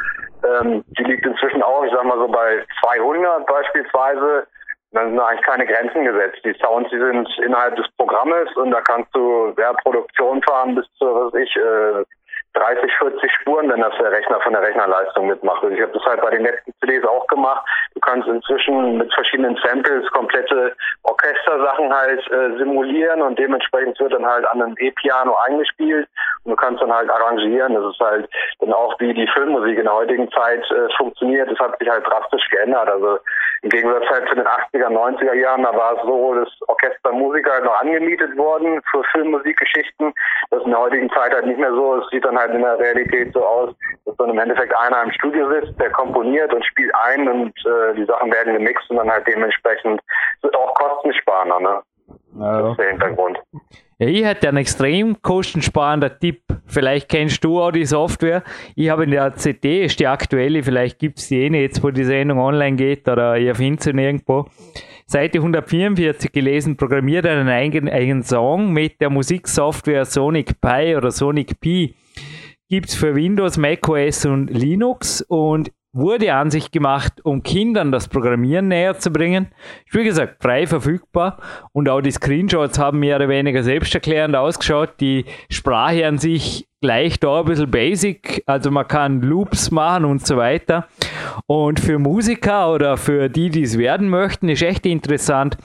Ähm, 0.45 0.85
die 0.99 1.05
liegt 1.05 1.25
inzwischen 1.25 1.63
auch, 1.63 1.85
ich 1.85 1.93
sag 1.93 2.05
mal 2.05 2.19
so 2.19 2.29
bei 2.29 2.65
200 2.85 3.47
beispielsweise. 3.47 4.47
Dann 4.93 5.11
sind 5.11 5.21
eigentlich 5.21 5.47
keine 5.47 5.67
Grenzen 5.67 6.05
gesetzt. 6.05 6.41
Die 6.45 6.55
Sounds, 6.61 6.91
die 6.91 6.99
sind 6.99 7.29
innerhalb 7.47 7.77
des 7.77 7.87
Programmes 7.97 8.55
und 8.57 8.73
da 8.73 8.81
kannst 8.81 9.15
du 9.15 9.55
ja, 9.57 9.73
Produktion 9.85 10.43
fahren 10.43 10.75
bis 10.75 10.87
zu, 10.99 11.07
was 11.07 11.35
ich, 11.35 11.55
äh, 11.57 12.05
30, 12.61 12.93
40 12.99 13.33
Spuren, 13.41 13.71
wenn 13.71 13.81
das 13.81 13.97
der 13.99 14.13
Rechner 14.13 14.41
von 14.41 14.53
der 14.53 14.63
Rechnerleistung 14.63 15.27
mitmacht. 15.27 15.63
Und 15.63 15.73
ich 15.73 15.81
habe 15.81 15.93
das 15.93 16.05
halt 16.05 16.21
bei 16.21 16.31
den 16.31 16.45
letzten 16.45 16.73
CDs 16.81 17.05
auch 17.07 17.27
gemacht. 17.27 17.65
Du 17.95 18.01
kannst 18.01 18.29
inzwischen 18.29 18.99
mit 18.99 19.13
verschiedenen 19.15 19.59
Samples 19.65 20.09
komplette 20.11 20.77
Orchestersachen 21.05 21.93
halt 21.93 22.21
äh, 22.31 22.59
simulieren 22.59 23.23
und 23.23 23.39
dementsprechend 23.39 23.99
wird 23.99 24.13
dann 24.13 24.27
halt 24.27 24.47
an 24.49 24.63
einem 24.63 24.75
E-Piano 24.79 25.37
eingespielt 25.47 26.09
und 26.45 26.51
du 26.51 26.57
kannst 26.57 26.83
dann 26.83 26.93
halt 26.93 27.11
arrangieren. 27.11 27.75
Das 27.75 27.95
ist 27.95 28.01
halt 28.01 28.29
dann 28.61 28.73
auch 28.73 28.99
wie 29.01 29.15
die 29.15 29.29
Filmmusik 29.29 29.79
in 29.79 29.85
der 29.85 29.95
heutigen 29.95 30.31
Zeit 30.31 30.63
äh, 30.71 30.93
funktioniert. 30.97 31.51
Das 31.51 31.59
hat 31.59 31.79
sich 31.79 31.89
halt 31.89 32.07
drastisch 32.07 32.47
geändert. 32.51 32.91
Also 32.91 33.19
im 33.63 33.71
Gegensatz 33.71 34.05
halt 34.09 34.29
zu 34.29 34.35
den 34.35 34.47
80er, 34.47 34.89
90er 34.89 35.35
Jahren, 35.35 35.63
da 35.63 35.75
war 35.75 35.97
es 35.97 36.03
so, 36.03 36.35
dass 36.35 36.49
Orchestermusiker 36.69 37.53
halt 37.53 37.65
noch 37.65 37.81
angemietet 37.81 38.37
wurden 38.37 38.81
für 38.91 39.03
Filmmusikgeschichten. 39.13 40.13
Das 40.51 40.61
ist 40.61 40.65
in 40.65 40.71
der 40.71 40.81
heutigen 40.81 41.11
Zeit 41.11 41.33
halt 41.33 41.47
nicht 41.47 41.59
mehr 41.59 41.73
so. 41.73 41.97
Es 41.97 42.09
sieht 42.11 42.25
dann 42.25 42.39
halt 42.39 42.55
in 42.55 42.63
der 42.63 42.79
Realität 42.79 43.33
so 43.35 43.45
aus, 43.45 43.75
dass 44.07 44.17
dann 44.17 44.31
im 44.31 44.39
Endeffekt 44.39 44.75
einer 44.77 45.03
im 45.03 45.13
Studio 45.13 45.51
sitzt, 45.51 45.79
der 45.79 45.91
komponiert 45.91 46.53
und 46.55 46.65
spielt 46.65 46.93
ein 47.05 47.29
und 47.29 47.53
äh, 47.67 47.95
die 47.95 48.07
Sachen 48.07 48.33
werden 48.33 48.55
gemixt 48.55 48.89
und 48.91 48.97
dann 48.97 49.11
halt 49.11 49.27
dementsprechend 49.27 50.01
sind 50.43 50.57
auch 50.57 50.75
kostensparender, 50.75 51.61
ne? 51.61 51.83
Ja. 52.39 52.63
Das 52.63 52.71
ist 52.71 52.79
der 52.79 52.91
Hintergrund. 52.91 53.39
Ja, 54.01 54.07
ich 54.07 54.25
hätte 54.25 54.49
einen 54.49 54.57
extrem 54.57 55.21
kostensparender 55.21 56.19
Tipp. 56.19 56.41
Vielleicht 56.65 57.11
kennst 57.11 57.45
du 57.45 57.61
auch 57.61 57.71
die 57.71 57.85
Software. 57.85 58.43
Ich 58.75 58.89
habe 58.89 59.05
in 59.05 59.11
der 59.11 59.31
CT, 59.33 59.65
ist 59.67 60.01
die 60.01 60.07
aktuelle, 60.07 60.63
vielleicht 60.63 60.99
gibt 60.99 61.19
es 61.19 61.29
die 61.29 61.37
eh 61.37 61.49
jetzt, 61.49 61.83
wo 61.83 61.91
die 61.91 62.05
Sendung 62.05 62.39
online 62.39 62.77
geht 62.77 63.07
oder 63.07 63.37
ihr 63.37 63.55
findet 63.55 63.83
sie 63.83 63.93
nirgendwo. 63.93 64.47
Seite 65.05 65.39
144 65.39 66.33
gelesen, 66.33 66.79
programmiert 66.79 67.27
einen 67.27 67.51
eigenen, 67.51 67.93
eigenen 67.93 68.23
Song 68.23 68.73
mit 68.73 69.03
der 69.03 69.11
Musiksoftware 69.11 70.07
Sonic 70.07 70.63
Pi 70.63 70.97
oder 70.97 71.11
Sonic 71.11 71.61
Pi. 71.61 71.95
Gibt 72.71 72.89
es 72.89 72.95
für 72.95 73.15
Windows, 73.15 73.59
macOS 73.59 74.25
und 74.25 74.49
Linux 74.49 75.21
und 75.21 75.73
wurde 75.93 76.33
an 76.35 76.51
sich 76.51 76.71
gemacht, 76.71 77.25
um 77.25 77.43
Kindern 77.43 77.91
das 77.91 78.09
Programmieren 78.09 78.69
näher 78.69 78.99
zu 78.99 79.11
bringen. 79.11 79.49
Wie 79.91 80.05
gesagt, 80.05 80.43
frei 80.43 80.67
verfügbar 80.67 81.39
und 81.73 81.89
auch 81.89 82.01
die 82.01 82.13
Screenshots 82.13 82.79
haben 82.79 83.01
mehr 83.01 83.17
oder 83.17 83.29
weniger 83.29 83.63
selbsterklärend 83.63 84.37
ausgeschaut. 84.37 84.95
Die 85.01 85.25
Sprache 85.51 86.07
an 86.07 86.19
sich 86.19 86.69
gleich 86.81 87.19
da 87.21 87.41
ein 87.41 87.47
bisschen 87.47 87.71
basic, 87.71 88.43
also 88.47 88.71
man 88.71 88.89
kann 88.89 89.21
Loops 89.21 89.71
machen 89.71 90.05
und 90.05 90.27
so 90.27 90.37
weiter. 90.37 90.87
Und 91.47 91.81
für 91.81 91.99
Musiker 91.99 92.73
oder 92.73 92.97
für 92.97 93.29
die, 93.29 93.51
die 93.51 93.63
es 93.63 93.77
werden 93.77 94.09
möchten, 94.09 94.49
ist 94.49 94.63
echt 94.63 94.87
interessant. 94.87 95.59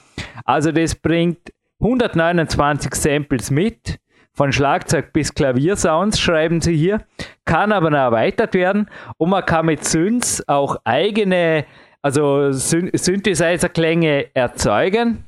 Also 0.43 0.71
das 0.71 0.95
bringt 0.95 1.53
129 1.79 2.95
Samples 2.95 3.51
mit 3.51 3.99
von 4.35 4.51
Schlagzeug 4.51 5.13
bis 5.13 5.33
Klaviersounds, 5.33 6.19
schreiben 6.19 6.61
sie 6.61 6.75
hier, 6.75 7.01
kann 7.45 7.71
aber 7.71 7.89
noch 7.89 7.97
erweitert 7.97 8.53
werden 8.53 8.89
und 9.17 9.29
man 9.29 9.45
kann 9.45 9.65
mit 9.65 9.85
Synths 9.85 10.47
auch 10.47 10.77
eigene, 10.83 11.65
also 12.01 12.51
Synthesizer-Klänge 12.51 14.27
erzeugen. 14.33 15.23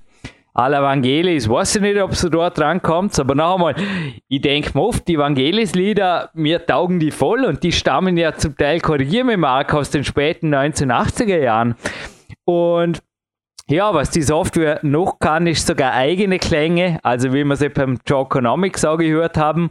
Alle 0.54 0.78
Evangelis, 0.78 1.48
weiß 1.48 1.76
ich 1.76 1.82
nicht, 1.84 2.02
ob 2.02 2.16
sie 2.16 2.32
dort 2.32 2.60
rankommt, 2.60 3.18
aber 3.20 3.36
noch 3.36 3.56
einmal, 3.56 3.76
ich 4.28 4.42
denke 4.42 4.72
mir 4.74 4.82
oft, 4.82 5.08
die 5.08 5.14
Evangelis-Lieder, 5.14 6.32
mir 6.34 6.66
taugen 6.66 7.00
die 7.00 7.12
voll 7.12 7.46
und 7.46 7.62
die 7.64 7.72
stammen 7.72 8.18
ja 8.18 8.36
zum 8.36 8.58
Teil, 8.58 8.80
korrigiere 8.80 9.24
mich 9.24 9.38
Mark, 9.38 9.74
aus 9.76 9.92
den 9.92 10.04
späten 10.04 10.54
1980er 10.54 11.38
Jahren. 11.38 11.76
Und 12.44 13.04
ja, 13.70 13.94
was 13.94 14.12
die 14.12 14.22
Software 14.22 14.80
noch 14.82 15.20
kann, 15.20 15.46
ist 15.46 15.68
sogar 15.68 15.94
eigene 15.94 16.40
Klänge, 16.40 17.00
also 17.04 17.34
wie 17.34 17.44
wir 17.44 17.56
sie 17.58 17.70
beim 17.70 18.00
Joconomics 18.06 18.86
auch 18.86 18.98
gehört 18.98 19.38
haben, 19.38 19.70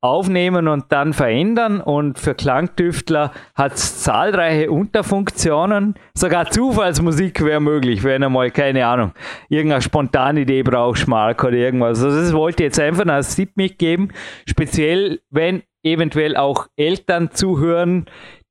aufnehmen 0.00 0.68
und 0.68 0.86
dann 0.90 1.12
verändern. 1.12 1.80
Und 1.80 2.18
für 2.18 2.34
Klangtüftler 2.34 3.32
hat 3.54 3.74
es 3.74 4.02
zahlreiche 4.02 4.70
Unterfunktionen. 4.70 5.94
Sogar 6.14 6.50
Zufallsmusik 6.50 7.44
wäre 7.44 7.60
möglich, 7.60 8.04
wenn 8.04 8.22
einmal, 8.22 8.50
keine 8.50 8.86
Ahnung, 8.86 9.12
irgendeine 9.48 9.82
spontane 9.82 10.40
Idee 10.40 10.62
brauchst, 10.62 11.08
Mark 11.08 11.42
oder 11.42 11.56
irgendwas. 11.56 12.02
Also 12.02 12.20
das 12.20 12.32
wollte 12.32 12.62
ich 12.62 12.68
jetzt 12.68 12.80
einfach 12.80 13.06
als 13.06 13.34
Tipp 13.34 13.56
mitgeben. 13.56 14.12
Speziell, 14.46 15.20
wenn 15.30 15.62
eventuell 15.84 16.36
auch 16.36 16.68
Eltern 16.76 17.30
zuhören, 17.32 18.06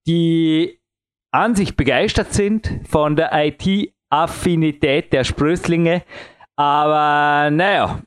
die 0.07 0.79
an 1.31 1.55
sich 1.55 1.77
begeistert 1.77 2.33
sind 2.33 2.81
von 2.89 3.15
der 3.15 3.29
IT 3.33 3.93
Affinität 4.12 5.12
der 5.14 5.24
Sprösslinge. 5.24 6.03
Aber 6.55 7.49
naja, 7.49 8.01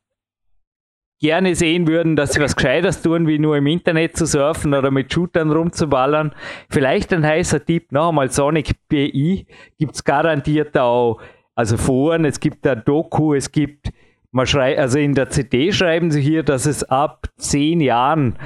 gerne 1.24 1.54
sehen 1.54 1.88
würden, 1.88 2.16
dass 2.16 2.34
sie 2.34 2.40
was 2.40 2.54
Gescheites 2.54 3.00
tun, 3.00 3.26
wie 3.26 3.38
nur 3.38 3.56
im 3.56 3.66
Internet 3.66 4.16
zu 4.16 4.26
surfen 4.26 4.74
oder 4.74 4.90
mit 4.90 5.12
Shootern 5.12 5.50
rumzuballern. 5.50 6.34
Vielleicht 6.68 7.12
ein 7.12 7.24
heißer 7.24 7.64
Tipp, 7.64 7.92
noch 7.92 8.10
einmal 8.10 8.30
Sonic 8.30 8.72
BI 8.88 9.46
gibt 9.78 9.94
es 9.94 10.04
garantiert 10.04 10.76
auch, 10.76 11.20
also 11.54 11.76
Foren, 11.78 12.24
es 12.26 12.40
gibt 12.40 12.66
da 12.66 12.74
Doku, 12.74 13.32
es 13.32 13.50
gibt, 13.50 13.90
man 14.32 14.46
schreibt, 14.46 14.78
also 14.78 14.98
in 14.98 15.14
der 15.14 15.30
CD 15.30 15.72
schreiben 15.72 16.10
sie 16.10 16.20
hier, 16.20 16.42
dass 16.42 16.66
es 16.66 16.84
ab 16.84 17.28
zehn 17.38 17.80
Jahren 17.80 18.36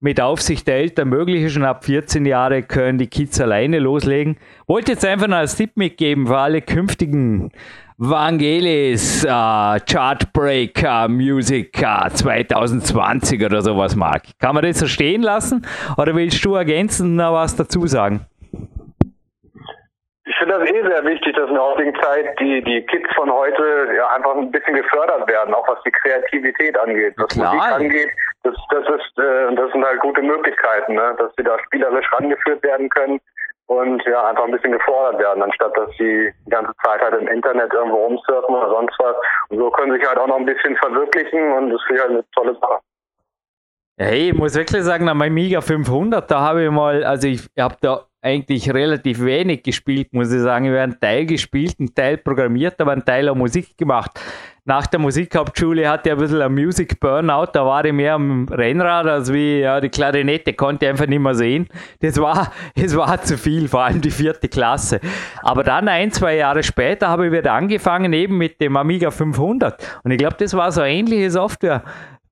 mit 0.00 0.20
Aufsicht 0.20 0.66
der 0.68 0.76
Eltern 0.76 1.08
möglich 1.08 1.42
ist 1.42 1.56
und 1.56 1.64
ab 1.64 1.84
14 1.84 2.24
Jahre 2.24 2.62
können 2.62 2.98
die 2.98 3.08
Kids 3.08 3.40
alleine 3.40 3.78
loslegen. 3.80 4.36
Wollte 4.66 4.92
jetzt 4.92 5.04
einfach 5.04 5.26
noch 5.26 5.38
als 5.38 5.56
Tipp 5.56 5.76
mitgeben 5.76 6.28
für 6.28 6.38
alle 6.38 6.62
künftigen 6.62 7.50
Vangelis 7.96 9.24
uh, 9.24 9.76
Chartbreaker 9.84 11.08
Music 11.08 11.82
uh, 11.82 12.08
2020 12.08 13.44
oder 13.44 13.60
sowas 13.60 13.96
mag. 13.96 14.22
Kann 14.38 14.54
man 14.54 14.62
das 14.62 14.78
so 14.78 14.86
stehen 14.86 15.22
lassen 15.22 15.66
oder 15.96 16.14
willst 16.14 16.44
du 16.44 16.54
ergänzend 16.54 17.16
noch 17.16 17.32
was 17.32 17.56
dazu 17.56 17.88
sagen? 17.88 18.20
Das 20.48 20.66
eh 20.66 20.82
sehr 20.82 21.04
wichtig, 21.04 21.36
dass 21.36 21.48
in 21.48 21.54
der 21.54 21.62
heutigen 21.62 21.94
Zeit 22.00 22.40
die, 22.40 22.62
die 22.62 22.80
Kids 22.86 23.08
von 23.14 23.30
heute 23.30 23.88
ja 23.94 24.08
einfach 24.08 24.34
ein 24.34 24.50
bisschen 24.50 24.76
gefördert 24.76 25.28
werden, 25.28 25.52
auch 25.52 25.68
was 25.68 25.78
die 25.84 25.90
Kreativität 25.90 26.78
angeht, 26.78 27.12
was 27.18 27.28
Klar. 27.28 27.54
Musik 27.54 27.72
angeht. 27.72 28.10
Das, 28.44 28.54
das 28.70 28.84
ist, 28.88 29.18
äh, 29.18 29.54
das 29.54 29.70
sind 29.72 29.84
halt 29.84 30.00
gute 30.00 30.22
Möglichkeiten, 30.22 30.94
ne? 30.94 31.14
dass 31.18 31.30
sie 31.36 31.42
da 31.42 31.58
spielerisch 31.66 32.10
rangeführt 32.12 32.62
werden 32.62 32.88
können 32.88 33.20
und 33.66 34.02
ja, 34.06 34.26
einfach 34.26 34.44
ein 34.44 34.52
bisschen 34.52 34.72
gefordert 34.72 35.20
werden, 35.20 35.42
anstatt 35.42 35.76
dass 35.76 35.90
sie 35.98 36.32
die 36.46 36.50
ganze 36.50 36.72
Zeit 36.82 37.02
halt 37.02 37.20
im 37.20 37.28
Internet 37.28 37.70
irgendwo 37.74 38.06
rumsurfen 38.06 38.54
oder 38.54 38.70
sonst 38.70 38.96
was. 38.98 39.16
Und 39.50 39.58
so 39.58 39.70
können 39.70 39.92
sie 39.92 39.98
sich 39.98 40.08
halt 40.08 40.18
auch 40.18 40.28
noch 40.28 40.38
ein 40.38 40.46
bisschen 40.46 40.76
verwirklichen 40.76 41.52
und 41.52 41.70
das 41.70 41.82
finde 41.82 41.96
ich 41.96 42.00
halt 42.00 42.12
eine 42.12 42.24
tolle 42.34 42.54
Sache. 42.58 42.78
Hey, 43.98 44.30
ich 44.30 44.34
muss 44.34 44.54
wirklich 44.54 44.82
sagen, 44.82 45.08
an 45.08 45.18
meinem 45.18 45.34
Miga 45.34 45.60
500, 45.60 46.30
da 46.30 46.40
habe 46.40 46.64
ich 46.64 46.70
mal, 46.70 47.04
also 47.04 47.28
ich 47.28 47.46
habe 47.58 47.76
da 47.82 48.07
eigentlich 48.20 48.72
relativ 48.72 49.24
wenig 49.24 49.62
gespielt, 49.62 50.12
muss 50.12 50.32
ich 50.32 50.40
sagen. 50.40 50.64
Ich 50.64 50.70
habe 50.70 50.82
einen 50.82 51.00
Teil 51.00 51.26
gespielt, 51.26 51.76
einen 51.78 51.94
Teil 51.94 52.18
programmiert, 52.18 52.80
aber 52.80 52.92
einen 52.92 53.04
Teil 53.04 53.28
auch 53.28 53.36
Musik 53.36 53.76
gemacht. 53.78 54.20
Nach 54.64 54.86
der 54.86 55.00
Musikhauptschule 55.00 55.88
hatte 55.88 56.10
ich 56.10 56.12
ein 56.12 56.18
bisschen 56.18 56.42
ein 56.42 56.52
Music 56.52 57.00
Burnout, 57.00 57.52
da 57.54 57.64
war 57.64 57.82
ich 57.86 57.92
mehr 57.92 58.12
am 58.14 58.46
Rennrad, 58.48 59.06
als 59.06 59.32
wie 59.32 59.60
ja, 59.60 59.80
die 59.80 59.88
Klarinette 59.88 60.52
konnte 60.52 60.84
ich 60.84 60.90
einfach 60.90 61.06
nicht 61.06 61.20
mehr 61.20 61.34
sehen. 61.34 61.68
Das 62.00 62.20
war, 62.20 62.52
es 62.74 62.94
war 62.94 63.22
zu 63.22 63.38
viel, 63.38 63.66
vor 63.68 63.84
allem 63.84 64.02
die 64.02 64.10
vierte 64.10 64.48
Klasse. 64.48 65.00
Aber 65.42 65.62
dann 65.64 65.88
ein, 65.88 66.10
zwei 66.10 66.36
Jahre 66.36 66.62
später 66.62 67.08
habe 67.08 67.28
ich 67.28 67.32
wieder 67.32 67.54
angefangen, 67.54 68.12
eben 68.12 68.36
mit 68.36 68.60
dem 68.60 68.76
Amiga 68.76 69.10
500. 69.10 70.00
Und 70.04 70.10
ich 70.10 70.18
glaube, 70.18 70.36
das 70.38 70.52
war 70.54 70.70
so 70.70 70.82
ähnliche 70.82 71.30
Software 71.30 71.82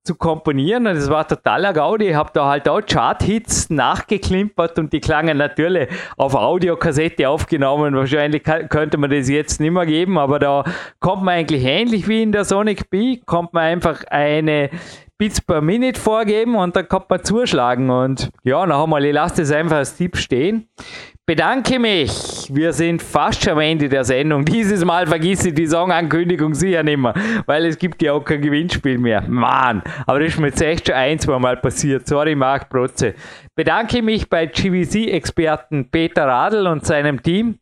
zu 0.06 0.14
komponieren 0.14 0.86
und 0.86 0.96
es 0.96 1.10
war 1.10 1.26
totaler 1.26 1.72
Gaudi. 1.72 2.08
Ich 2.08 2.14
habe 2.14 2.30
da 2.32 2.46
halt 2.46 2.68
auch 2.68 2.80
Chart-Hits 2.80 3.70
nachgeklimpert 3.70 4.78
und 4.78 4.92
die 4.92 5.00
klangen 5.00 5.36
natürlich 5.36 5.88
auf 6.16 6.34
Audiokassette 6.34 7.28
aufgenommen. 7.28 7.94
Wahrscheinlich 7.94 8.44
könnte 8.44 8.96
man 8.96 9.10
das 9.10 9.28
jetzt 9.28 9.60
nicht 9.60 9.72
mehr 9.72 9.86
geben, 9.86 10.16
aber 10.16 10.38
da 10.38 10.64
kommt 11.00 11.24
man 11.24 11.34
eigentlich 11.34 11.64
ähnlich 11.64 12.08
wie 12.08 12.22
in 12.22 12.32
der 12.32 12.44
Sonic 12.44 12.88
B, 12.88 13.18
kommt 13.26 13.52
man 13.52 13.64
einfach 13.64 14.04
eine 14.04 14.70
Bits 15.18 15.40
per 15.40 15.60
Minute 15.60 16.00
vorgeben 16.00 16.54
und 16.54 16.76
dann 16.76 16.88
kann 16.88 17.02
man 17.08 17.24
zuschlagen. 17.24 17.90
Und 17.90 18.30
ja, 18.44 18.64
noch 18.64 18.84
einmal, 18.84 19.04
ich 19.04 19.14
lasse 19.14 19.42
das 19.42 19.50
einfach 19.50 19.78
als 19.78 19.96
Tipp 19.96 20.16
stehen 20.16 20.68
bedanke 21.26 21.80
mich. 21.80 22.48
Wir 22.54 22.72
sind 22.72 23.02
fast 23.02 23.42
schon 23.42 23.54
am 23.54 23.58
Ende 23.58 23.88
der 23.88 24.04
Sendung. 24.04 24.44
Dieses 24.44 24.84
Mal 24.84 25.08
vergesse 25.08 25.48
ich 25.48 25.54
die 25.54 25.66
Songankündigung 25.66 26.54
sicher 26.54 26.84
nicht 26.84 26.98
mehr, 26.98 27.14
weil 27.46 27.66
es 27.66 27.76
gibt 27.76 28.00
ja 28.00 28.12
auch 28.12 28.24
kein 28.24 28.40
Gewinnspiel 28.40 28.96
mehr. 28.96 29.22
Mann, 29.22 29.82
aber 30.06 30.20
das 30.20 30.28
ist 30.28 30.38
mir 30.38 30.48
jetzt 30.48 30.62
echt 30.62 30.86
schon 30.86 30.94
ein, 30.94 31.18
zwei 31.18 31.38
Mal 31.40 31.56
passiert. 31.56 32.06
Sorry, 32.06 32.36
Marc 32.36 32.70
Protze. 32.70 33.14
Bedanke 33.56 34.02
mich 34.02 34.30
bei 34.30 34.46
GVC-Experten 34.46 35.90
Peter 35.90 36.26
Radl 36.26 36.68
und 36.68 36.86
seinem 36.86 37.20
Team. 37.20 37.58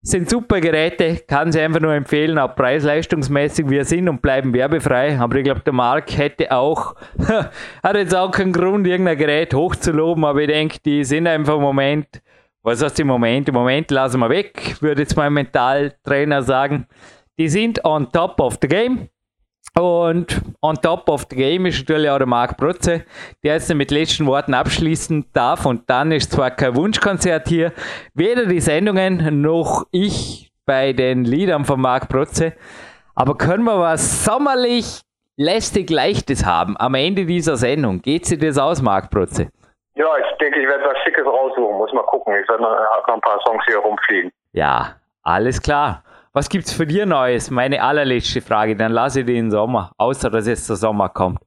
Sind 0.00 0.28
super 0.28 0.60
Geräte, 0.60 1.22
kann 1.26 1.50
sie 1.50 1.60
einfach 1.60 1.80
nur 1.80 1.94
empfehlen, 1.94 2.38
auch 2.38 2.54
preis-leistungsmäßig. 2.54 3.70
Wir 3.70 3.86
sind 3.86 4.08
und 4.08 4.20
bleiben 4.20 4.52
werbefrei. 4.52 5.18
Aber 5.18 5.36
ich 5.36 5.44
glaube, 5.44 5.60
der 5.60 5.72
Marc 5.72 6.16
hätte 6.16 6.52
auch, 6.52 6.94
hat 7.82 7.96
jetzt 7.96 8.14
auch 8.14 8.30
keinen 8.30 8.52
Grund, 8.52 8.86
irgendein 8.86 9.16
Gerät 9.16 9.54
hochzuloben, 9.54 10.24
aber 10.26 10.40
ich 10.40 10.48
denke, 10.48 10.78
die 10.84 11.04
sind 11.04 11.26
einfach 11.26 11.54
im 11.56 11.62
Moment 11.62 12.20
was 12.64 12.82
heißt 12.82 12.98
im 12.98 13.08
Moment? 13.08 13.48
Im 13.48 13.54
Moment 13.54 13.90
lassen 13.90 14.18
wir 14.20 14.30
weg, 14.30 14.76
würde 14.80 15.02
jetzt 15.02 15.16
mein 15.16 15.32
Mentaltrainer 15.32 16.42
sagen. 16.42 16.86
Die 17.38 17.48
sind 17.48 17.84
on 17.84 18.10
top 18.10 18.40
of 18.40 18.58
the 18.60 18.68
game. 18.68 19.08
Und 19.76 20.40
on 20.62 20.76
top 20.76 21.08
of 21.08 21.26
the 21.28 21.36
game 21.36 21.66
ist 21.66 21.80
natürlich 21.80 22.08
auch 22.08 22.18
der 22.18 22.26
Marc 22.26 22.56
Protze, 22.56 23.04
der 23.42 23.54
jetzt 23.54 23.74
mit 23.74 23.90
letzten 23.90 24.24
Worten 24.26 24.54
abschließen 24.54 25.26
darf. 25.32 25.66
Und 25.66 25.82
dann 25.90 26.10
ist 26.10 26.32
zwar 26.32 26.50
kein 26.52 26.74
Wunschkonzert 26.74 27.48
hier, 27.48 27.72
weder 28.14 28.46
die 28.46 28.60
Sendungen 28.60 29.42
noch 29.42 29.86
ich 29.90 30.52
bei 30.64 30.92
den 30.92 31.24
Liedern 31.24 31.64
von 31.64 31.80
Marc 31.80 32.08
Protze. 32.08 32.54
Aber 33.14 33.36
können 33.36 33.64
wir 33.64 33.78
was 33.78 34.24
sommerlich 34.24 35.02
lästig 35.36 35.90
Leichtes 35.90 36.44
haben 36.46 36.76
am 36.78 36.94
Ende 36.94 37.26
dieser 37.26 37.56
Sendung? 37.56 38.00
Geht 38.00 38.26
sich 38.26 38.38
das 38.38 38.56
aus, 38.56 38.80
Marc 38.80 39.10
Protze? 39.10 39.48
Ja, 39.96 40.06
ich 40.18 40.36
denke, 40.38 40.60
ich 40.60 40.68
werde 40.68 40.84
was 40.84 40.98
Schickes 41.04 41.24
raussuchen. 41.24 41.76
Muss 41.76 41.92
mal 41.92 42.02
gucken. 42.02 42.34
Ich 42.40 42.48
werde 42.48 42.62
noch, 42.62 42.70
noch 42.70 43.14
ein 43.14 43.20
paar 43.20 43.40
Songs 43.46 43.62
hier 43.66 43.78
rumfliegen. 43.78 44.32
Ja, 44.52 44.96
alles 45.22 45.62
klar. 45.62 46.02
Was 46.32 46.48
gibt's 46.48 46.72
für 46.72 46.84
dir 46.84 47.06
Neues? 47.06 47.50
Meine 47.50 47.80
allerletzte 47.80 48.40
Frage. 48.40 48.74
Dann 48.74 48.90
lasse 48.90 49.20
ich 49.20 49.26
den 49.26 49.52
Sommer. 49.52 49.92
Außer, 49.98 50.30
dass 50.30 50.48
jetzt 50.48 50.68
der 50.68 50.76
Sommer 50.76 51.08
kommt. 51.08 51.38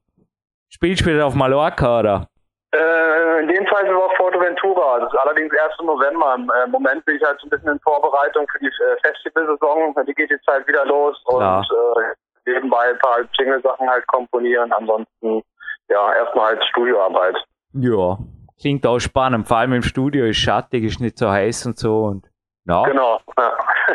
Spielst 0.70 1.04
du 1.04 1.10
wieder 1.10 1.26
auf 1.26 1.34
Mallorca, 1.34 2.00
oder? 2.00 2.28
Äh, 2.72 3.40
in 3.40 3.48
dem 3.48 3.66
Fall 3.66 3.84
sind 3.84 3.94
wir 3.94 4.04
auf 4.04 4.16
Forteventura. 4.16 5.00
Das 5.00 5.12
ist 5.12 5.18
allerdings 5.18 5.52
erst 5.54 5.78
im 5.80 5.86
November. 5.86 6.34
Im 6.36 6.50
äh, 6.50 6.66
Moment 6.68 7.04
bin 7.04 7.16
ich 7.16 7.22
halt 7.22 7.38
so 7.40 7.46
ein 7.46 7.50
bisschen 7.50 7.72
in 7.72 7.80
Vorbereitung 7.80 8.46
für 8.50 8.58
die 8.60 8.66
äh, 8.66 8.96
Festivalsaison. 9.02 9.94
Die 10.06 10.14
geht 10.14 10.30
jetzt 10.30 10.46
halt 10.46 10.66
wieder 10.66 10.86
los. 10.86 11.22
Klar. 11.26 11.58
Und 11.58 12.02
äh, 12.02 12.50
nebenbei 12.50 12.90
ein 12.90 12.98
paar 12.98 13.18
Single-Sachen 13.36 13.88
halt 13.88 14.06
komponieren. 14.06 14.72
Ansonsten, 14.72 15.42
ja, 15.88 16.14
erstmal 16.14 16.54
halt 16.54 16.64
Studioarbeit. 16.64 17.36
Ja, 17.74 18.18
klingt 18.58 18.86
auch 18.86 18.98
spannend. 18.98 19.46
Vor 19.46 19.58
allem 19.58 19.72
im 19.72 19.82
Studio 19.82 20.26
ist 20.26 20.38
schattig, 20.38 20.84
ist 20.84 21.00
nicht 21.00 21.18
so 21.18 21.30
heiß 21.30 21.66
und 21.66 21.78
so. 21.78 22.04
Und, 22.04 22.30
ja. 22.66 22.84
Genau. 22.84 23.20
Ja. 23.36 23.52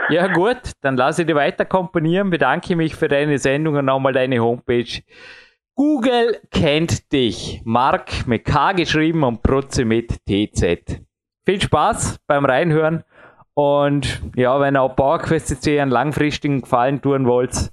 ja, 0.10 0.28
gut, 0.28 0.72
dann 0.82 0.98
lasse 0.98 1.22
ich 1.22 1.28
dich 1.28 1.36
weiter 1.36 1.66
komponieren. 1.66 2.30
Bedanke 2.30 2.76
mich 2.76 2.96
für 2.96 3.08
deine 3.08 3.38
Sendung 3.38 3.76
und 3.76 3.86
nochmal 3.86 4.14
deine 4.14 4.40
Homepage. 4.40 5.02
Google 5.76 6.40
kennt 6.52 7.12
dich. 7.12 7.62
Mark 7.66 8.28
mit 8.28 8.46
K 8.46 8.74
geschrieben 8.74 9.24
und 9.24 9.42
Protze 9.42 9.86
mit 9.86 10.20
TZ. 10.26 11.02
Viel 11.46 11.62
Spaß 11.62 12.20
beim 12.28 12.46
Reinhören. 12.46 13.04
Und 13.56 14.22
ja, 14.36 14.60
wenn 14.60 14.76
ihr 14.76 14.82
auch 14.82 14.96
PowerQuest 14.96 15.68
einen 15.68 15.92
langfristigen 15.92 16.62
Gefallen 16.62 17.02
tun 17.02 17.28
wollt, 17.28 17.72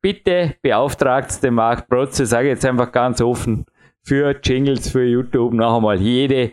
bitte 0.00 0.54
beauftragt 0.62 1.42
den 1.42 1.54
Mark 1.54 1.88
Protze, 1.88 2.24
sage 2.24 2.48
ich 2.48 2.54
jetzt 2.54 2.64
einfach 2.64 2.92
ganz 2.92 3.20
offen 3.20 3.66
für 4.08 4.34
Jingles 4.42 4.90
für 4.90 5.04
YouTube 5.04 5.52
noch 5.52 5.76
einmal. 5.76 6.00
Jede, 6.00 6.52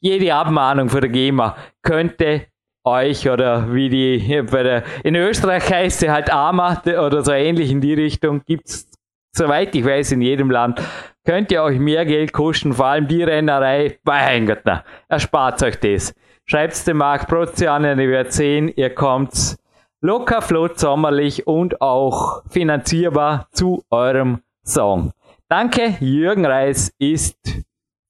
jede 0.00 0.34
Abmahnung 0.34 0.88
von 0.88 1.02
der 1.02 1.10
GEMA 1.10 1.56
könnte 1.82 2.46
euch 2.84 3.28
oder 3.28 3.72
wie 3.74 3.88
die 3.88 4.42
bei 4.50 4.62
der, 4.62 4.84
in 5.04 5.14
Österreich 5.14 5.70
heißt 5.70 6.00
sie 6.00 6.10
halt 6.10 6.32
AMA 6.32 6.82
oder 6.84 7.22
so 7.22 7.32
ähnlich 7.32 7.70
in 7.70 7.80
die 7.80 7.94
Richtung, 7.94 8.42
gibt 8.46 8.68
es 8.68 8.88
soweit 9.36 9.74
ich 9.74 9.84
weiß, 9.84 10.12
in 10.12 10.22
jedem 10.22 10.50
Land, 10.50 10.80
könnt 11.24 11.52
ihr 11.52 11.62
euch 11.62 11.78
mehr 11.78 12.06
Geld 12.06 12.32
kosten, 12.32 12.72
vor 12.72 12.86
allem 12.86 13.06
die 13.06 13.22
Rennerei. 13.22 13.98
Mein 14.04 14.46
Gott, 14.46 14.60
na, 14.64 14.84
erspart 15.08 15.62
euch 15.62 15.78
das. 15.78 16.14
Schreibt's 16.46 16.84
dem 16.84 16.98
Marc 16.98 17.28
Prozzi 17.28 17.66
an, 17.66 17.84
ihr 17.84 17.96
werdet 17.96 18.32
sehen, 18.32 18.72
ihr 18.74 18.94
kommt 18.94 19.56
locker, 20.00 20.40
flott, 20.40 20.78
sommerlich 20.78 21.46
und 21.46 21.80
auch 21.82 22.42
finanzierbar 22.48 23.48
zu 23.52 23.84
eurem 23.90 24.40
Song. 24.64 25.12
Danke, 25.48 25.96
Jürgen 26.00 26.44
Reis 26.44 26.92
ist 26.98 27.38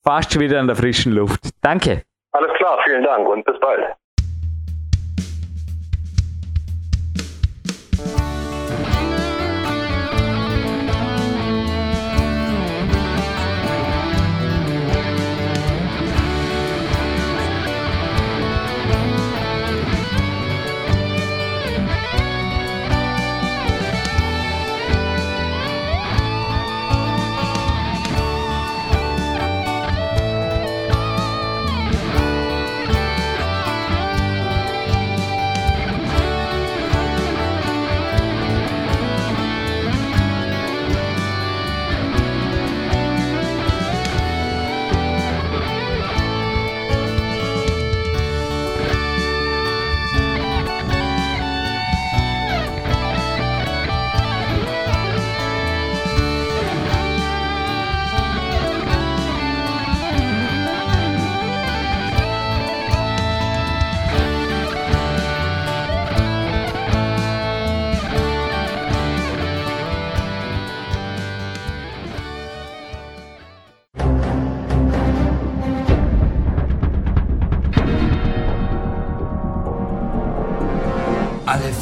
fast 0.02 0.32
schon 0.32 0.40
wieder 0.40 0.58
in 0.58 0.66
der 0.66 0.76
frischen 0.76 1.12
Luft. 1.12 1.50
Danke. 1.60 2.02
Alles 2.32 2.52
klar, 2.56 2.78
vielen 2.84 3.02
Dank 3.02 3.28
und 3.28 3.44
bis 3.44 3.58
bald. 3.60 3.94